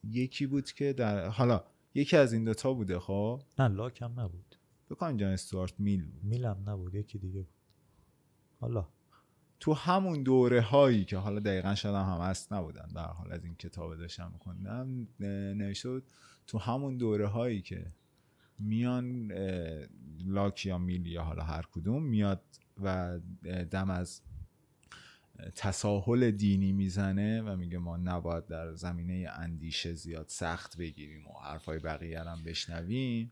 یکی 0.04 0.48
بود 0.48 0.72
که 0.72 0.94
در 0.94 1.28
حالا 1.28 1.64
یکی 1.94 2.18
از 2.18 2.34
این 2.34 2.44
دوتا 2.44 2.74
بوده 2.74 3.00
خب؟ 3.00 3.42
نه 3.60 3.68
لاک 3.68 4.02
هم 4.02 4.20
نبود. 4.20 4.49
بکنم 4.90 5.18
جان 5.18 5.32
استوارت 5.32 5.74
میل 5.80 6.06
بود. 6.06 6.24
میلم 6.24 6.64
نبود 6.68 6.96
یکی 6.96 7.18
دیگه 7.18 7.40
بود. 7.40 7.54
حالا. 8.60 8.88
تو 9.60 9.74
همون 9.74 10.24
دوره 10.24 10.62
هایی 10.62 11.06
که 11.06 11.18
حالا 11.18 11.40
دقیقا 11.40 11.76
شاید 11.76 11.96
هم, 11.96 12.14
هم 12.14 12.22
هست 12.22 12.54
نبودن 12.54 12.88
در 12.96 13.06
حال 13.06 13.32
از 13.32 13.46
این 13.46 13.56
کتاب 13.56 13.96
داشتم 13.96 14.32
میخوندم 14.34 15.08
نوشته 15.58 15.90
بود 15.90 16.04
تو 16.48 16.58
همون 16.58 16.98
دوره 16.98 17.28
هایی 17.28 17.62
که 17.62 17.86
میان 18.60 19.32
لاک 20.26 20.66
یا 20.66 20.78
میل 20.78 21.06
یا 21.06 21.24
حالا 21.24 21.44
هر 21.44 21.66
کدوم 21.72 22.04
میاد 22.04 22.42
و 22.84 23.20
دم 23.72 23.90
از 23.90 24.22
تساهل 25.56 26.32
دینی 26.32 26.72
می‌زنه 26.72 27.42
و 27.42 27.56
میگه 27.56 27.78
ما 27.78 27.98
نباید 27.98 28.48
در 28.48 28.74
زمینه 28.74 29.30
اندیشه 29.34 29.94
زیاد 29.94 30.26
سخت 30.28 30.78
بگیریم 30.78 31.28
و 31.28 31.34
حرفای 31.44 31.80
بقیه 31.80 32.22
هم 32.22 32.44
بشنویم. 32.44 33.32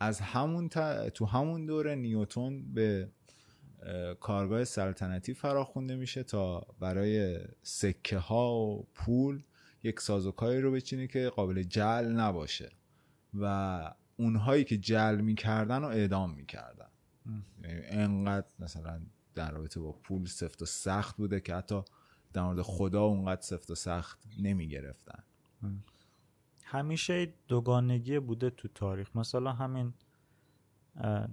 از 0.00 0.20
همون 0.20 0.68
ت... 0.68 1.08
تو 1.08 1.26
همون 1.26 1.66
دوره 1.66 1.94
نیوتون 1.94 2.74
به 2.74 3.08
اه، 3.82 4.14
کارگاه 4.14 4.64
سلطنتی 4.64 5.34
فراخونده 5.34 5.96
میشه 5.96 6.22
تا 6.22 6.66
برای 6.80 7.38
سکه 7.62 8.18
ها 8.18 8.54
و 8.54 8.86
پول 8.94 9.42
یک 9.82 10.00
سازوکاری 10.00 10.60
رو 10.60 10.72
بچینه 10.72 11.06
که 11.06 11.28
قابل 11.28 11.62
جل 11.62 12.04
نباشه 12.04 12.72
و 13.34 13.94
اونهایی 14.16 14.64
که 14.64 14.76
جل 14.76 15.20
می‌کردن 15.20 15.78
و 15.78 15.86
اعدام 15.86 16.34
می‌کردن. 16.34 16.88
یعنی 17.62 17.80
انقدر 17.86 18.46
مثلا 18.58 19.00
در 19.34 19.50
رابطه 19.50 19.80
با 19.80 19.92
پول 19.92 20.26
سفت 20.26 20.62
و 20.62 20.66
سخت 20.66 21.16
بوده 21.16 21.40
که 21.40 21.54
حتی 21.54 21.82
در 22.32 22.42
مورد 22.42 22.62
خدا 22.62 23.02
اونقدر 23.02 23.40
سفت 23.40 23.70
و 23.70 23.74
سخت 23.74 24.18
نمی‌گرفتن. 24.40 25.22
همیشه 26.68 27.34
دوگانگی 27.48 28.18
بوده 28.18 28.50
تو 28.50 28.68
تاریخ. 28.68 29.16
مثلا 29.16 29.52
همین 29.52 29.94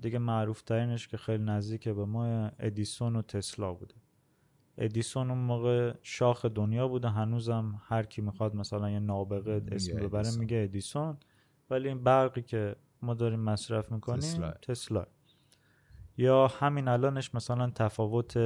دیگه 0.01 0.19
معروف 0.19 0.61
ترینش 0.61 1.07
که 1.07 1.17
خیلی 1.17 1.43
نزدیک 1.43 1.87
به 1.87 2.05
ما 2.05 2.47
ادیسون 2.59 3.15
و 3.15 3.21
تسلا 3.21 3.73
بوده. 3.73 3.95
ادیسون 4.77 5.29
اون 5.29 5.39
موقع 5.39 5.93
شاخ 6.01 6.45
دنیا 6.45 6.87
بوده. 6.87 7.09
هنوزم 7.09 7.81
هر 7.85 8.03
کی 8.03 8.21
می‌خواد 8.21 8.55
مثلا 8.55 8.89
یه 8.89 8.99
نابغه 8.99 9.63
اسم 9.71 9.95
ببره 9.95 10.19
ادیسون. 10.19 10.39
میگه 10.39 10.57
ادیسون. 10.63 11.17
ولی 11.69 11.87
این 11.87 12.03
برقی 12.03 12.41
که 12.41 12.75
ما 13.01 13.13
داریم 13.13 13.39
مصرف 13.39 13.91
می‌کنیم 13.91 14.19
تسلا. 14.19 14.51
تسلا. 14.51 15.05
یا 16.17 16.47
همین 16.47 16.87
الانش 16.87 17.35
مثلا 17.35 17.69
تفاوت 17.69 18.37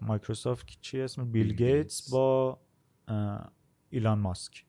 مایکروسافت 0.00 0.66
چی 0.80 1.00
اسم؟ 1.00 1.32
بیل 1.32 1.46
بیل 1.46 1.56
گیتس. 1.56 2.10
با 2.10 2.58
ایلان 3.90 4.18
ماسک. 4.18 4.64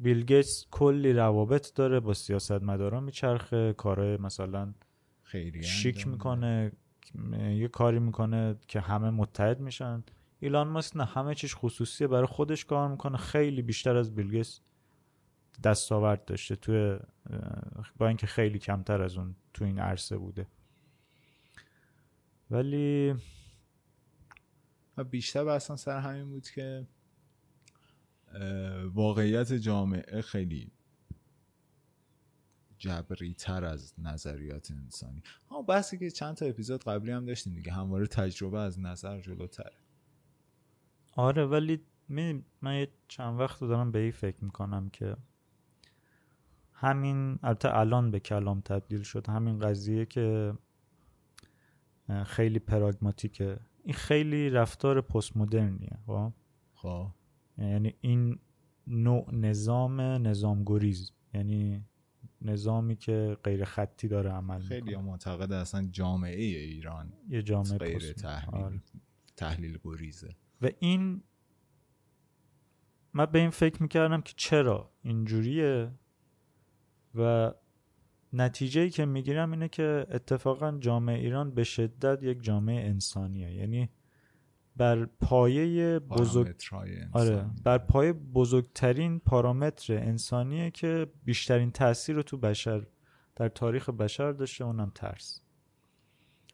بیل 0.00 0.24
گیتس 0.24 0.66
کلی 0.70 1.12
روابط 1.12 1.74
داره 1.74 2.00
با 2.00 2.14
سیاستمداران 2.14 3.04
میچرخه 3.04 3.72
کارهای 3.72 4.16
مثلا 4.16 4.74
خیلی 5.22 5.62
شیک 5.62 6.06
می‌کنه 6.06 6.72
یه 7.38 7.68
کاری 7.68 7.98
می‌کنه 7.98 8.56
که 8.68 8.80
همه 8.80 9.10
متحد 9.10 9.60
میشن. 9.60 10.02
ایلان 10.40 10.68
ماسک 10.68 10.96
نه 10.96 11.04
همه 11.04 11.34
چیش 11.34 11.54
خصوصیه 11.56 12.06
برای 12.06 12.26
خودش 12.26 12.64
کار 12.64 12.88
می‌کنه. 12.88 13.16
خیلی 13.16 13.62
بیشتر 13.62 13.96
از 13.96 14.14
بیل 14.14 14.30
گیتس 14.30 14.60
دستاورد 15.64 16.24
داشته 16.24 16.56
توی 16.56 16.98
با 17.96 18.08
اینکه 18.08 18.26
خیلی 18.26 18.58
کمتر 18.58 19.02
از 19.02 19.16
اون 19.16 19.34
تو 19.54 19.64
این 19.64 19.78
عرصه 19.78 20.16
بوده. 20.16 20.46
ولی 22.50 23.14
و 24.96 25.04
بیشتر 25.04 25.44
بحثم 25.44 25.76
سر 25.76 26.00
همین 26.00 26.30
بود 26.30 26.50
که 26.50 26.86
واقعیت 28.94 29.52
جامعه 29.52 30.20
خیلی 30.22 30.70
جبری 32.78 33.34
تر 33.34 33.64
از 33.64 33.94
نظریات 33.98 34.70
انسانی. 34.70 35.22
ها 35.50 35.62
بحثی 35.62 35.98
که 35.98 36.10
چند 36.10 36.36
تا 36.36 36.46
اپیزود 36.46 36.84
قبلی 36.84 37.10
هم 37.10 37.24
داشتیم 37.24 37.54
دیگه 37.54 37.72
همواره 37.72 38.06
تجربه 38.06 38.58
از 38.58 38.80
نظر 38.80 39.20
جلوتره. 39.20 39.72
آره 41.16 41.46
ولی 41.46 41.80
می- 42.08 42.44
من 42.62 42.74
یه 42.80 42.88
چند 43.08 43.40
وقت 43.40 43.60
دارم 43.60 43.92
به 43.92 43.98
این 43.98 44.10
فکر 44.10 44.44
می‌کنم 44.44 44.90
که 44.90 45.16
همین 46.72 47.38
البته 47.42 47.76
الان 47.76 48.10
به 48.10 48.20
کلام 48.20 48.60
تبدیل 48.60 49.02
شد 49.02 49.28
همین 49.28 49.58
قضیه 49.58 50.06
که 50.06 50.54
خیلی 52.26 52.58
پراگماتیکه. 52.58 53.60
این 53.84 53.94
خیلی 53.94 54.50
رفتار 54.50 55.00
پست 55.00 55.36
مدرنیه 55.36 55.98
خب؟ 56.06 56.32
خب. 56.74 57.10
یعنی 57.58 57.94
این 58.00 58.38
نوع 58.86 59.34
نظام 59.34 60.00
نظام 60.00 60.64
گریز 60.64 61.12
یعنی 61.34 61.84
نظامی 62.42 62.96
که 62.96 63.36
غیر 63.44 63.64
خطی 63.64 64.08
داره 64.08 64.30
عمل 64.30 64.60
خیلی 64.60 64.96
معتقد 64.96 65.52
اصلا 65.52 65.88
جامعه 65.92 66.42
ایران 66.42 67.12
یه 67.28 67.42
جامعه 67.42 67.78
غیر 67.78 68.12
تحلیل 68.12 68.64
آره. 68.64 68.80
تحلیل 69.36 69.78
گریزه 69.84 70.36
و 70.62 70.68
این 70.78 71.22
من 73.12 73.26
به 73.26 73.38
این 73.38 73.50
فکر 73.50 73.82
می‌کردم 73.82 74.20
که 74.20 74.32
چرا 74.36 74.90
اینجوریه 75.02 75.90
و 77.14 77.52
نتیجه 78.32 78.80
ای 78.80 78.90
که 78.90 79.04
می‌گیرم 79.04 79.50
اینه 79.50 79.68
که 79.68 80.06
اتفاقا 80.10 80.78
جامعه 80.78 81.18
ایران 81.18 81.50
به 81.50 81.64
شدت 81.64 82.22
یک 82.22 82.42
جامعه 82.42 82.88
انسانیه. 82.88 83.54
یعنی 83.54 83.90
بر 84.78 85.04
پایه 85.04 85.98
بزرگ 85.98 86.56
آره. 87.12 87.46
بر 87.64 87.78
پایه 87.78 88.12
بزرگترین 88.12 89.18
پارامتر 89.18 89.94
انسانیه 89.94 90.70
که 90.70 91.06
بیشترین 91.24 91.70
تاثیر 91.70 92.16
رو 92.16 92.22
تو 92.22 92.36
بشر 92.36 92.86
در 93.36 93.48
تاریخ 93.48 93.90
بشر 93.90 94.32
داشته 94.32 94.64
اونم 94.64 94.92
ترس. 94.94 95.40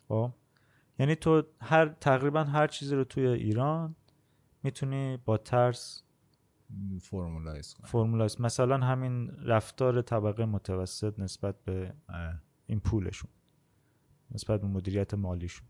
خب؟ 0.09 0.33
یعنی 0.99 1.15
تو 1.15 1.43
هر 1.61 1.89
تقریبا 1.89 2.45
هر 2.45 2.67
چیزی 2.67 2.95
رو 2.95 3.05
توی 3.05 3.27
ایران 3.27 3.97
می‌تونی 4.63 5.17
با 5.25 5.37
ترس 5.37 6.03
فرمولایز 7.01 7.75
کنه 7.75 7.87
فرمولاس 7.87 8.41
مثلا 8.41 8.79
همین 8.79 9.31
رفتار 9.31 10.03
طبقه 10.03 10.45
متوسط 10.45 11.19
نسبت 11.19 11.65
به. 11.65 11.95
این 12.67 12.81
پولشون 12.81 13.31
نسبت 14.31 14.61
به 14.61 14.67
مدیریت 14.67 15.15
مالیشون. 15.15 15.67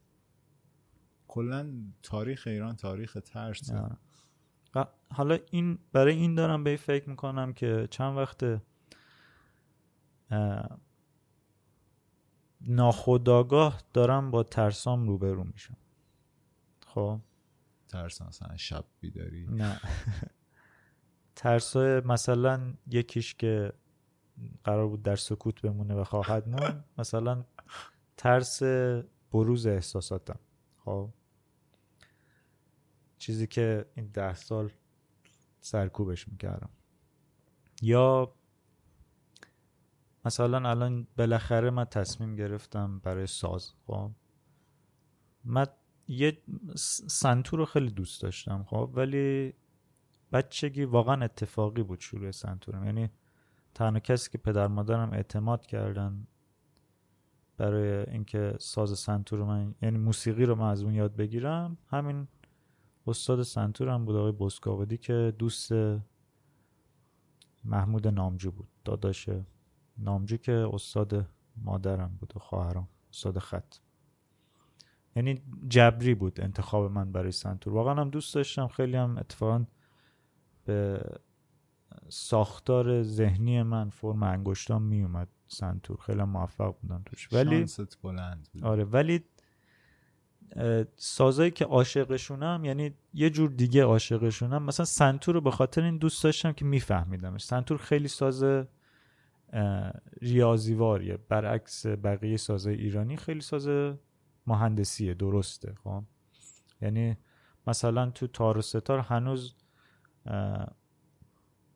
کلا 1.29 1.73
تاریخ 2.03 2.47
ایران 2.47 2.77
تاریخ 2.77 3.17
ترس. 3.25 3.71
و 4.75 4.87
حالا 5.11 5.39
این 5.51 5.79
برای 5.93 6.15
این 6.15 6.35
دارم 6.35 6.65
به 6.65 6.77
فکر 6.77 7.11
می‌کنم 7.11 7.53
که 7.53 7.89
چند 7.91 8.17
وقت 8.17 8.43
اه، 10.31 10.79
ناخداگاه 12.61 13.83
دارم 13.93 14.31
با 14.31 14.43
ترسام 14.43 15.09
روبرو 15.09 15.45
میشم. 15.45 15.77
خب؟ 16.87 17.21
ترس 17.89 18.23
مثلا 18.23 18.57
شب 18.57 18.85
بیداری. 19.01 19.47
نه. 19.47 19.81
ترسای 21.37 22.01
مثلا 22.01 22.75
یکیش 22.87 23.35
که 23.35 23.73
قرار 24.65 24.89
بود 24.89 25.03
در 25.03 25.17
سکوت 25.17 25.61
بمونه 25.61 25.95
و 25.95 26.05
خواهد 26.05 26.49
موند 26.49 26.85
مثلا 26.99 27.45
ترس 28.17 28.63
بروز 29.33 29.67
احساساتم. 29.67 30.39
خب. 30.85 31.11
چیزی 33.19 33.47
که 33.47 33.87
این 33.95 34.07
ده 34.07 34.35
سال 34.35 34.71
سرکوبش 35.61 36.29
می‌کردم. 36.29 36.71
یا 37.83 38.35
مثلا 40.25 40.71
الان 40.71 41.07
بالاخره 41.19 41.71
من 41.71 41.85
تصمیم 41.85 42.37
گرفتم 42.37 42.99
برای 42.99 43.27
ساز 43.27 43.73
خب. 43.87 44.11
من 45.45 45.67
یه 46.09 46.39
سنتور 47.07 47.59
رو 47.59 47.65
خیلی 47.65 47.91
دوست 47.91 48.23
داشتم 48.23 48.65
خب. 48.65 48.91
ولی 48.95 49.55
بچگی 50.33 50.85
واقعا 50.85 51.25
اتفاقی 51.25 51.83
بود 51.83 52.01
شروع 52.01 52.31
سنتورم 52.31 52.85
یعنی 52.85 53.11
تنها 53.75 54.01
کسی 54.01 54.31
که 54.31 54.39
پدر 54.39 54.67
مادرم 54.67 55.13
اعتماد 55.13 55.67
کردن 55.67 56.27
برای 57.57 58.11
اینکه 58.11 58.55
ساز 58.59 58.99
سنتور 58.99 59.39
رو 59.39 59.47
من 59.47 59.75
یعنی 59.83 59.99
موسیقی 59.99 60.45
رو 60.45 60.55
من 60.55 60.71
از 60.71 60.83
اون 60.83 60.95
یاد 60.95 61.17
بگیرم 61.17 61.79
همین 61.91 62.29
استاد 63.07 63.43
سنتورم 63.43 64.05
بود 64.05 64.17
آقای 64.17 64.33
بسکاودی 64.33 64.97
که 64.97 65.35
دوست 65.39 65.73
محمود 67.65 68.09
نامجو 68.09 68.51
بود 68.51 68.69
داداش 68.85 69.29
نامجو 69.99 70.37
که 70.37 70.69
استاد 70.73 71.27
مادرم 71.57 72.17
بود 72.21 72.33
و 72.37 72.39
خواهرم 72.39 72.89
استاد 73.13 73.39
خط. 73.39 73.75
یعنی 75.17 75.43
جبری 75.69 76.15
بود 76.15 76.41
انتخاب 76.41 76.93
من 76.93 77.13
برای 77.13 77.33
سنتور. 77.33 77.73
واقعا 77.73 77.95
هم 77.95 78.11
دوست 78.11 78.35
داشتم 78.35 78.69
خیلی 78.69 78.97
هم 78.97 79.19
اتفاقا 79.19 79.65
به 80.65 81.01
ساختار 82.09 83.03
ذهنی 83.03 83.63
من 83.63 83.91
فرم 83.91 84.23
انگشتام 84.23 84.83
می 84.83 85.03
اومد 85.03 85.29
سنتور. 85.49 85.97
خیلی 85.97 86.23
موفق 86.23 86.75
بودم 86.83 87.03
توش. 87.07 87.33
ولی 87.33 87.57
شانست 87.57 88.03
بلند 88.03 88.49
بود. 88.53 88.65
آره 88.65 88.85
ولی 88.85 89.25
سازایی 90.97 91.51
که 91.51 91.65
عاشقشونم 91.65 92.65
یعنی 92.65 92.95
یه 93.15 93.31
جور 93.31 93.51
دیگه 93.51 93.85
عاشقشونم. 93.85 94.63
مثلا 94.63 94.87
سنتور 94.87 95.35
رو 95.35 95.41
به 95.41 95.51
خاطر 95.51 95.83
این 95.83 95.99
دوست 95.99 96.25
داشتم 96.25 96.53
که 96.53 96.65
میفهمیدمش. 96.65 97.45
سنتور 97.45 97.79
خیلی 97.79 98.09
ساز 98.09 98.45
ریاضیواریه. 100.23 101.19
برعکس 101.29 101.87
بقیه 101.87 102.37
سازای 102.37 102.75
ایرانی 102.75 103.17
خیلی 103.17 103.41
ساز 103.41 103.97
مهندسیه 104.47 105.15
درسته 105.15 105.75
خب؟ 105.85 106.05
یعنی 106.83 107.17
مثلا 107.67 108.11
تو 108.11 108.27
تار 108.27 108.59
و 108.59 108.63
ستار 108.63 108.99
هنوز 108.99 109.55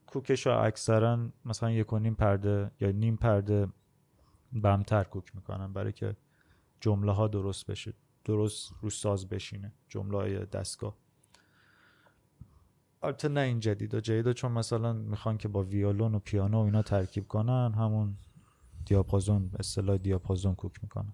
کوکش 0.09 0.47
رو 0.47 0.59
اکثرا 0.59 1.29
مثلا 1.45 1.71
یک 1.71 1.93
و 1.93 1.99
نیم 1.99 2.15
پرده 2.15 2.71
یا 2.81 2.91
نیم 2.91 3.17
پرده 3.17 3.69
بمتر 4.53 5.05
کوک 5.05 5.37
می‌کنن 5.37 5.73
برای 5.73 5.93
که 5.93 6.17
جمله 6.81 7.13
ها 7.13 7.29
درست 7.29 7.67
بشه 7.67 7.93
درست 8.25 8.73
رو 8.81 8.91
ساز 8.91 9.29
بشینه 9.29 9.73
جمله 9.89 10.17
های 10.17 10.47
دستگاه. 10.47 10.97
البته 13.03 13.29
نه 13.29 13.41
این 13.41 13.61
جدیدا 13.61 14.01
جدیدا 14.01 14.33
چون 14.33 14.53
مثلا 14.53 14.93
می‌خوان 14.93 15.39
که 15.39 15.49
با 15.49 15.63
ویولون 15.63 16.15
و 16.15 16.19
پیانو 16.19 16.63
و 16.63 16.65
اینا 16.65 16.83
ترکیب 16.83 17.29
کنن 17.29 17.73
همون 17.75 18.17
دیاپازون 18.85 19.51
اصطلاح 19.59 19.97
دیاپازون 19.97 20.55
کوک 20.55 20.83
می‌کنن. 20.83 21.13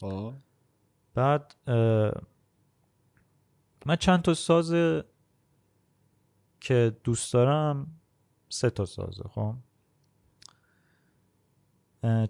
خب. 0.00 0.34
بعد 1.14 1.54
من 3.86 3.96
چند 3.98 4.22
تا 4.22 4.34
ساز 4.34 4.72
که 6.60 6.96
دوست 7.04 7.32
دارم 7.32 8.00
سه 8.48 8.70
تا 8.70 8.84
سازه 8.84 9.22
خب؟ 9.28 9.54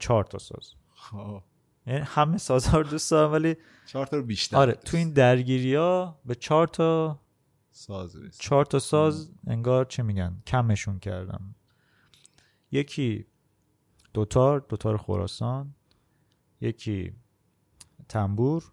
چهار 0.00 0.24
تا 0.24 0.38
ساز. 0.38 0.74
خب. 0.94 1.42
یعنی 1.86 2.00
همه 2.00 2.38
سازها 2.38 2.80
رو 2.80 2.88
دوست 2.88 3.10
دارم 3.10 3.32
ولی 3.32 3.56
چهار 3.86 4.06
تا 4.06 4.16
رو 4.16 4.22
بیشتر 4.22 4.56
آره 4.56 4.72
تو 4.72 4.96
این 4.96 5.12
درگیری 5.12 5.74
ها 5.74 6.20
به 6.24 6.34
چهار 6.34 6.68
تا 6.68 7.20
ساز 7.70 8.16
رسید. 8.16 8.40
چهار 8.40 8.64
تا 8.64 8.78
ساز 8.78 9.30
انگار 9.46 9.84
چه 9.84 10.02
میگن؟ 10.02 10.42
کمشون 10.46 10.98
کردم. 10.98 11.54
یکی 12.72 13.26
دوتار 14.14 14.66
دوتار 14.68 14.96
خراسان 14.96 15.74
یکی 16.60 17.12
تنبور 18.08 18.72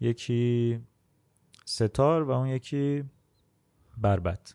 یکی 0.00 0.80
ستار 1.64 2.22
و 2.22 2.30
اون 2.30 2.48
یکی 2.48 3.04
بربت 4.00 4.54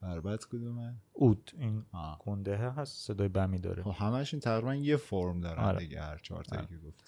بربت 0.00 0.44
کدومه 0.44 0.94
اود 1.12 1.50
این 1.58 1.84
آه. 1.92 2.18
گنده 2.18 2.56
هست 2.56 3.06
صدای 3.06 3.28
بمی 3.28 3.58
داره 3.58 3.82
خب 3.82 3.90
همشون 3.90 4.40
تقریبا 4.40 4.74
یه 4.74 4.96
فرم 4.96 5.40
دارن 5.40 5.62
آره. 5.64 5.78
دیگه 5.78 6.02
هر 6.02 6.18
چهار 6.18 6.44
تایی 6.44 6.62
آره. 6.62 6.68
که 6.68 6.78
گفت 6.86 7.04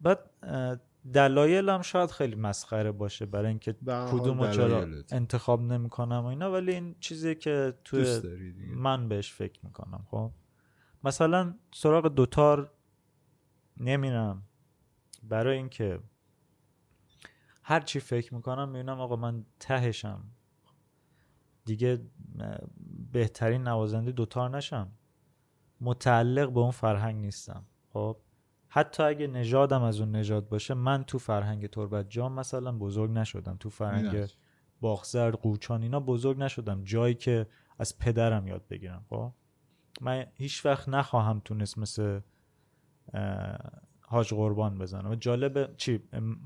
بعد 0.00 0.30
اه، 0.42 0.76
دلایلم 1.12 1.82
شاید 1.82 2.10
خیلی 2.10 2.34
مسخره 2.34 2.92
باشه 2.92 3.26
برای 3.26 3.48
اینکه 3.48 3.72
کدوم 3.72 4.42
رو 4.42 4.50
چرا. 4.50 4.86
انتخاب 5.10 5.62
نمی‌کنم 5.62 6.22
و 6.24 6.26
اینا 6.26 6.52
ولی 6.52 6.72
این 6.72 6.94
چیزی 7.00 7.34
که 7.34 7.74
توی 7.84 8.20
دیگه 8.20 8.74
من 8.74 9.08
بهش 9.08 9.32
فکر 9.32 9.60
می‌کنم 9.62 10.04
خب 10.10 10.30
مثلا 11.04 11.54
سراغ 11.74 12.08
دوتار 12.14 12.72
نمیرم 13.76 14.42
برای 15.22 15.56
اینکه 15.56 16.00
هر 17.66 17.80
چی 17.80 18.00
فکر 18.00 18.34
می‌کنم 18.34 18.68
می‌بینم 18.68 19.00
آقا 19.00 19.16
من 19.16 19.44
تهشم. 19.60 20.24
دیگه 21.64 22.00
بهترین 23.12 23.68
نوازنده 23.68 24.12
دوتار 24.12 24.56
نشم. 24.56 24.92
متعلق 25.80 26.52
به 26.52 26.60
اون 26.60 26.70
فرهنگ 26.70 27.16
نیستم. 27.16 27.64
خب؟ 27.92 28.16
حتی 28.68 29.02
اگه 29.02 29.26
نژادم 29.26 29.82
از 29.82 30.00
اون 30.00 30.16
نژاد 30.16 30.48
باشه 30.48 30.74
من 30.74 31.04
تو 31.04 31.18
فرهنگ 31.18 31.66
تربت 31.66 32.10
جام 32.10 32.32
مثلا 32.32 32.72
بزرگ 32.72 33.10
نشدم. 33.10 33.56
تو 33.60 33.70
فرهنگ. 33.70 34.26
باغزرد 34.80 35.34
قوچان 35.34 35.82
اینا 35.82 36.00
بزرگ 36.00 36.38
نشدم. 36.38 36.84
جایی 36.84 37.14
که 37.14 37.46
از 37.78 37.98
پدرم 37.98 38.46
یاد 38.46 38.68
بگیرم. 38.68 39.04
خب؟ 39.10 39.32
من 40.00 40.26
هیچ 40.34 40.66
وقت 40.66 40.88
نخواهم 40.88 41.40
تونست 41.44 41.78
مثل 41.78 42.20
حاج 44.14 44.34
قربان 44.34 44.78
بزنم. 44.78 45.10
و 45.10 45.14
جالب 45.14 45.76
چی؟ 45.76 46.00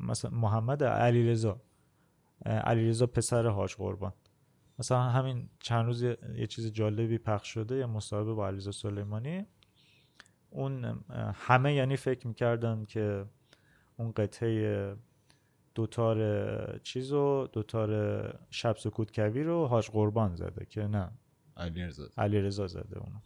مثلا 0.09 0.31
محمد 0.31 0.85
علی 0.85 1.31
رضا 1.31 1.61
علیرضا 2.47 3.07
پسر 3.07 3.47
حاج 3.47 3.75
قربان. 3.75 4.13
مثلا 4.79 5.03
همین 5.03 5.49
چند 5.61 5.87
روز 5.87 6.03
یه 6.03 6.47
چیز 6.49 6.73
جالبی 6.73 7.19
پخش 7.19 7.49
شده 7.49 7.77
یه 7.77 7.87
مصاحبه 7.87 8.35
با 8.35 8.47
علیرضا 8.47 8.73
سلیمانی. 8.73 9.47
اون 10.51 11.05
همه 11.35 11.75
یعنی 11.75 11.97
فکر 11.97 12.27
می‌کردن 12.27 12.85
که 12.85 13.25
اون 13.97 14.13
قطعه 14.13 14.97
دوتار 15.75 16.79
چیز 16.79 17.13
و 17.13 17.49
دوتار 17.53 17.91
شب 18.51 18.77
سکوت 18.77 19.21
کوی 19.21 19.43
رو 19.43 19.67
حاج 19.67 19.91
قربان 19.91 20.37
زده 20.37 20.67
که 20.67 20.87
نه. 20.87 21.11
علی 21.57 21.83
رضا 21.83 22.09
علی 22.19 22.41
رضا 22.41 22.67
زده 22.67 22.99
اونو. 22.99 23.19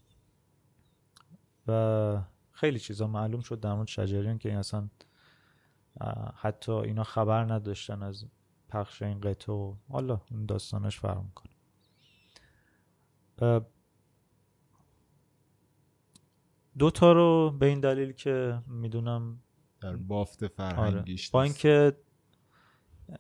و 1.68 2.22
خیلی 2.62 2.78
چیزا 2.78 3.06
معلوم 3.06 3.40
شد 3.40 3.60
در 3.60 3.74
مورد 3.74 3.88
شجریان 3.88 4.38
که 4.38 4.48
این 4.48 4.58
اصلا 4.58 4.88
حتی 6.34 6.72
اینا 6.72 7.04
خبر 7.04 7.52
نداشتن 7.52 8.02
از 8.02 8.26
پخش 8.68 9.02
این 9.02 9.20
قطعه 9.20 9.54
و 9.54 9.74
حالا 9.88 10.20
این 10.30 10.46
داستانش 10.46 11.00
فرق 11.00 11.22
می‌کنه. 11.22 11.52
دو 16.78 16.90
تا 16.90 17.12
رو 17.12 17.56
به 17.58 17.66
این 17.66 17.80
دلیل 17.80 18.12
که 18.12 18.62
می‌دونم 18.66 19.42
در 19.80 19.96
بافت 19.96 20.42
آره 20.42 20.52
فرهنگیش 20.52 21.30
با 21.30 21.42
نیست. 21.42 21.64
اینکه 21.64 21.96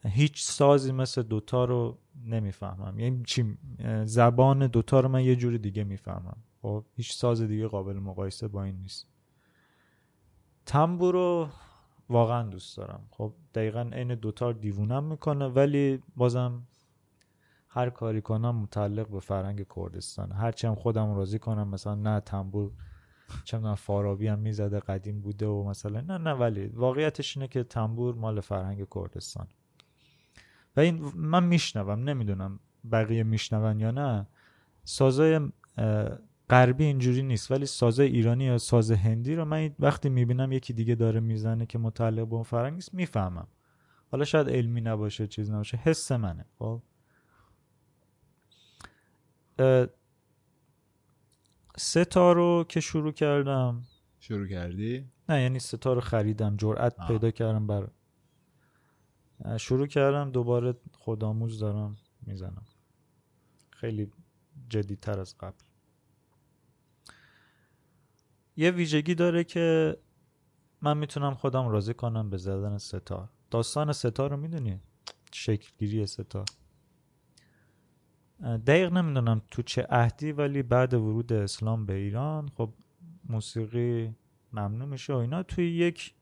هیچ 0.04 0.42
سازی 0.42 0.92
مثل 0.92 1.22
دوتا 1.22 1.64
رو 1.64 1.98
نمی‌فهمم. 2.24 2.98
یعنی 2.98 3.22
چی؟ 3.26 3.58
زبان 4.04 4.66
دوتا 4.66 5.00
رو 5.00 5.08
من 5.08 5.24
یه 5.24 5.36
جوری 5.36 5.58
دیگه 5.58 5.84
می‌فهمم. 5.84 6.36
خب 6.62 6.84
هیچ 6.94 7.12
ساز 7.12 7.42
دیگه 7.42 7.66
قابل 7.66 7.96
مقایسه 7.98 8.48
با 8.48 8.62
این 8.64 8.76
نیست. 8.76 9.11
تنبور 10.72 11.14
رو 11.14 11.48
واقعا 12.08 12.42
دوست 12.42 12.76
دارم. 12.76 13.06
خب 13.10 13.32
دقیقا 13.54 13.90
عین 13.92 14.14
دوتار 14.14 14.52
دیوونم 14.52 15.04
می‌کنه 15.04 15.48
ولی 15.48 16.02
بازم 16.16 16.62
هر 17.68 17.90
کاری 17.90 18.20
کنم 18.20 18.56
متعلق 18.56 19.08
به 19.08 19.20
فرهنگ 19.20 19.66
کردستان. 19.76 20.32
هرچی 20.32 20.66
هم 20.66 20.74
خودم 20.74 21.14
راضی 21.14 21.38
کنم 21.38 21.68
مثلا 21.68 21.94
نه 21.94 22.20
تنبور 22.20 22.70
می‌دونم 23.52 23.74
فارابی 23.74 24.28
هم 24.28 24.38
می‌زده 24.38 24.80
قدیم 24.80 25.20
بوده 25.20 25.46
و 25.46 25.64
مثلا 25.68 26.00
نه 26.00 26.18
نه 26.18 26.32
ولی 26.32 26.66
واقعیتش 26.66 27.36
اینه 27.36 27.48
که 27.48 27.64
تنبور 27.64 28.14
مال 28.14 28.40
فرهنگ 28.40 28.86
کردستان. 28.94 29.46
و 30.76 30.80
این 30.80 31.12
من 31.14 31.44
میشنوم 31.44 32.08
نمی‌دونم 32.08 32.60
بقیه 32.92 33.22
میشنون 33.22 33.80
یا 33.80 33.90
نه. 33.90 34.26
سازای 34.84 35.40
غربی 36.52 36.84
اینجوری 36.84 37.22
نیست 37.22 37.50
ولی 37.50 37.66
سازای 37.66 38.06
ایرانی 38.08 38.44
یا 38.44 38.58
ساز 38.58 38.90
هندی 38.90 39.34
رو 39.34 39.44
من 39.44 39.74
وقتی 39.78 40.08
می‌بینم 40.08 40.52
یکی 40.52 40.72
دیگه 40.72 40.94
داره 40.94 41.20
می‌زنه 41.20 41.66
که 41.66 41.78
متعلق 41.78 42.28
به 42.28 42.34
اون 42.34 42.42
فرهنگ 42.42 42.74
نیست 42.74 42.94
می‌فهمم. 42.94 43.46
حالا 44.10 44.24
شاید 44.24 44.48
علمی 44.48 44.80
نباشه 44.80 45.26
چیز 45.26 45.50
نباشه 45.50 45.76
حس 45.76 46.12
منه. 46.12 46.44
خب؟ 46.58 46.82
سه 51.76 52.04
تا 52.04 52.32
رو 52.32 52.64
که 52.68 52.80
شروع 52.80 53.12
کردم. 53.12 53.82
شروع 54.20 54.48
کردی؟ 54.48 55.08
نه 55.28 55.42
یعنی 55.42 55.58
ستا 55.58 55.92
رو 55.92 56.00
خریدم 56.00 56.56
جرأت. 56.56 57.06
پیدا 57.08 57.30
کردم 57.30 57.66
بر 57.66 57.88
شروع 59.56 59.86
کردم 59.86 60.30
دوباره 60.30 60.74
خودآموز 60.92 61.58
دارم 61.58 61.96
می‌زنم. 62.26 62.64
خیلی 63.70 64.10
جدیتر 64.68 65.20
از 65.20 65.38
قبل. 65.38 65.71
یه 68.56 68.70
ویژگی 68.70 69.14
داره 69.14 69.44
که 69.44 69.96
من 70.82 70.96
می‌تونم 70.98 71.34
خودم 71.34 71.68
راضی 71.68 71.94
کنم 71.94 72.30
به 72.30 72.36
زدن 72.36 72.78
ستار. 72.78 73.28
داستان 73.50 73.92
ستار 73.92 74.30
رو 74.30 74.36
می‌دونی؟ 74.36 74.80
شکلگیری 75.32 76.06
ستار. 76.06 76.44
اه، 78.42 78.58
دقیق 78.58 78.92
نمی‌دونم 78.92 79.42
تو 79.50 79.62
چه 79.62 79.82
عهدی 79.82 80.32
ولی 80.32 80.62
بعد 80.62 80.94
ورود 80.94 81.32
اسلام 81.32 81.86
به 81.86 81.94
ایران 81.94 82.48
خب 82.48 82.72
موسیقی 83.28 84.14
ممنوع 84.52 84.88
میشه 84.88 85.12
و 85.12 85.16
اینا. 85.16 85.42
توی 85.42 85.76
یک 85.76 86.14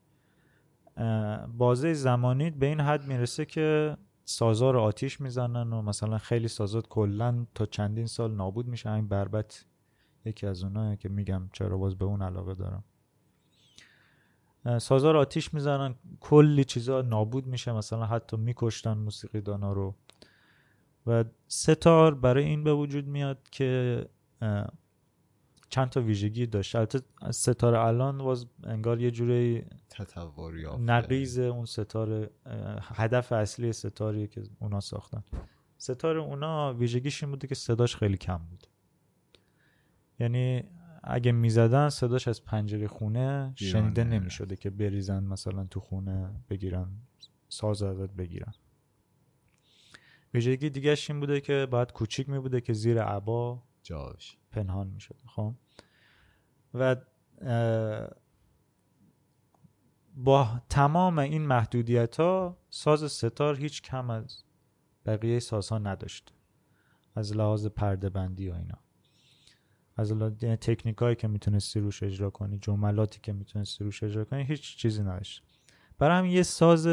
بازه 1.57 1.93
زمانی 1.93 2.51
به 2.51 2.65
این 2.65 2.79
حد 2.79 3.07
می‌رسه 3.07 3.45
که 3.45 3.97
سازا 4.25 4.71
رو 4.71 4.79
آتیش 4.79 5.21
می‌زنن 5.21 5.73
و 5.73 5.81
مثلا 5.81 6.17
خیلی 6.17 6.47
سازات 6.47 6.87
کلا 6.87 7.45
تا 7.55 7.65
چندین 7.65 8.05
سال 8.05 8.35
نابود 8.35 8.67
میشه. 8.67 8.89
همین 8.89 9.07
بربت 9.07 9.65
یکی 10.25 10.47
از 10.47 10.63
اونایی 10.63 10.97
که 10.97 11.09
میگم 11.09 11.49
چرا 11.53 11.77
باز 11.77 11.97
به 11.97 12.05
اون 12.05 12.21
علاقه 12.21 12.53
دارم. 12.53 12.83
اه، 14.65 14.79
سازا 14.79 15.11
رو 15.11 15.19
آتیش 15.19 15.53
می‌زنن 15.53 15.95
کلی 16.19 16.63
چیزا 16.63 17.01
نابود 17.01 17.47
میشه 17.47 17.71
مثلا 17.71 18.05
حتی 18.05 18.37
میکشتن 18.37 18.97
موسیقی 18.97 19.41
دانا 19.41 19.73
رو. 19.73 19.95
و 21.07 21.25
ستار 21.47 22.15
برای 22.15 22.43
این 22.43 22.63
به 22.63 22.73
وجود 22.73 23.07
میاد 23.07 23.49
که 23.51 24.05
چند 25.69 25.89
تا 25.89 26.01
ویژگی 26.01 26.45
داشت. 26.45 26.75
البته 26.75 27.01
ستاره 27.31 27.79
الان 27.79 28.17
باز 28.17 28.45
انگار 28.63 29.01
یه 29.01 29.11
جوری 29.11 29.65
تطور 29.89 30.77
نقیز 30.77 31.39
اون 31.39 31.65
ستاره 31.65 32.29
اه، 32.45 32.79
هدف 32.81 33.31
اصلی 33.31 33.73
ستاریه 33.73 34.27
که 34.27 34.43
اونا 34.59 34.79
ساختن. 34.79 35.23
ستاره 35.77 36.19
اونا 36.19 36.73
ویژگیش 36.73 37.23
این 37.23 37.31
بوده 37.31 37.47
که 37.47 37.55
صداش 37.55 37.95
خیلی 37.95 38.17
کم 38.17 38.37
بود. 38.37 38.67
یعنی 40.21 40.63
اگه 41.03 41.31
می‌زدن 41.31 41.89
صداش 41.89 42.27
از 42.27 42.45
پنجره 42.45 42.87
خونه 42.87 43.53
شنیده 43.55 44.03
نمی‌رفت. 44.03 44.21
نمی‌شده 44.21 44.55
که 44.55 44.69
بریزن 44.69 45.23
مثلا 45.23 45.63
تو 45.63 45.79
خونه 45.79 46.29
بگیرن 46.49 46.91
ساز 47.49 47.83
ازت 47.83 48.11
بگیرن. 48.11 48.53
ویژگی 50.33 50.69
دیگهش 50.69 51.09
این 51.09 51.19
بوده 51.19 51.41
که 51.41 51.67
باید 51.71 51.91
کوچیک 51.91 52.29
می 52.29 52.39
بوده 52.39 52.61
که 52.61 52.73
زیر 52.73 53.03
عبا 53.03 53.63
جاش. 53.83 54.37
پنهان 54.51 54.87
می 54.87 54.99
شده 54.99 55.27
خب؟ 55.27 55.53
و 56.73 56.95
با 60.15 60.61
تمام 60.69 61.19
این 61.19 61.41
محدودیت 61.41 62.19
ها 62.19 62.57
ساز 62.69 63.11
ستار 63.11 63.55
هیچ 63.55 63.81
کم 63.81 64.09
از 64.09 64.43
بقیه 65.05 65.39
سازها 65.39 65.77
نداشت 65.77 66.33
از 67.15 67.35
لحاظ 67.35 67.67
پرده 67.67 68.09
بندی 68.09 68.49
و 68.49 68.53
اینا. 68.53 68.77
از 70.01 70.13
لحاظ 70.13 70.33
تکنیک 70.43 70.97
هایی 70.97 71.15
که 71.15 71.27
می‌تونستی 71.27 71.79
روش 71.79 72.03
اجرا 72.03 72.29
کنی 72.29 72.57
جملاتی 72.57 73.19
که 73.23 73.33
می‌تونستی 73.33 73.83
روش 73.83 74.03
اجرا 74.03 74.25
کنی 74.25 74.43
هیچ 74.43 74.77
چیزی 74.77 75.01
نداشت. 75.01 75.43
برای 75.97 76.17
همین 76.17 76.31
یه 76.31 76.43
ساز 76.43 76.87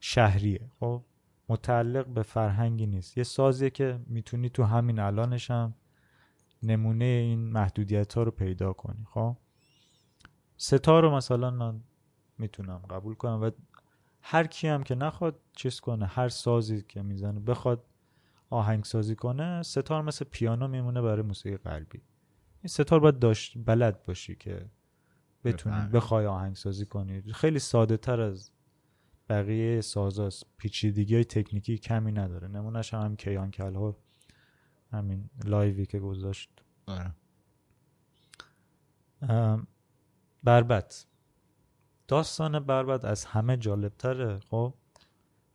شهریه. 0.00 0.70
خب 0.80 1.04
متعلق 1.48 2.06
به 2.06 2.22
فرهنگی 2.22 2.86
نیست. 2.86 3.18
یه 3.18 3.24
سازیه 3.24 3.70
که 3.70 4.00
می‌تونی 4.06 4.48
تو 4.48 4.64
همین 4.64 4.98
الانش 4.98 5.50
هم 5.50 5.74
نمونه 6.62 7.04
این 7.04 7.38
محدودیت 7.38 8.14
ها 8.14 8.22
رو 8.22 8.30
پیدا 8.30 8.72
کنی. 8.72 9.04
خب 9.10 9.36
ستا 10.56 11.00
رو 11.00 11.16
مثلا 11.16 11.50
من 11.50 11.80
می‌تونم 12.38 12.78
قبول 12.78 13.14
کنم 13.14 13.42
و 13.42 13.50
هر 14.22 14.46
کی 14.46 14.68
هم 14.68 14.82
که 14.82 14.94
نخواد 14.94 15.40
چیز 15.52 15.80
کنه 15.80 16.06
هر 16.06 16.28
سازی 16.28 16.82
که 16.82 17.02
می‌زنه 17.02 17.40
بخواد 17.40 17.84
آهنگ 18.50 18.84
سازی 18.84 19.14
کنه 19.14 19.62
ستار 19.62 20.02
مثل 20.02 20.24
پیانو 20.24 20.68
میمونه 20.68 21.02
برای 21.02 21.22
موسیقی 21.22 21.56
قلبی. 21.56 22.02
این 22.66 22.70
ستار 22.70 23.00
باید 23.00 23.18
داشت 23.18 23.58
بلد 23.64 24.02
باشی 24.02 24.34
که 24.34 24.66
بتونی. 25.44 25.86
بخوای 25.86 26.26
آهنگ 26.26 26.56
سازی 26.56 26.86
کنی. 26.86 27.22
خیلی 27.32 27.58
ساده 27.58 27.96
تر 27.96 28.20
از 28.20 28.50
بقیه 29.28 29.80
سازاست 29.80 30.46
پیچیدگی 30.56 31.14
های 31.14 31.24
تکنیکی 31.24 31.78
کمی 31.78 32.12
نداره. 32.12 32.48
نمونهش 32.48 32.94
هم, 32.94 33.00
هم 33.00 33.16
کیان 33.16 33.50
کلهر 33.50 33.94
همین 34.92 35.30
لایوی 35.44 35.86
که 35.86 35.98
گذاشت. 35.98 36.50
آره. 36.86 37.12
بربت 40.42 41.06
داستان 42.08 42.60
بربت 42.60 43.04
از 43.04 43.24
همه 43.24 43.56
جالبتره 43.56 44.38
خب؟ 44.38 44.74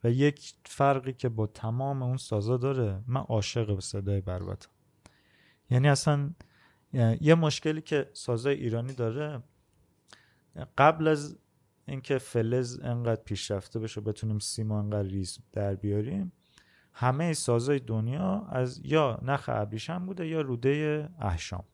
و 0.04 0.10
یک 0.10 0.54
فرقی 0.64 1.12
که 1.12 1.28
با 1.28 1.46
تمام 1.46 2.02
اون 2.02 2.16
سازا 2.16 2.56
داره. 2.56 3.04
من 3.06 3.20
عاشق 3.20 3.80
صدای 3.80 4.20
بربتم 4.20 4.70
یعنی 5.70 5.88
اصلا 5.88 6.30
یه 7.20 7.34
مشکلی 7.34 7.82
که 7.82 8.10
سازای 8.12 8.54
ایرانی 8.54 8.92
داره 8.92 9.42
قبل 10.78 11.08
از 11.08 11.36
اینکه 11.86 12.18
فلز 12.18 12.80
انقدر 12.82 13.22
پیشرفته 13.22 13.78
بشه 13.78 14.00
بتونیم 14.00 14.38
سیما 14.38 14.78
انقدر 14.78 15.08
ریز 15.08 15.38
در 15.52 15.74
بیاریم 15.74 16.32
همه 16.92 17.32
سازای 17.32 17.78
دنیا 17.78 18.46
از 18.50 18.80
یا 18.84 19.18
نخ 19.22 19.44
ابریشم 19.48 20.06
بوده 20.06 20.26
یا 20.26 20.40
روده 20.40 21.08
احشام. 21.20 21.64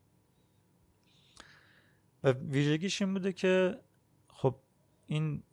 و 2.23 2.31
ویژگیش 2.31 3.01
این 3.01 3.13
بوده 3.13 3.33
که 3.33 3.79
خب 4.27 4.55
این 5.05 5.43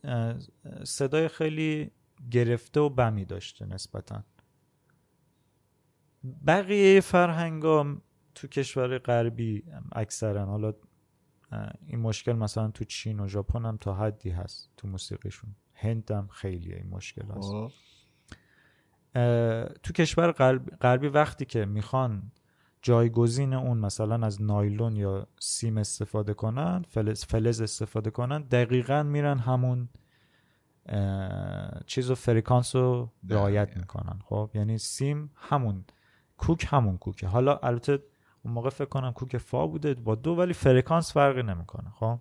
صدای 0.85 1.29
خیلی 1.29 1.91
گرفته 2.31 2.81
و 2.81 2.89
بمی 2.89 3.25
داشته 3.25 3.67
نسبتا. 3.67 4.23
بقیه 6.47 7.01
فرهنگا 7.01 7.97
تو 8.37 8.49
کشور 8.49 8.99
غربی 8.99 9.65
اکثرا 9.93 10.47
حالا 10.47 10.73
این 11.87 12.01
مشکل 12.01 12.33
مثلا 12.33 12.69
تو 12.69 12.85
چین 12.85 13.21
و 13.21 13.29
ژاپن 13.29 13.65
هم 13.65 13.77
تا 13.77 13.95
حدی 13.95 14.31
هست 14.31 14.71
تو 14.77 14.89
موسیقیشون 14.89 15.55
هند 15.75 16.11
هم 16.11 16.29
خیلی 16.29 16.75
این 16.75 16.87
مشکل 16.91 17.23
هست 17.23 17.51
خب. 17.51 17.71
اه، 19.15 19.65
تو 19.65 19.93
کشور 19.93 20.33
غرب- 20.33 20.77
غربی 20.81 21.09
وقتی 21.09 21.45
که 21.45 21.65
می‌خوان 21.65 22.33
جایگزین 22.83 23.55
اون 23.55 23.79
مثلا 23.79 24.27
از 24.27 24.43
نایلون 24.43 24.97
یا 24.97 25.27
سیم 25.41 25.79
استفاده 25.79 26.35
کنن 26.35 26.85
فلز, 26.89 27.25
فلز 27.25 27.61
استفاده 27.61 28.11
کنن 28.11 28.43
دقیقا 28.43 29.03
میرن 29.03 29.39
همون 29.39 29.89
چیز 31.87 32.11
و 32.11 32.15
فرکانس 32.15 32.77
رو 32.77 33.13
رعایت. 33.29 33.77
می‌کنن 33.77 34.19
خب 34.25 34.51
یعنی 34.55 34.79
سیم 34.79 35.31
همون 35.35 35.85
کوک 36.39 36.67
همون 36.71 36.99
کوکه 36.99 37.27
حالا 37.27 37.57
البته 37.57 38.03
اون 38.47 38.55
موقع 38.55 38.71
فکر 38.71 38.89
کنم 38.89 39.13
کوک 39.13 39.39
فا 39.39 39.67
بوده 39.67 39.95
یا 39.95 40.15
دو 40.15 40.31
ولی 40.31 40.53
فرکانس 40.53 41.13
فرقی 41.13 41.43
نمی‌کنه 41.43 41.91
خب؟ 41.91 42.19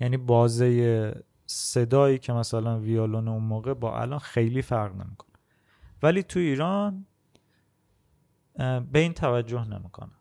یعنی 0.00 0.16
بازه 0.16 1.24
صدایی 1.46 2.18
که 2.18 2.32
مثلا 2.32 2.80
ویولون 2.80 3.28
اون 3.28 3.42
موقع 3.42 3.74
با 3.74 4.00
الان 4.00 4.18
خیلی 4.18 4.62
فرق 4.62 4.94
نمی‌کنه. 4.94 5.36
ولی 6.02 6.22
تو 6.22 6.40
ایران 6.40 7.06
به 8.92 8.98
این 8.98 9.12
توجه 9.12 9.68
نمی‌کنه. 9.68 10.12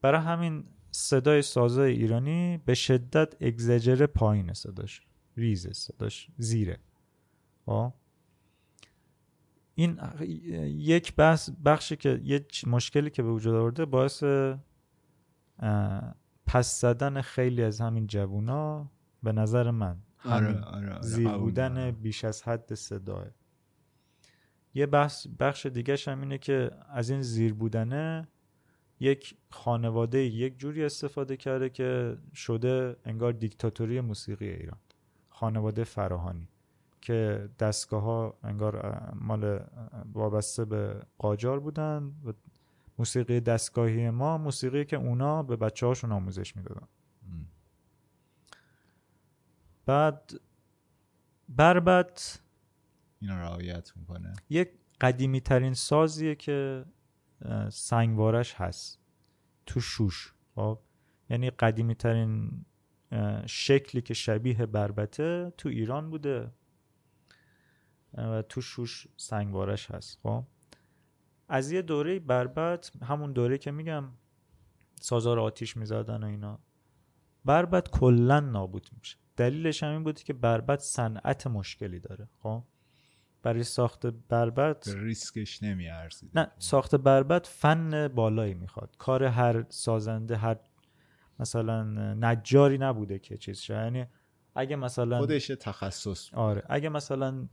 برای 0.00 0.20
همین 0.20 0.64
صدای 0.90 1.42
سازای 1.42 1.92
ایرانی 1.92 2.58
به 2.58 2.74
شدت 2.74 3.42
اگزجر 3.42 4.06
پایین 4.06 4.52
صداش 4.52 5.06
ریزه 5.36 5.72
صداش 5.72 6.28
زیره. 6.38 6.78
خب؟ 7.66 7.92
این 9.74 10.00
یک 10.66 11.14
بحث 11.16 11.50
بخشی 11.64 11.96
که 11.96 12.20
یه 12.24 12.46
چ- 12.52 12.68
مشکلی 12.68 13.10
که 13.10 13.22
به 13.22 13.30
وجود 13.30 13.54
آورده 13.54 13.84
باعث 13.84 14.24
پس 16.46 16.80
زدن 16.80 17.20
خیلی 17.20 17.62
از 17.62 17.80
همین 17.80 18.06
جوونا 18.06 18.90
به 19.22 19.32
نظر 19.32 19.70
من 19.70 19.96
همین 20.18 20.56
آره 20.56 20.60
آره, 20.64 20.92
آره. 20.92 21.02
زیر 21.02 21.28
بودن. 21.28 21.90
بیش 21.90 22.24
از 22.24 22.42
حد 22.42 22.74
صداه 22.74 23.26
یه 24.74 24.86
بحث 24.86 25.26
بخش 25.40 25.66
دیگه 25.66 25.96
هم 26.06 26.20
اینه 26.20 26.38
که 26.38 26.70
از 26.88 27.10
این 27.10 27.22
زیر 27.22 27.54
بودنه 27.54 28.28
یک 29.00 29.36
خانواده 29.50 30.18
یک 30.18 30.58
جوری 30.58 30.84
استفاده 30.84 31.36
کرده 31.36 31.68
که 31.70 32.16
شده 32.34 32.96
انگار 33.04 33.32
دیکتاتوری 33.32 34.00
موسیقی 34.00 34.48
ایران 34.48 34.78
خانواده 35.28 35.84
فراهانی 35.84 36.48
که 37.02 37.48
دستگاه 37.58 38.02
ها 38.02 38.38
انگار 38.42 39.04
مال 39.14 39.60
وابسته 40.12 40.64
به 40.64 41.02
قاجار 41.18 41.60
بودن 41.60 42.12
و 42.24 42.32
موسیقی 42.98 43.40
دستگاهی 43.40 44.10
ما 44.10 44.38
موسیقی 44.38 44.84
که 44.84 44.96
اونا 44.96 45.42
به 45.42 45.56
بچه 45.56 45.86
هاشون 45.86 46.12
آموزش 46.12 46.56
می‌دادن. 46.56 46.86
بعد 49.86 50.40
بربت 51.48 52.42
اینو 53.20 53.34
رعایت 53.34 53.92
می‌کنه. 53.96 54.32
یک 54.50 54.70
قدیمی 55.00 55.40
ترین 55.40 55.74
سازیه 55.74 56.34
که 56.34 56.84
سنگوارش 57.70 58.54
هست. 58.54 59.00
تو 59.66 59.80
شوش. 59.80 60.34
خب؟ 60.54 60.78
یعنی 61.30 61.50
قدیمی 61.50 61.94
ترین 61.94 62.64
شکلی 63.46 64.02
که 64.02 64.14
شبیه 64.14 64.66
بربته 64.66 65.52
تو 65.58 65.68
ایران 65.68 66.10
بوده. 66.10 66.50
و 68.14 68.42
تو 68.42 68.60
شوش 68.60 69.06
سنگوارش 69.16 69.90
هست. 69.90 70.18
خب؟ 70.22 70.44
از 71.48 71.72
یه 71.72 71.82
دوره 71.82 72.18
بربت 72.18 72.92
همون 73.02 73.32
دوره 73.32 73.58
که 73.58 73.70
میگم 73.70 74.04
سازار 75.00 75.40
آتیش 75.40 75.76
می‌زدن 75.76 76.24
و 76.24 76.26
اینا 76.26 76.58
بربت 77.44 77.90
کلا 77.90 78.40
نابود 78.40 78.88
میشه. 78.98 79.16
دلیلش 79.36 79.82
هم 79.82 79.90
این 79.90 80.04
بوده 80.04 80.22
که 80.22 80.32
بربت 80.32 80.80
صنعت 80.80 81.46
مشکلی 81.46 82.00
داره. 82.00 82.28
خب؟ 82.38 82.62
برای 83.42 83.62
ساخت 83.62 84.06
بربت 84.06 84.88
ریسکش 84.88 85.62
نمیارزید. 85.62 86.38
نه 86.38 86.50
ساخت 86.58 86.94
بربت 86.94 87.46
فن 87.46 88.08
بالایی 88.08 88.54
می‌خواد. 88.54 88.96
کار 88.98 89.24
هر 89.24 89.64
سازنده 89.68 90.36
هر 90.36 90.56
مثلا 91.38 91.82
نجاری 92.14 92.78
نبوده 92.78 93.18
که 93.18 93.36
چیز. 93.36 93.70
یعنی 93.70 94.06
اگه 94.54 94.76
مثلا 94.76 95.18
خودش 95.18 95.46
تخصص. 95.46 96.34
آره 96.34 96.62
اگه 96.68 96.88
مثلا 96.88 97.48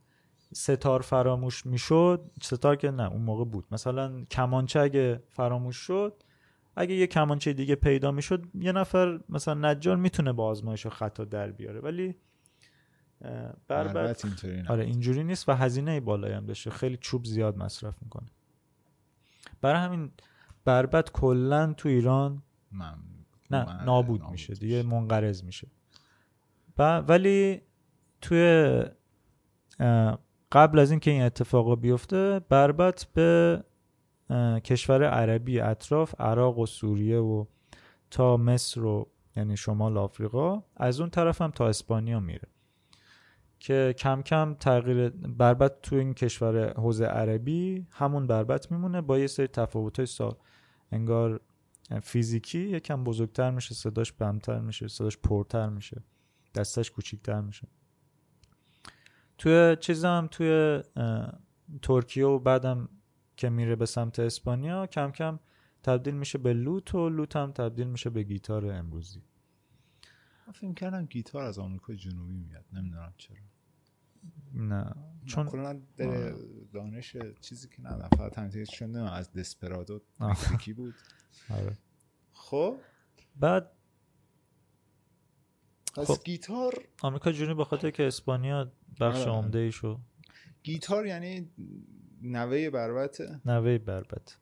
ستار 0.54 1.02
فراموش 1.02 1.66
می‌شد 1.66 2.32
ستار 2.42 2.76
که 2.76 2.92
نه 2.92 3.12
اون 3.12 3.22
موقع 3.22 3.46
بود. 3.46 3.66
مثلا 3.72 4.26
کمانچه 4.32 4.80
اگه 4.80 5.24
فراموش 5.30 5.78
شد 5.78 6.24
اگه 6.76 6.96
یه 6.96 7.08
کمانچه 7.08 7.54
دیگه 7.54 7.76
پیدا 7.76 8.12
می‌شد 8.12 8.44
یه 8.54 8.72
نفر 8.72 9.20
مثلا 9.30 9.72
نجار 9.72 9.98
می‌تونه 9.98 10.34
با 10.34 10.46
آزمایش 10.48 10.86
و 10.86 10.90
خطا 10.90 11.26
در 11.26 11.52
بیاره. 11.52 11.80
ولی 11.80 12.16
بربت 13.68 14.26
اینطوری 14.26 14.64
آره 14.68 14.84
اینجوری 14.84 15.24
نیست 15.24 15.50
و 15.50 15.52
هزینه 15.52 16.00
بالایی 16.00 16.34
هم 16.34 16.46
داشته. 16.46 16.70
خیلی 16.70 16.98
چوب 16.98 17.26
زیاد 17.26 17.58
مصرف 17.58 17.96
می‌کنه. 18.02 18.28
برای 19.62 19.82
همین 19.82 20.12
بربت 20.66 21.12
کلا 21.12 21.74
تو 21.74 21.90
ایران 21.90 22.44
من 22.72 22.98
نه 23.52 23.66
من- 23.66 23.86
نابود 23.86 24.24
میشه 24.32 24.54
دیگه 24.54 24.84
منقرض 24.84 25.44
میشه. 25.44 25.68
و 26.78 27.00
ولی 27.00 27.62
توی 28.22 28.84
قبل 30.52 30.80
از 30.80 30.92
اینکه 30.92 31.12
این 31.12 31.22
اتفاق 31.22 31.80
بیفته 31.80 32.42
بربت 32.50 33.08
به 33.14 33.64
کشور 34.64 35.04
عربی 35.04 35.60
اطراف 35.60 36.22
عراق 36.22 36.58
و 36.58 36.66
سوریه 36.66 37.18
و 37.18 37.46
تا 38.12 38.38
مصر 38.38 38.84
و 38.84 39.08
یعنی 39.36 39.58
شمال 39.58 39.98
آفریقا 39.98 40.64
از 40.78 41.00
اون 41.00 41.10
طرف 41.10 41.42
هم 41.42 41.52
تا 41.52 41.68
اسپانیا 41.68 42.20
میره. 42.20 42.48
که 43.60 43.96
کم 43.98 44.22
کم 44.22 44.54
تغییر 44.54 45.10
بربت 45.10 45.82
تو 45.82 45.96
این 45.96 46.14
کشور 46.14 46.74
حوزه 46.74 47.06
عربی 47.06 47.88
همون 47.92 48.28
بربت 48.28 48.72
میمونه 48.72 49.02
با 49.02 49.20
یه 49.20 49.28
سری 49.28 49.48
تفاوت‌های 49.48 50.06
سا 50.06 50.38
انگار 50.92 51.42
فیزیکی 52.04 52.60
یکم 52.60 53.04
بزرگتر 53.04 53.52
میشه 53.52 53.76
صداش 53.76 54.12
بمتر 54.12 54.60
میشه 54.60 54.88
صداش 54.88 55.18
پرتر 55.18 55.70
میشه 55.70 56.02
دستش 56.56 56.92
کوچیکتر 56.92 57.42
میشه. 57.42 57.68
توی 59.40 59.78
چیزم 59.80 60.28
توی 60.32 60.82
ترکیه 61.82 62.26
و 62.26 62.40
بعدم 62.40 62.90
که 63.38 63.50
میره 63.50 63.76
به 63.76 63.86
سمت 63.86 64.20
اسپانیا 64.20 64.88
کم 64.88 65.12
کم 65.12 65.40
تبدیل 65.84 66.14
میشه 66.14 66.38
به 66.38 66.54
لوت 66.54 66.96
و 66.96 67.10
لوت 67.10 67.36
هم 67.36 67.52
تبدیل 67.52 67.88
میشه 67.88 68.10
به 68.10 68.24
گیتار 68.24 68.66
امروزی 68.66 69.22
فکر 70.54 70.74
کردم 70.74 71.06
گیتار 71.06 71.44
از 71.44 71.60
آمریکا 71.60 71.94
جنوبی 71.94 72.38
میاد 72.38 72.66
نمی‌دونم 72.74 73.14
چرا 73.18 73.36
نه 74.54 74.96
چون 75.26 75.46
کلا. 75.46 75.82
دانش 76.74 77.18
چیزی 77.42 77.68
که 77.68 77.82
ندارم 77.82 78.10
فقط 78.18 78.38
همین 78.38 78.66
چون 78.66 78.96
از 78.96 79.34
دسپرادو. 79.34 80.02
مکزیکی 80.20 80.74
بود 80.74 80.96
آره. 81.50 81.78
خب 82.34 82.78
بعد 83.36 83.72
پس 86.00 86.12
خب. 86.12 86.24
گیتار 86.24 86.74
آمریکا 87.02 87.32
جنوبی 87.32 87.54
به 87.54 87.66
خاطر 87.66 87.92
که 87.92 88.08
اسپانیا 88.08 88.72
بخش 89.00 89.22
آره. 89.22 89.32
عمده 89.32 89.60
ایشو 89.60 90.00
گیتار 90.64 91.06
یعنی 91.06 91.50
نوه 92.22 92.70
بربته 92.70 93.40
نوه 93.46 93.78
بربت 93.78 94.38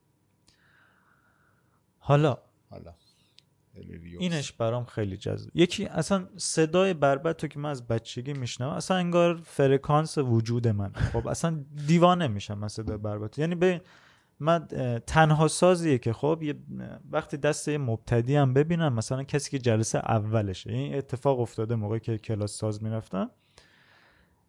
حالا 1.99 2.37
حالا. 2.69 2.93
اینش 4.19 4.51
برام 4.51 4.85
خیلی 4.85 5.17
جذاب 5.17 5.51
یکی 5.55 5.85
اصلا 5.85 6.27
صدای 6.37 6.93
بربت 6.93 7.43
رو 7.43 7.49
که 7.49 7.59
من 7.59 7.69
از 7.69 7.87
بچگی 7.87 8.33
میشنم 8.33 8.69
اصلا 8.69 8.97
انگار 8.97 9.41
فرکانس 9.45 10.17
وجود 10.17 10.67
من 10.67 10.93
خب 10.93 11.27
اصلا 11.27 11.63
دیوانه 11.87 12.27
میشم 12.27 12.57
من 12.57 12.67
صدای 12.67 12.97
بربت 12.97 13.39
یعنی 13.39 13.55
به 13.55 13.81
من 14.39 14.67
تنها 15.07 15.47
سازیه 15.47 15.97
که 15.97 16.13
خب 16.13 16.39
یه 16.43 16.55
وقتی 17.11 17.37
دست 17.37 17.67
یه 17.67 17.77
مبتدی 17.77 18.35
هم 18.35 18.53
ببینم 18.53 18.93
مثلا 18.93 19.23
کسی 19.23 19.51
که 19.51 19.59
جلسه 19.59 19.97
اولشه 19.97 20.71
این 20.71 20.95
اتفاق 20.95 21.39
افتاده 21.39 21.75
موقعی 21.75 21.99
که 21.99 22.17
کلاس 22.17 22.57
ساز 22.57 22.83
می‌رفتم. 22.83 23.29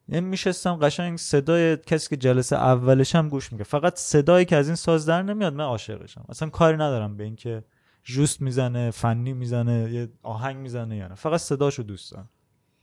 یعنی 0.08 0.26
میشستم 0.26 0.74
قشنگ 0.74 1.18
صدای 1.18 1.76
کسی 1.76 2.08
که 2.08 2.16
جلسه 2.16 2.56
اولش 2.56 3.14
هم 3.14 3.28
گوش 3.28 3.52
میگه 3.52 3.64
فقط 3.64 3.96
صدایی 3.96 4.44
که 4.44 4.56
از 4.56 4.66
این 4.66 4.76
ساز 4.76 5.06
در 5.06 5.22
نمیاد 5.22 5.52
من 5.52 5.64
عاشقشم. 5.64 6.24
اصلا 6.28 6.48
کاری 6.48 6.76
ندارم 6.76 7.16
به 7.16 7.24
اینکه 7.24 7.64
جوست 8.04 8.42
می‌زنه 8.42 8.90
فنی 8.90 9.32
می‌زنه 9.32 9.92
یه 9.92 10.08
آهنگ 10.22 10.56
می‌زنه 10.56 10.96
یا 10.96 11.08
نه. 11.08 11.14
فقط 11.14 11.40
صداشو 11.40 11.82
دوست 11.82 12.12
دارم. 12.12 12.28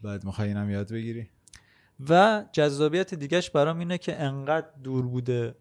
بعد 0.01 0.23
می‌خوای 0.23 0.47
اینم 0.47 0.69
یاد 0.69 0.91
بگیری؟ 0.91 1.29
و 2.09 2.45
جذابیت 2.51 3.13
دیگهش 3.13 3.49
برام 3.49 3.79
اینه 3.79 3.97
که 3.97 4.21
انقدر 4.21 4.67
دور 4.83 5.07
بوده 5.07 5.55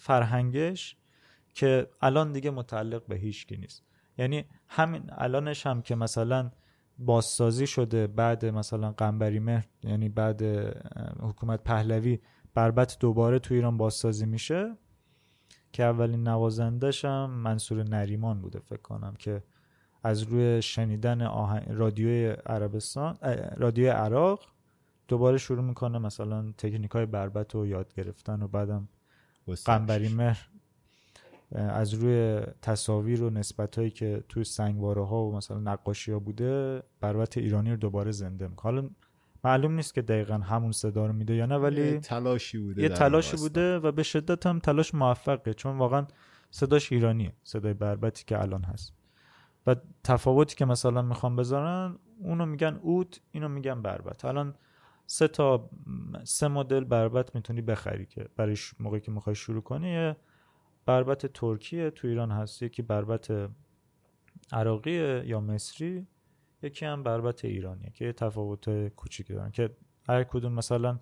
فرهنگش 0.00 0.96
که 1.54 1.86
الان 2.00 2.32
دیگه 2.32 2.50
متعلق 2.50 3.06
به 3.06 3.16
هیچکی 3.16 3.56
نیست 3.56 3.82
یعنی 4.18 4.44
همین 4.68 5.02
الانش 5.08 5.66
هم 5.66 5.82
که 5.82 5.94
مثلا 5.94 6.50
بازسازی 6.98 7.66
شده 7.66 8.06
بعد 8.06 8.46
مثلا 8.46 8.92
قنبری 8.92 9.38
مهر 9.38 9.66
یعنی 9.82 10.08
بعد 10.08 10.42
حکومت 11.20 11.64
پهلوی 11.64 12.18
بربت 12.54 12.96
دوباره 13.00 13.38
تو 13.38 13.54
ایران 13.54 13.76
بازسازی 13.76 14.26
میشه 14.26 14.76
که 15.72 15.84
اولین 15.84 16.28
نوازندش 16.28 17.04
هم 17.04 17.30
منصور 17.30 17.82
نریمان 17.82 18.40
بوده 18.40 18.58
فکر 18.58 18.82
کنم 18.82 19.14
که 19.18 19.42
از 20.02 20.22
روی 20.22 20.62
شنیدن 20.62 21.20
رادیوی 21.70 22.28
عربستان 22.46 23.18
رادیوی 23.56 23.88
عراق 23.88 24.40
دوباره 25.08 25.38
شروع 25.38 25.64
می‌کنه 25.64 25.98
مثلا 25.98 26.52
تکنیک 26.58 26.90
های 26.90 27.06
بربت 27.06 27.54
رو 27.54 27.66
یاد 27.66 27.94
گرفتن 27.94 28.42
و 28.42 28.48
بعدم. 28.48 28.88
قنبری 29.64 30.14
مهر. 30.14 30.48
از 31.54 31.94
روی 31.94 32.40
تصاویر 32.62 33.22
و 33.22 33.30
نسبت 33.30 33.78
هایی 33.78 33.90
که 33.90 34.24
توی 34.28 34.44
سنگواره 34.44 35.06
ها 35.06 35.24
و 35.24 35.36
مثلا 35.36 35.58
نقاشی 35.58 36.12
ها 36.12 36.18
بوده 36.18 36.82
بربت 37.00 37.38
ایرانی 37.38 37.70
رو 37.70 37.76
دوباره 37.76 38.10
زنده 38.10 38.48
می‌کنه. 38.48 38.72
حالا 38.72 38.90
معلوم 39.44 39.72
نیست 39.72 39.94
که 39.94 40.02
دقیقا 40.02 40.34
همون 40.34 40.72
صدا 40.72 41.06
رو 41.06 41.12
میده 41.12 41.34
یا 41.34 41.46
نه 41.46 41.54
یه 41.54 41.60
ولی 41.60 41.98
تلاشی 41.98 42.58
بوده 42.58 42.82
یه 42.82 42.88
تلاشی. 42.88 43.36
بوده 43.36 43.78
و 43.78 43.92
به 43.92 44.02
شدت 44.02 44.46
هم 44.46 44.58
تلاش 44.58 44.94
موفقه 44.94 45.54
چون 45.54 45.78
واقعا 45.78 46.06
صداش 46.50 46.92
ایرانیه 46.92 47.32
صدای 47.42 47.74
بربتی 47.74 48.24
که 48.24 48.40
الان 48.40 48.62
هست. 48.62 48.92
و 49.66 49.76
تفاوتی 50.04 50.56
که 50.56 50.64
مثلا 50.64 51.02
می‌خوام 51.02 51.36
بذارن 51.36 51.98
اونو 52.18 52.46
میگن 52.46 52.78
اوت 52.82 53.20
اینو 53.32 53.48
میگن 53.48 53.82
بربت 53.82 54.24
الان 54.24 54.54
سه 55.12 55.28
تا 55.28 55.70
سه 56.24 56.48
مدل 56.48 56.84
بربت 56.84 57.34
می‌تونی 57.34 57.60
بخری 57.62 58.06
که 58.06 58.28
برای 58.36 58.56
موقعی 58.80 59.00
که 59.00 59.10
می‌خوای 59.10 59.36
شروع 59.36 59.62
کنی 59.62 59.88
یه 59.88 60.16
بربت 60.86 61.26
ترکیه 61.26 61.90
تو 61.90 62.08
ایران 62.08 62.30
هست. 62.30 62.62
یکی 62.62 62.82
بربت 62.82 63.50
عراقی 64.52 65.22
یا 65.26 65.40
مصری 65.40 66.06
یکی 66.62 66.86
هم 66.86 67.02
بربت 67.02 67.44
ایرانیه 67.44 67.90
که 67.90 68.04
یه 68.04 68.12
تفاوت 68.12 68.88
کوچیکی 68.88 69.34
دارن 69.34 69.50
که 69.50 69.76
هر 70.08 70.24
کدوم 70.24 70.52
مثلا 70.52 70.98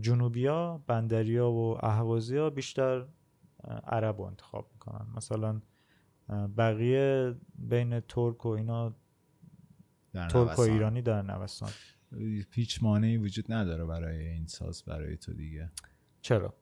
جنوبیا 0.00 0.82
بندریا 0.86 1.50
و 1.50 1.84
اهوازیا 1.84 2.50
بیشتر 2.50 3.06
عرب 3.84 4.18
رو 4.18 4.24
انتخاب 4.24 4.70
می‌کنن. 4.72 5.06
مثلا 5.16 5.60
بقیه 6.56 7.34
بین 7.54 8.00
ترک 8.00 8.46
و 8.46 8.48
اینا 8.48 8.94
ترک 10.14 10.58
و. 10.58 10.62
ایرانی 10.62 11.02
در 11.02 11.22
نوستان 11.22 11.70
هیچ 12.50 12.82
مانعی 12.82 13.16
وجود 13.16 13.52
نداره 13.52 13.84
برای 13.84 14.28
این 14.28 14.46
ساز 14.46 14.82
برای 14.82 15.16
تو 15.16 15.32
دیگه. 15.32 15.70
چرا؟ 16.20 16.54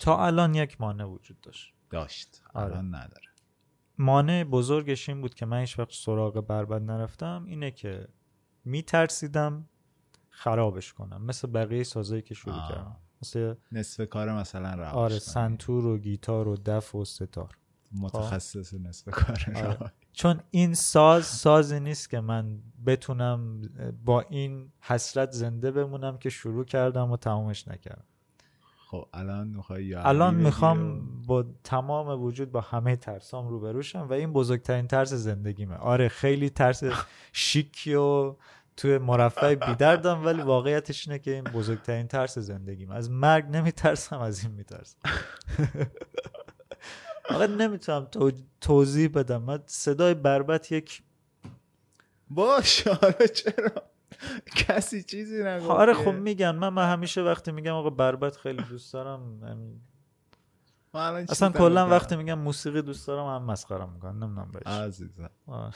تا 0.00 0.26
الان 0.26 0.54
یک 0.54 0.80
مانع 0.80 1.04
وجود 1.04 1.40
داشت. 1.40 1.74
داشت. 1.90 2.42
آره. 2.54 2.66
الان 2.66 2.94
نداره. 2.94 3.26
مانع 3.98 4.44
بزرگش 4.44 5.08
این 5.08 5.20
بود 5.20 5.34
که 5.34 5.46
من 5.46 5.60
هیچ 5.60 5.78
وقت 5.78 5.92
سراغ 5.92 6.46
بربد 6.46 6.82
نرفتم 6.82 7.44
اینه 7.46 7.70
که 7.70 8.08
میترسیدم 8.64 9.68
خرابش 10.30 10.92
کنم. 10.92 11.22
مثل 11.22 11.48
بقیه 11.48 11.82
سازایی 11.82 12.22
که 12.22 12.34
شروع. 12.34 12.68
کردم. 12.68 12.96
مثل 13.22 13.54
نصف 13.72 14.08
کار 14.08 14.32
مثلا 14.32 14.74
روش 14.74 14.94
آره. 14.94 15.18
سنتور 15.18 15.86
و 15.86 15.98
گیتار 15.98 16.48
و 16.48 16.56
دف 16.56 16.94
و 16.94 17.04
ستار. 17.04 17.58
متخصص 17.92 18.74
نصف 18.74 19.10
کار 19.10 19.38
آره. 19.56 19.92
چون 20.12 20.40
این 20.50 20.74
ساز 20.74 21.24
سازی 21.24 21.80
نیست 21.80 22.10
که 22.10 22.20
من 22.20 22.58
بتونم 22.86 23.62
با 24.04 24.20
این 24.20 24.72
حسرت 24.80 25.30
زنده 25.30 25.70
بمونم 25.70 26.18
که 26.18 26.30
شروع 26.30 26.64
کردم 26.64 27.10
و 27.10 27.16
تمامش 27.16 27.68
نکردم. 27.68 28.04
خب 28.90 29.08
الان 29.14 29.48
می‌خوای 29.48 29.94
الان 29.94 30.34
می‌خوام 30.34 31.06
با 31.26 31.44
تمام 31.64 32.22
وجود 32.22 32.52
با 32.52 32.60
همه 32.60 32.96
ترسام 32.96 33.48
روبروشم 33.48 34.08
و 34.08 34.12
این 34.12 34.32
بزرگترین 34.32 34.86
ترس 34.86 35.12
زندگیمه. 35.14 35.76
آره 35.76 36.08
خیلی 36.08 36.50
ترس 36.50 36.82
شیکی 37.32 37.94
و 37.94 38.34
توی 38.76 38.98
مرفع 38.98 39.54
بیدردم 39.54 40.24
ولی 40.24 40.42
واقعیتش 40.42 41.08
اینه 41.08 41.18
که 41.18 41.34
این 41.34 41.44
بزرگترین 41.44 42.06
ترس 42.06 42.38
زندگیم 42.38 42.90
از 42.90 43.10
مرگ 43.10 43.44
نمیترسم 43.44 44.18
از 44.18 44.44
این 44.44 44.52
میترسم. 44.52 44.98
آقا 47.34 47.46
نمی‌تونم 47.46 48.04
تو- 48.04 48.32
توضیح 48.60 49.08
بدم. 49.08 49.42
من 49.42 49.62
صدای 49.66 50.14
بربت 50.14 50.72
یک 50.72 51.02
باش 52.30 52.86
حالا 52.86 53.26
چرا؟ 53.34 53.70
کسی 54.56 55.02
چیزی 55.02 55.44
نگفت 55.44 55.70
آره 55.70 55.94
خب 55.94 56.10
میگن. 56.12 56.50
من, 56.50 56.68
من 56.68 56.92
همیشه 56.92 57.22
وقتی 57.22 57.52
میگم 57.52 57.72
آقا 57.74 57.90
بربت 57.90 58.36
خیلی 58.36 58.62
دوست 58.62 58.92
دارم 58.92 59.40
اصلا 60.94 61.50
کلا. 61.50 61.88
وقتی 61.88 62.16
میگم 62.16 62.38
موسیقی 62.38 62.82
دوست 62.82 63.06
دارم 63.06 63.26
هم 63.42 63.50
مسخره 63.50 63.86
می‌کنن 63.86 64.12
نمی‌دونم 64.24 64.50
بهش 64.52 64.66
عزیزم. 64.66 65.30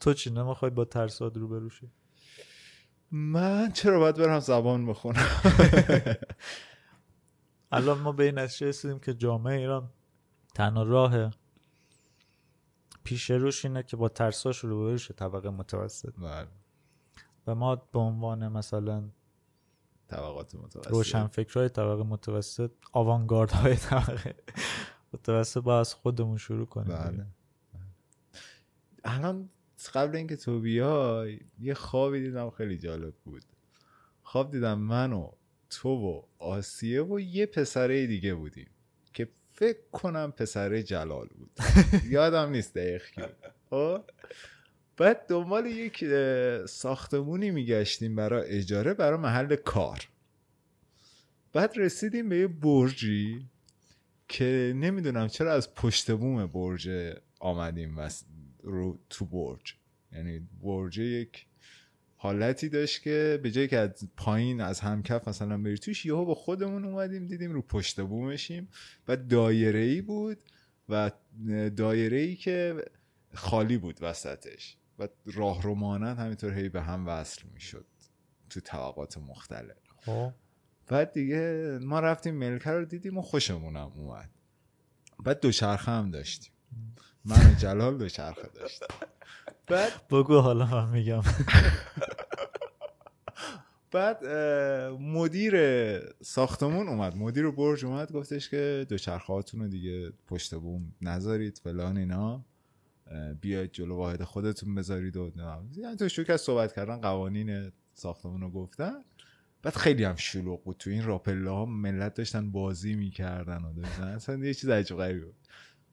تو 0.00 0.14
چی؟ 0.14 0.30
نمی‌خوای 0.30 0.70
با 0.70 0.84
ترسات 0.84 1.36
رو 1.36 1.48
بروشی 1.48 1.90
من 3.10 3.72
چرا 3.72 3.98
باید 3.98 4.16
برم 4.16 4.40
زبان 4.40 4.86
بخونم؟ 4.86 5.26
الان 7.72 7.98
ما 7.98 8.12
به 8.12 8.24
این 8.24 8.38
نتیجه 8.38 8.66
رسیدیم 8.66 8.98
که 8.98 9.14
جامعه 9.14 9.58
ایران 9.58 9.90
تنها 10.54 10.82
راه 10.82 11.30
پیش 13.04 13.30
روش 13.30 13.64
اینه 13.64 13.82
که 13.82 13.96
با 13.96 14.08
ترساش 14.08 14.58
رو 14.58 14.78
بروشه 14.78 15.14
طبقه 15.14 15.50
متوسط. 15.50 16.12
بله. 16.18 16.48
و 17.46 17.54
ما 17.54 17.76
به 17.76 17.98
عنوان 17.98 18.48
مثلا 18.48 19.10
طبقات 20.08 20.54
متوسط. 20.54 20.90
روشن 20.90 21.26
فکرهای 21.26 21.68
طبقه 21.68 22.02
متوسط 22.02 22.70
آوانگارد 22.92 23.50
های 23.50 23.76
طبقه 23.76 24.34
متوسط 25.12 25.60
با 25.60 25.80
از 25.80 25.94
خودمون 25.94 26.36
شروع 26.36 26.66
کنیم. 26.66 26.96
بله. 26.96 27.26
الان 29.04 29.48
قبل 29.94 30.16
اینکه 30.16 30.36
تو 30.36 30.60
بیای 30.60 31.40
یه 31.58 31.74
خوابی 31.74 32.20
دیدم 32.20 32.50
خیلی 32.50 32.78
جالب 32.78 33.14
بود. 33.24 33.42
خواب 34.22 34.50
دیدم 34.50 34.78
من 34.78 35.12
و 35.12 35.30
تو 35.70 35.88
و 35.88 36.22
آسیه 36.38 37.02
و 37.02 37.20
یه 37.20 37.46
پسره 37.46 38.06
دیگه 38.06 38.34
بودیم 38.34 38.70
که 39.12 39.28
فکر 39.52 39.78
کنم 39.92 40.32
پسره 40.32 40.82
جلال 40.82 41.28
بود. 41.28 41.50
یادم 42.10 42.50
نیست 42.50 42.74
دقیق 42.74 43.10
کی 43.10 43.22
خب؟ 43.70 44.04
بعد 44.96 45.26
دنبال 45.28 45.66
یک 45.66 46.04
ساختمونی 46.66 47.50
میگشتیم 47.50 48.16
برای 48.16 48.50
اجاره 48.50 48.94
برای 48.94 49.18
محل 49.18 49.56
کار. 49.56 50.08
بعد 51.52 51.72
رسیدیم 51.76 52.28
به 52.28 52.38
یه 52.38 52.46
برجی 52.46 53.46
که 54.28 54.72
نمی‌دونم 54.76 55.28
چرا 55.28 55.52
از 55.52 55.74
پشت 55.74 56.10
بوم 56.10 56.46
برج 56.46 56.90
آمدیم 57.40 57.98
و 57.98 58.10
رو 58.62 58.98
تو 59.10 59.24
برج. 59.24 59.74
یعنی 60.12 60.48
برج 60.62 60.98
یک 60.98 61.46
حالتی 62.20 62.68
داشت 62.68 63.02
که 63.02 63.40
به 63.42 63.50
جایی 63.50 63.68
که 63.68 63.78
از 63.78 64.08
پایین 64.16 64.60
از 64.60 64.80
همکف 64.80 65.28
مثلا 65.28 65.58
بری 65.58 65.78
توش 65.78 66.06
یهو 66.06 66.24
با 66.24 66.34
خودمون 66.34 66.84
اومدیم 66.84 67.26
دیدیم 67.26 67.52
رو 67.52 67.62
پشت 67.62 68.00
بومشیم 68.00 68.68
و 69.08 69.16
دایره 69.16 69.78
ای 69.78 70.00
بود 70.00 70.38
و 70.88 71.10
دایره 71.76 72.16
ای 72.16 72.36
که 72.36 72.84
خالی 73.34 73.78
بود 73.78 73.98
وسطش 74.00 74.76
و 74.98 75.08
راه 75.26 75.62
رو 75.62 75.74
مانند 75.74 76.18
همینطور 76.18 76.54
هی 76.54 76.68
به 76.68 76.82
هم 76.82 77.06
وصل 77.06 77.42
می‌شد 77.54 77.86
تو 78.50 78.60
طبقات 78.60 79.18
مختلف. 79.18 79.76
خب. 80.06 80.32
بعد 80.88 81.12
دیگه 81.12 81.78
ما 81.82 82.00
رفتیم 82.00 82.34
ملکه 82.34 82.70
رو 82.70 82.84
دیدیم 82.84 83.18
و 83.18 83.22
خوشمونم 83.22 83.92
اومد. 83.96 84.30
بعد 85.24 85.40
دوچرخه 85.40 85.92
هم 85.92 86.10
داشتیم. 86.10 86.52
من 87.24 87.50
و 87.50 87.54
جلال 87.54 87.98
دوچرخه 87.98 88.48
داشتیم. 88.54 88.88
بعد؟ 89.70 89.92
بگو 90.10 90.38
حالا 90.38 90.66
من 90.66 90.88
میگم. 90.88 91.22
بعد 93.92 94.26
مدیر 95.00 95.54
ساختمون 96.22 96.88
اومد. 96.88 97.16
مدیر 97.16 97.50
برج 97.50 97.84
اومد 97.84 98.12
گفتش 98.12 98.50
که 98.50 98.86
دوچرخه 98.88 99.42
رو 99.52 99.68
دیگه 99.68 100.12
پشت 100.26 100.54
بوم 100.54 100.92
نذارید 101.02 101.58
فلان 101.58 101.96
اینا. 101.96 102.44
بیاید 103.40 103.72
جلو 103.72 103.96
واحد 103.96 104.22
خودتون 104.22 104.74
بذارید 104.74 105.16
و. 105.16 105.32
یعنی 105.76 105.96
تو 105.96 106.08
شروع 106.08 106.32
از 106.32 106.40
صحبت 106.40 106.74
کردن 106.74 107.00
قوانین 107.00 107.72
ساختمون 107.94 108.40
رو 108.40 108.50
گفتن. 108.50 108.94
بعد 109.62 109.74
خیلی 109.76 110.04
هم 110.04 110.16
شلوغ 110.16 110.64
بود. 110.64 110.76
تو 110.76 110.90
این 110.90 111.04
راپله 111.04 111.50
ها 111.50 111.64
ملت 111.66 112.14
داشتن 112.14 112.50
بازی 112.50 112.94
می‌کردن 112.94 113.64
و 113.64 113.72
داشتن. 113.72 114.02
اصلا 114.02 114.36
یه 114.36 114.54
چیز 114.54 114.70
عجیب 114.70 114.96
غریبی 114.96 115.20
بود. 115.24 115.34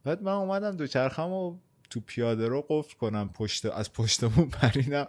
بعد 0.04 0.24
من 0.24 0.32
اومدم 0.32 0.72
دوچرخم 0.72 1.30
و 1.30 1.58
تو 1.90 2.00
پیاده 2.00 2.48
رو 2.48 2.66
قفل 2.70 2.98
کنم 2.98 3.30
پشت 3.30 3.66
از 3.66 3.94
پشتمون 3.94 4.50
پریدم 4.50 5.08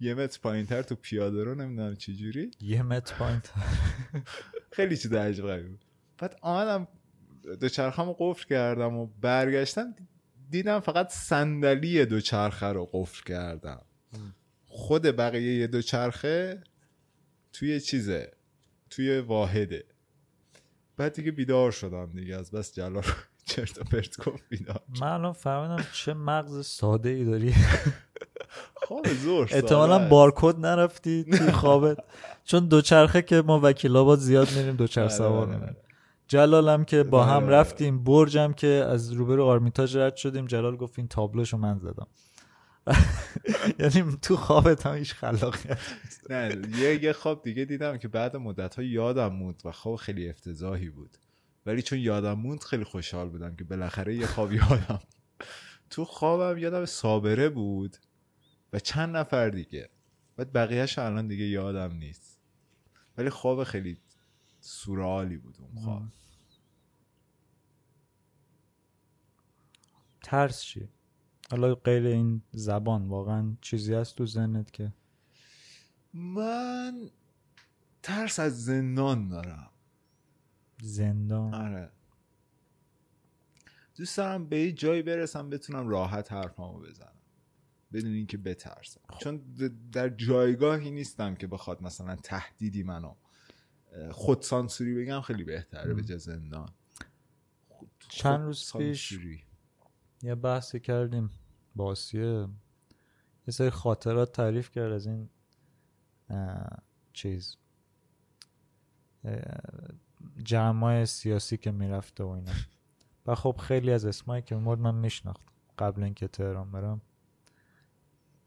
یه 0.00 0.14
متر 0.14 0.40
پایین 0.42 0.66
تر 0.66 0.82
تو 0.82 0.94
پیاده 0.94 1.44
رو 1.44 1.54
نمی‌دونم 1.54 1.96
چی 1.96 2.16
جوری. 2.16 2.50
یه 2.60 2.82
متر 2.82 3.14
پایینت 3.14 3.50
خیلی 4.70 4.96
چیز 4.96 5.12
عجیب 5.12 5.44
غریبی 5.44 5.68
بود 5.68 5.84
بعد 6.18 6.36
آمدم 6.40 6.88
دوچرخم 7.60 8.06
رو 8.06 8.16
قفل 8.18 8.48
کردم 8.48 8.96
و 8.96 9.06
برگشتم 9.20 9.94
دیدم 10.50 10.80
فقط 10.80 11.10
صندلی 11.10 12.04
دوچرخه 12.04 12.66
رو 12.66 12.90
قفل 12.92 13.22
کردم. 13.24 13.82
خود 14.64 15.02
بقیه 15.02 15.58
یه 15.58 15.66
دوچرخه 15.66 16.62
توی 17.52 17.80
چیزه؟ 17.80 18.32
توی 18.90 19.18
واحده. 19.18 19.84
بعد 20.96 21.12
دیگه 21.12 21.30
بیدار 21.30 21.70
شدم 21.70 22.10
دیگه 22.12 22.36
از 22.36 22.50
بس 22.50 22.74
جلال. 22.74 23.04
چرت 23.44 23.78
و 23.80 23.84
پرت 23.84 24.24
گفت 24.24 24.42
بیدار 24.48 24.80
من 25.00 25.06
الان 25.06 25.32
فهمیدم 25.32 25.84
چه 25.92 26.14
مغز 26.14 26.66
ساده 26.66 27.08
ای 27.08 27.24
داری 27.24 27.54
خواب 28.74 29.08
زور 29.08 29.48
احتمالا. 29.52 30.08
بارکد 30.08 30.58
نرفتی 30.58 31.24
توی 31.24 31.50
خوابت 31.52 31.98
چون 32.44 32.68
دوچرخه 32.68 33.22
که 33.22 33.42
ما 33.42 33.60
وکیل 33.62 33.96
آباد 33.96 34.18
زیاد 34.18 34.52
میریم 34.56 34.76
دوچرخه 34.76 35.08
بله، 35.08 35.16
سوار 35.16 35.46
می‌ریم. 35.46 35.60
بله. 35.60 35.76
جلالم 36.28 36.84
که 36.84 37.02
با 37.02 37.24
هم. 37.24 37.48
رفتیم 37.48 38.04
برجم 38.04 38.52
که 38.52 38.66
از 38.66 39.12
روبرو 39.12 39.44
آرمیتاژ 39.44 39.96
رد 39.96 40.16
شدیم 40.16 40.46
جلال 40.46 40.76
گفت 40.76 40.98
این 40.98 41.08
تابلوشو 41.08 41.56
من 41.56 41.78
زدم 41.78 42.06
یعنی 43.78 44.16
تو 44.22 44.36
خوابت 44.36 44.86
هم 44.86 44.94
هیچ 44.94 45.14
خلاقیت 45.14 45.78
نه 46.30 46.62
یه 46.78 47.04
یه 47.04 47.12
خواب 47.12 47.42
دیگه 47.42 47.64
دیدم 47.64 47.98
که 47.98 48.08
بعد 48.08 48.36
مدت 48.36 48.74
ها 48.74 48.82
یادم 48.82 49.28
موند 49.28 49.62
و 49.64 49.72
خواب 49.72 49.96
خیلی 49.96 50.28
افتضاحی 50.28 50.88
بود 50.90 51.16
ولی 51.66 51.82
چون 51.82 51.98
یادم 51.98 52.32
موند 52.32 52.60
خیلی 52.60 52.84
خوشحال 52.84 53.28
بودم 53.28 53.56
که 53.56 53.64
بالاخره 53.64 54.16
یه 54.16 54.26
خواب 54.26 54.52
یادم 54.52 55.00
تو 55.90 56.04
خوابم 56.04 56.58
یادم 56.58 56.84
سابره 56.84 57.48
بود 57.48 57.96
و 58.72 58.78
چند 58.78 59.16
نفر 59.16 59.50
دیگه. 59.50 59.90
بعد 60.36 60.52
بقیهش 60.52 60.98
الان 60.98 61.28
دیگه 61.28 61.44
یادم 61.44 61.92
نیست. 61.96 62.38
ولی 63.18 63.30
خواب 63.30 63.64
خیلی 63.64 63.98
سورئالی 64.60 65.36
بود 65.36 65.56
اون 65.60 65.84
خواب. 65.84 66.02
ترس 70.22 70.62
چی؟ 70.62 70.88
حالا 71.50 71.74
غیر 71.74 72.06
این 72.06 72.42
زبان 72.52 73.08
واقعا 73.08 73.56
چیزی 73.60 73.94
هست 73.94 74.16
تو 74.16 74.26
ذهنت 74.26 74.72
که؟ 74.72 74.92
من 76.14 77.10
ترس 78.02 78.40
از 78.40 78.64
زندان 78.64 79.28
دارم. 79.28 79.71
زندان. 80.82 81.54
آره. 81.54 81.90
دوست 83.96 84.16
دارم 84.16 84.48
به 84.48 84.60
یه 84.60 84.72
جایی 84.72 85.02
برسم 85.02 85.50
بتونم 85.50 85.88
راحت 85.88 86.32
حرفمو 86.32 86.78
بزنم. 86.80 87.12
بدون 87.92 88.12
اینکه 88.12 88.36
بترسم. 88.38 89.00
چون 89.20 89.42
د- 89.58 89.70
در 89.92 90.08
جایگاهی 90.08 90.90
نیستم 90.90 91.34
که 91.34 91.46
بخواد 91.46 91.82
مثلا 91.82 92.16
تهدیدی 92.16 92.82
منو 92.82 93.14
اه، 93.92 94.12
خودسانسوری 94.12 94.94
بگم 94.94 95.20
خیلی 95.20 95.44
بهتره 95.44 95.94
به 95.94 96.16
زندان. 96.18 96.68
خود- 97.68 97.90
چند 98.08 98.40
روز 98.40 98.72
پیش. 98.78 99.12
یه 100.22 100.34
بحثی 100.34 100.80
کردیم 100.80 101.30
با 101.76 101.84
آسیه. 101.84 102.48
یه 103.46 103.52
سری 103.52 103.70
خاطرات 103.70 104.32
تعریف 104.32 104.70
کرد 104.70 104.92
از 104.92 105.06
این 105.06 105.28
چیز. 107.12 107.56
جمعای 110.44 111.06
سیاسی 111.06 111.56
که 111.56 111.70
می‌رفته 111.70 112.24
و 112.24 112.28
اینا 112.28 112.52
و 113.26 113.34
خب 113.34 113.56
خیلی 113.56 113.92
از 113.92 114.04
اسمایی 114.04 114.42
که 114.42 114.56
مورد 114.56 114.80
من 114.80 114.94
میشناخت 114.94 115.40
قبل 115.78 116.02
اینکه 116.02 116.28
تهران 116.28 116.70
برم 116.70 117.00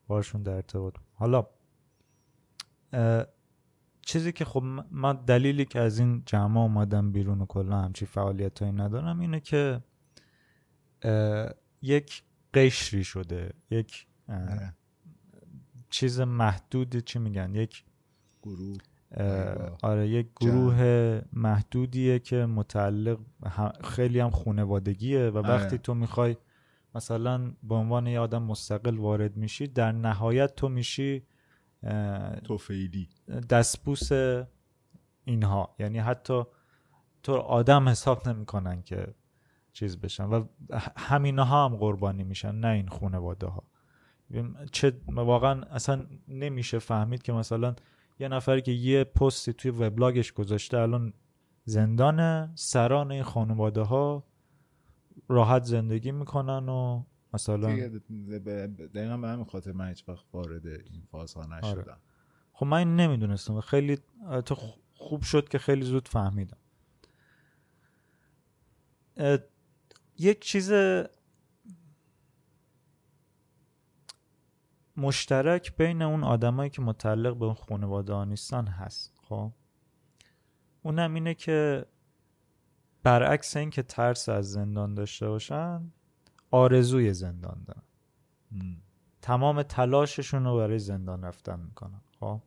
باشون 0.07 0.43
در 0.43 0.53
ارتباط. 0.53 0.95
حالا 1.13 1.47
چیزی 4.01 4.31
که 4.31 4.45
خب 4.45 4.63
من 4.91 5.13
دلیلی 5.13 5.65
که 5.65 5.79
از 5.79 5.99
این 5.99 6.23
جمع 6.25 6.57
اومدم 6.57 7.11
بیرون 7.11 7.41
و 7.41 7.45
کلا 7.45 7.81
همچی 7.81 8.05
فعالیت 8.05 8.59
هایی 8.59 8.71
ندارم 8.73 9.19
اینه 9.19 9.39
که 9.39 9.83
یک 11.81 12.23
قشری 12.53 13.03
شده 13.03 13.53
یک. 13.69 14.07
چیز 15.89 16.19
محدود 16.19 16.99
چی 16.99 17.19
میگن 17.19 17.55
یک 17.55 17.83
گروه. 18.43 18.77
آره 19.83 20.07
یک 20.07 20.27
گروه 20.41 21.21
محدودیه 21.33 22.19
که 22.19 22.45
متعلق 22.45 23.19
خیلی 23.83 24.19
هم 24.19 24.29
خونوادگیه 24.29 25.29
و 25.29 25.37
وقتی 25.37 25.67
آره. 25.67 25.77
تو 25.77 25.93
می‌خوای 25.93 26.37
مثلا 26.95 27.51
به 27.63 27.75
عنوان 27.75 28.07
یه 28.07 28.19
آدم 28.19 28.43
مستقل 28.43 28.97
وارد 28.97 29.37
میشی 29.37 29.67
در 29.67 29.91
نهایت 29.91 30.55
تو 30.55 30.69
میشی 30.69 31.23
توفیلی. 32.43 33.09
دستبوس 33.49 34.09
اینها. 35.25 35.75
یعنی 35.79 35.99
حتی 35.99 36.43
تو 37.23 37.33
آدم 37.33 37.89
حساب 37.89 38.29
نمی‌کنن 38.29 38.81
که 38.81 39.07
چیز 39.73 39.97
بشن 39.97 40.23
و 40.23 40.45
همینها 40.97 41.65
هم 41.65 41.75
قربانی 41.75 42.23
میشن 42.23 42.55
نه 42.55 42.67
این 42.67 42.87
خانواده 42.87 43.47
ها 43.47 43.63
چه 44.71 44.93
واقعا 45.07 45.61
اصلا 45.61 46.05
نمیشه 46.27 46.79
فهمید 46.79 47.21
که 47.21 47.33
مثلا 47.33 47.75
یه 48.19 48.27
نفری 48.27 48.61
که 48.61 48.71
یه 48.71 49.03
پستی 49.03 49.53
توی 49.53 49.71
وبلاگش 49.71 50.31
گذاشته 50.31 50.77
الان 50.77 51.13
زندانه 51.65 52.51
سران 52.55 53.11
این 53.11 53.23
خانواده 53.23 53.81
ها 53.81 54.23
راحت 55.27 55.63
زندگی 55.63 56.11
می‌کنن 56.11 56.69
و 56.69 57.03
مثلا 57.33 57.75
دقیقا 58.93 59.17
به 59.17 59.27
همین 59.27 59.45
خاطر 59.45 59.71
من 59.71 59.87
هیچ 59.87 60.09
وقت 60.09 60.25
وارد 60.33 60.67
این 60.67 61.03
فازها 61.11 61.57
نشدم. 61.57 61.97
خب 62.53 62.65
من 62.65 62.77
این 62.77 62.95
نمی‌دونستم. 62.95 63.61
خیلی 63.61 63.97
تو 64.45 64.55
خوب 64.93 65.21
شد 65.21 65.49
که 65.49 65.57
خیلی 65.57 65.85
زود 65.85 66.07
فهمیدم. 66.07 66.57
یک 70.17 70.41
چیز 70.41 70.71
مشترک 74.97 75.77
بین 75.77 76.01
اون 76.01 76.23
آدمایی 76.23 76.69
که 76.69 76.81
متعلق 76.81 77.37
به 77.37 77.45
اون 77.45 77.53
خانواده 77.53 78.25
نیستن 78.25 78.67
هست 78.67 79.13
خب؟ 79.29 79.51
اونم 80.83 81.13
اینه 81.13 81.33
که 81.33 81.85
برعکس 83.03 83.57
این 83.57 83.69
که 83.69 83.83
ترس 83.83 84.29
از 84.29 84.51
زندان 84.51 84.95
داشته 84.95 85.27
باشن 85.27 85.91
آرزوی 86.51 87.13
زندان 87.13 87.63
دارن. 87.67 87.83
تمام 89.21 89.63
تلاششون 89.63 90.43
رو 90.43 90.57
برای 90.57 90.79
زندان 90.79 91.23
رفتن 91.23 91.59
می‌کنن 91.59 92.01
خب؟ 92.19 92.41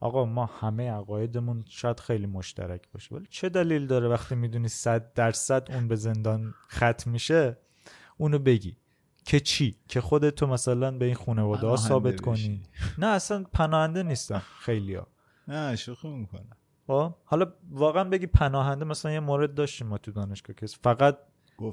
آقا 0.00 0.24
ما 0.24 0.46
همه 0.46 0.90
عقایدمون 0.90 1.64
شاید 1.68 2.00
خیلی 2.00 2.26
مشترک 2.26 2.90
باشه 2.92 3.14
ولی 3.14 3.26
چه 3.30 3.48
دلیل 3.48 3.86
داره 3.86 4.08
وقتی 4.08 4.34
می‌دونی 4.34 4.68
صد 4.68 5.12
درصد 5.12 5.70
اون 5.70 5.88
به 5.88 5.96
زندان 5.96 6.54
ختم 6.70 7.10
میشه؟ 7.10 7.58
اونو 8.18 8.38
بگی. 8.38 8.76
که 9.26 9.40
چی؟ 9.40 9.76
که 9.88 10.00
خودتو 10.00 10.46
مثلا 10.46 10.90
به 10.90 11.04
این 11.04 11.14
خانواده 11.14 11.66
ها 11.66 11.76
ثابت 11.76 12.20
کنی. 12.20 12.62
نه 12.98 13.06
اصلا 13.06 13.44
پناهنده 13.52 14.02
نیستم 14.02 14.42
خیلی 14.60 14.94
ها 14.94 15.06
نه 15.48 15.76
شوخی 15.76 16.08
می‌کنم. 16.08 16.56
خب 16.86 17.14
حالا 17.24 17.52
واقعا 17.70 18.04
بگی 18.04 18.26
پناهنده 18.26 18.84
مثلا 18.84 19.12
یه 19.12 19.20
مورد 19.20 19.54
داشتیم 19.54 19.86
ما 19.86 19.98
تو 19.98 20.12
دانشگاه 20.12 20.56
که 20.56 20.66
فقط 20.66 21.18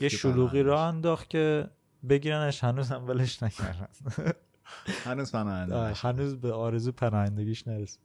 یه 0.02 0.10
شلوغی 0.10 0.64
را 0.64 0.88
انداخت 0.88 1.30
که 1.30 1.70
بگیرنش 2.10 2.64
هنوز 2.64 2.92
هم 2.92 3.08
ولش 3.08 3.44
نکردن. 3.44 3.88
هنوز 5.06 5.32
پناهنده. 5.32 5.94
هنوز 5.94 6.36
به 6.36 6.54
آرزو 6.54 6.92
پناهندگیش 6.92 7.68
نرسید 7.68 8.00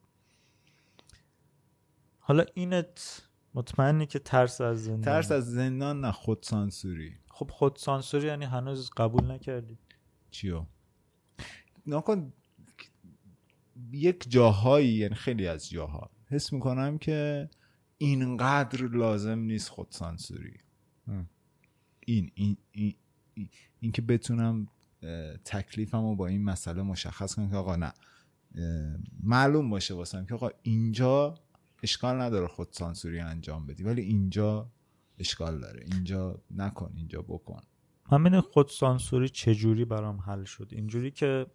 حالا 2.19 2.45
اینت 2.55 3.23
مطمئنی 3.55 4.07
که 4.07 4.19
ترس 4.19 4.61
از 4.61 4.85
زندان؟ 4.85 5.03
ترس 5.03 5.33
از 5.33 5.53
زندان 5.53 6.01
نه 6.01 6.13
خودسانسوری. 6.13 7.15
خب 7.39 7.51
خود 7.51 7.77
سانسوری 7.77 8.27
یعنی 8.27 8.45
هنوز 8.45 8.91
قبول 8.97 9.31
نکردی. 9.31 9.79
چیو؟ 10.31 10.67
نکن 11.87 12.33
یک 13.93 14.31
جاهایی 14.31 14.89
یعنی 14.89 15.15
خیلی 15.15 15.47
از 15.47 15.71
جاها 15.71 16.11
حس 16.27 16.53
می‌کنم 16.53 16.99
که 16.99 17.49
اینقدر 17.99 18.87
لازم 18.87 19.39
نیست 19.39 19.69
خودسانسوری. 19.69 20.61
هم. 21.07 21.29
این 22.07 22.31
این 22.35 22.57
این, 22.73 22.95
این, 23.35 23.49
این 23.81 23.93
که 23.93 24.03
بتونم 24.03 24.69
تکلیفم 25.45 26.03
رو 26.03 26.17
با 26.17 26.27
این 26.27 26.45
مسئله 26.45 26.83
مشخص 26.83 27.35
کنم 27.35 27.51
که 27.51 27.57
آقا 27.57 27.77
نه. 27.77 27.93
معلوم 29.23 29.71
باشه 29.71 29.95
واسم 29.95 30.27
که 30.27 30.35
آقا 30.35 30.51
اینجا 30.63 31.35
اشکال 31.83 32.21
نداره 32.21 32.47
خودسانسوری 32.49 33.21
انجام 33.21 33.67
بدی 33.67 33.83
ولی 33.83 34.03
اینجا 34.03 34.71
اشکال 35.19 35.61
داره. 35.61 35.85
اینجا 35.93 36.43
نکن 36.51 36.93
اینجا 36.97 37.23
بکن. 37.23 37.61
ببین 38.13 38.41
خود 38.41 38.69
سانسوری 38.69 39.29
چجوری 39.29 39.85
برام 39.85 40.21
حل 40.21 40.45
شد. 40.45 40.69
اینجوری 40.73 41.11
که 41.11 41.47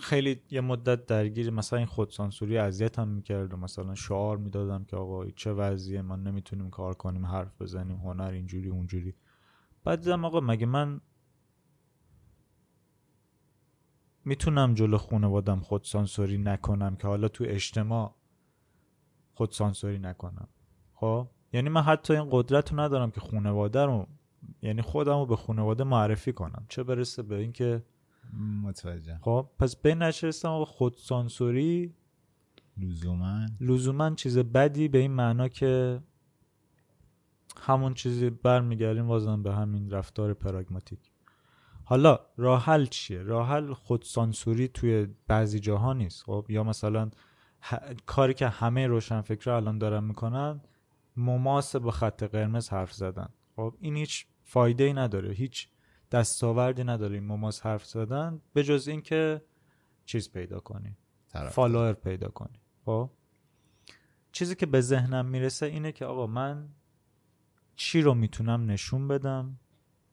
خیلی 0.00 0.42
یه 0.50 0.60
مدت 0.60 1.06
درگیر 1.06 1.50
مثلا 1.50 1.78
این 1.78 1.86
خود 1.86 2.10
سانسوری 2.10 2.58
اذیت 2.58 2.98
هم 2.98 3.08
می‌کرد 3.08 3.54
و 3.54 3.56
مثلا 3.56 3.94
شعار 3.94 4.36
می‌دادم 4.36 4.84
که 4.84 4.96
آقا 4.96 5.30
چه 5.30 5.52
وضعیه 5.52 6.02
ما 6.02 6.16
نمی‌تونیم 6.16 6.70
کار 6.70 6.94
کنیم 6.94 7.26
حرف 7.26 7.62
بزنیم 7.62 7.96
هنر 7.96 8.30
اینجوری 8.30 8.68
اونجوری. 8.68 9.14
بعد 9.84 10.00
دیدم 10.00 10.24
آقا 10.24 10.40
مگه 10.40 10.66
من 10.66 11.00
می‌تونم 14.24 14.74
جلو 14.74 14.98
خود 15.60 15.84
سانسوری 15.84 16.38
نکنم 16.38 16.96
که 16.96 17.06
حالا 17.08 17.28
تو 17.28 17.44
اجتماع 17.48 18.19
خود 19.40 19.52
سانسوری 19.52 19.98
نکنم. 19.98 20.48
خب؟ 20.94 21.28
یعنی 21.52 21.68
من 21.68 21.82
حتی 21.82 22.14
این 22.14 22.28
قدرت 22.30 22.72
رو 22.72 22.80
ندارم 22.80 23.10
که 23.10 23.20
خانواده 23.20 23.84
رو 23.84 24.06
یعنی 24.62 24.82
خودم 24.82 25.18
رو 25.18 25.26
به 25.26 25.36
خانواده 25.36 25.84
معرفی 25.84 26.32
کنم. 26.32 26.66
چه 26.68 26.82
برسه 26.82 27.22
به 27.22 27.36
اینکه 27.36 27.82
متوجه 28.62 29.18
خب 29.22 29.46
پس 29.58 29.86
نتیجه 29.86 30.28
رسیدم 30.28 30.50
آقا 30.50 30.64
خود 30.64 30.94
سانسوری 30.96 31.94
لزوما. 32.78 33.46
لزوما 33.60 34.14
چیز 34.14 34.38
بدی 34.38 34.88
به 34.88 34.98
این 34.98 35.10
معنا 35.10 35.48
که 35.48 36.02
همون 37.60 37.94
چیزی 37.94 38.30
برمیگردیم 38.30 39.06
بازم 39.06 39.42
به 39.42 39.54
همین 39.54 39.90
رفتار 39.90 40.34
پراگماتیک. 40.34 41.00
حالا 41.84 42.18
راه 42.36 42.64
حل 42.64 42.86
چیه؟ 42.86 43.22
راه 43.22 43.48
حل 43.48 43.72
خود 43.72 44.02
سانسوری 44.02 44.68
توی 44.68 45.06
بعضی 45.26 45.60
جاها 45.60 45.92
نیست. 45.92 46.24
خب 46.24 46.46
یا 46.48 46.64
مثلا 46.64 47.10
ه- 47.62 47.94
کاری 48.06 48.34
که 48.34 48.48
همه 48.48 48.86
روشنفکرا 48.86 49.56
الان 49.56 49.78
دارن 49.78 50.04
می‌کنن 50.04 50.60
مماس 51.16 51.76
با 51.76 51.90
خط 51.90 52.22
قرمز 52.22 52.68
حرف 52.68 52.92
زدن. 52.92 53.28
خب 53.56 53.74
این 53.80 53.96
هیچ 53.96 54.26
فایده 54.42 54.84
ای 54.84 54.92
نداره 54.92 55.32
هیچ 55.32 55.68
دستاوردی 56.10 56.84
نداره 56.84 57.14
این 57.14 57.26
مماز 57.26 57.60
حرف 57.60 57.86
زدن 57.86 58.40
به 58.52 58.64
جز 58.64 58.88
اینکه 58.88 59.42
چیز 60.04 60.32
پیدا 60.32 60.60
کنی 60.60 60.96
فالوور 61.50 61.92
پیدا 61.92 62.28
کنی. 62.28 62.60
خب 62.84 63.10
چیزی 64.32 64.54
که 64.54 64.66
به 64.66 64.80
ذهنم 64.80 65.26
می‌رسه 65.26 65.66
اینه 65.66 65.92
که 65.92 66.04
آقا 66.04 66.26
من 66.26 66.68
چی 67.76 68.00
رو 68.02 68.14
می‌تونم 68.14 68.70
نشون 68.70 69.08
بدم 69.08 69.58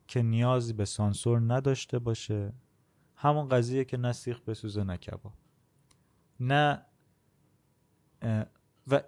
که 0.06 0.22
نیازی 0.22 0.72
به 0.72 0.84
سانسور 0.84 1.40
نداشته 1.40 1.98
باشه؟ 1.98 2.52
همون 3.14 3.48
قضیه 3.48 3.84
که 3.84 3.96
نه 3.96 4.12
سیخ 4.12 4.40
بسوزه 4.40 4.84
نه 4.84 4.96
کباب. 4.96 5.32
نه 6.40 6.86
و 8.86 9.02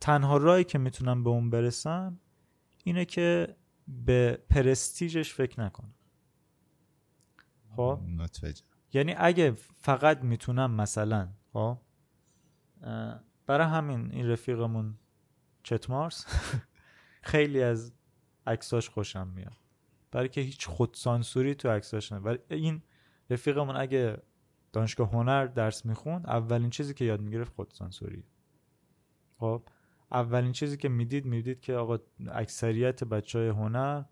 تنها 0.00 0.36
راهی 0.36 0.64
که 0.64 0.78
می‌تونم 0.78 1.24
به 1.24 1.30
اون 1.30 1.50
برسم 1.50 2.20
اینه 2.84 3.04
که 3.04 3.56
به 3.88 4.38
پرستیژش 4.50 5.34
فکر 5.34 5.60
نکنم 5.60 5.94
خب. 7.76 8.00
یعنی 8.92 9.14
اگه 9.16 9.52
فقط 9.76 10.22
می‌تونم 10.22 10.70
مثلا 10.70 11.28
خب؟ 11.52 11.78
برای 13.46 13.66
همین 13.66 14.12
این 14.12 14.28
رفیقمون 14.28 14.94
چتمارس 15.62 16.26
خیلی 17.22 17.62
از 17.62 17.92
عکساش 18.46 18.88
خوشم 18.88 19.28
میاد. 19.28 19.56
برای 20.10 20.28
که 20.28 20.40
هیچ 20.40 20.66
خودسانسوری 20.66 21.54
تو 21.54 21.70
عکساش 21.70 22.12
نه. 22.12 22.18
ولی 22.18 22.38
این 22.50 22.82
رفیقمون 23.30 23.76
اگه 23.76 24.22
دانشگاه 24.72 25.10
هنر 25.10 25.46
درس 25.46 25.86
می‌خوند 25.86 26.26
اولین 26.26 26.70
چیزی 26.70 26.94
که 26.94 27.04
یاد 27.04 27.20
می‌گرفت 27.20 27.52
خودسانسوری 27.54 28.24
خب 29.38 29.62
اولین 30.12 30.52
چیزی 30.52 30.76
که 30.76 30.88
می‌دید 30.88 31.24
می‌دید 31.24 31.60
که 31.60 31.74
آقا 31.74 31.98
اکثریت 32.30 33.04
بچه 33.04 33.38
های 33.38 33.48
هنر 33.48 34.04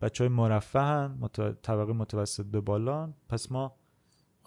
بچه 0.00 0.24
های 0.24 0.28
مرفهن 0.28 1.16
مت... 1.20 1.62
طبقه 1.62 1.92
متوسط 1.92 2.46
به 2.46 2.60
بالان 2.60 3.14
پس 3.28 3.52
ما 3.52 3.76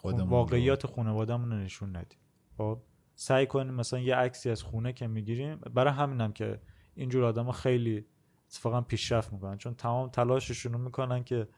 واقعیات 0.04 0.86
خانوادهمون 0.86 1.50
رو 1.50 1.58
نشون 1.58 1.96
ندیم. 1.96 2.18
خب 2.58 2.82
سعی 3.14 3.46
کنیم 3.46 3.74
مثلا 3.74 3.98
یه 3.98 4.16
عکسی 4.16 4.50
از 4.50 4.62
خونه 4.62 4.92
که 4.92 5.06
می‌گیریم 5.06 5.56
برای 5.56 5.92
همینم 5.92 6.32
که 6.32 6.60
اینجور 6.94 7.24
آدما 7.24 7.52
خیلی 7.52 8.06
اتفاقا 8.46 8.80
پیشرفت 8.80 9.32
می‌کنن 9.32 9.58
چون 9.58 9.74
تمام 9.74 10.08
تلاششون 10.08 10.72
رو 10.72 10.78
می‌کنن 10.78 11.24
که 11.24 11.48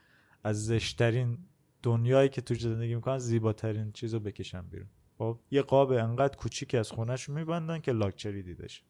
از 0.44 0.66
زشترین 0.66 1.38
دنیایی 1.82 2.28
که 2.28 2.40
تو 2.40 2.54
زندگی 2.54 2.94
می‌کنن 2.94 3.18
زیباترین 3.18 3.92
چیز 3.92 4.14
رو 4.14 4.20
بکشن 4.20 4.62
بیرون. 4.62 4.88
خب 5.20 5.38
یه 5.50 5.62
قاب 5.62 5.92
انقدر 5.92 6.36
کوچیکی 6.36 6.76
از 6.76 6.90
خونهشون 6.90 7.34
میبندن 7.34 7.78
که 7.78 7.92
لاکچری 7.92 8.42
دیدش. 8.42 8.84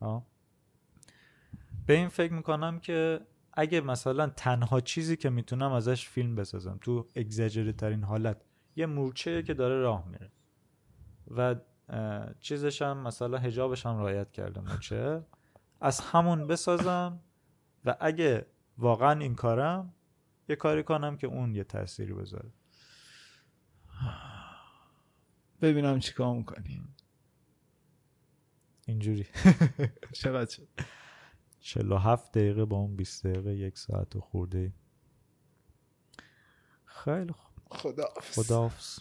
ها؟ 0.00 0.26
به 1.86 1.94
این 1.94 2.08
فکر 2.08 2.32
می‌کنم 2.32 2.78
که 2.78 3.20
اگه 3.52 3.80
مثلا 3.80 4.26
تنها 4.26 4.80
چیزی 4.80 5.16
که 5.16 5.30
می‌تونم 5.30 5.72
ازش 5.72 6.08
فیلم 6.08 6.34
بسازم 6.34 6.78
تو 6.80 7.08
اگزاجره 7.16 7.72
ترین 7.72 8.04
حالت 8.04 8.36
یه 8.76 8.86
مورچه 8.86 9.42
که 9.42 9.54
داره 9.54 9.80
راه 9.80 10.08
میره. 10.08 10.32
و 11.30 11.54
چیزش 12.40 12.82
هم 12.82 12.98
مثلا 12.98 13.38
هجابش 13.38 13.86
هم 13.86 13.98
رعایت 13.98 14.32
کرده 14.32 14.60
مورچه 14.60 15.22
از 15.80 16.00
همون 16.00 16.46
بسازم 16.46 17.20
و 17.84 17.96
اگه 18.00 18.46
واقعا 18.78 19.20
این 19.20 19.34
کارم 19.34 19.94
یه 20.48 20.56
کاری 20.56 20.82
کنم 20.82 21.16
که 21.16 21.26
اون 21.26 21.54
یه 21.54 21.64
تأثیری 21.64 22.12
بذاره. 22.12 22.50
ببینم 25.62 25.98
چیکار 25.98 26.36
می‌کنی. 26.36 26.82
اینجوری. 28.86 29.26
چقدر 30.12 30.50
شد؟ 30.50 30.68
47 31.60 32.32
دقیقه 32.32 32.64
با 32.64 32.76
اون 32.76 32.96
20 32.96 33.26
دقیقه 33.26 33.54
یک 33.54 33.78
ساعت 33.78 34.16
و 34.16 34.20
خورده. 34.20 34.72
خیلی 36.84 37.32
خوب. 37.32 37.52
خدا 37.70 38.04
خداحافظ. 38.34 38.98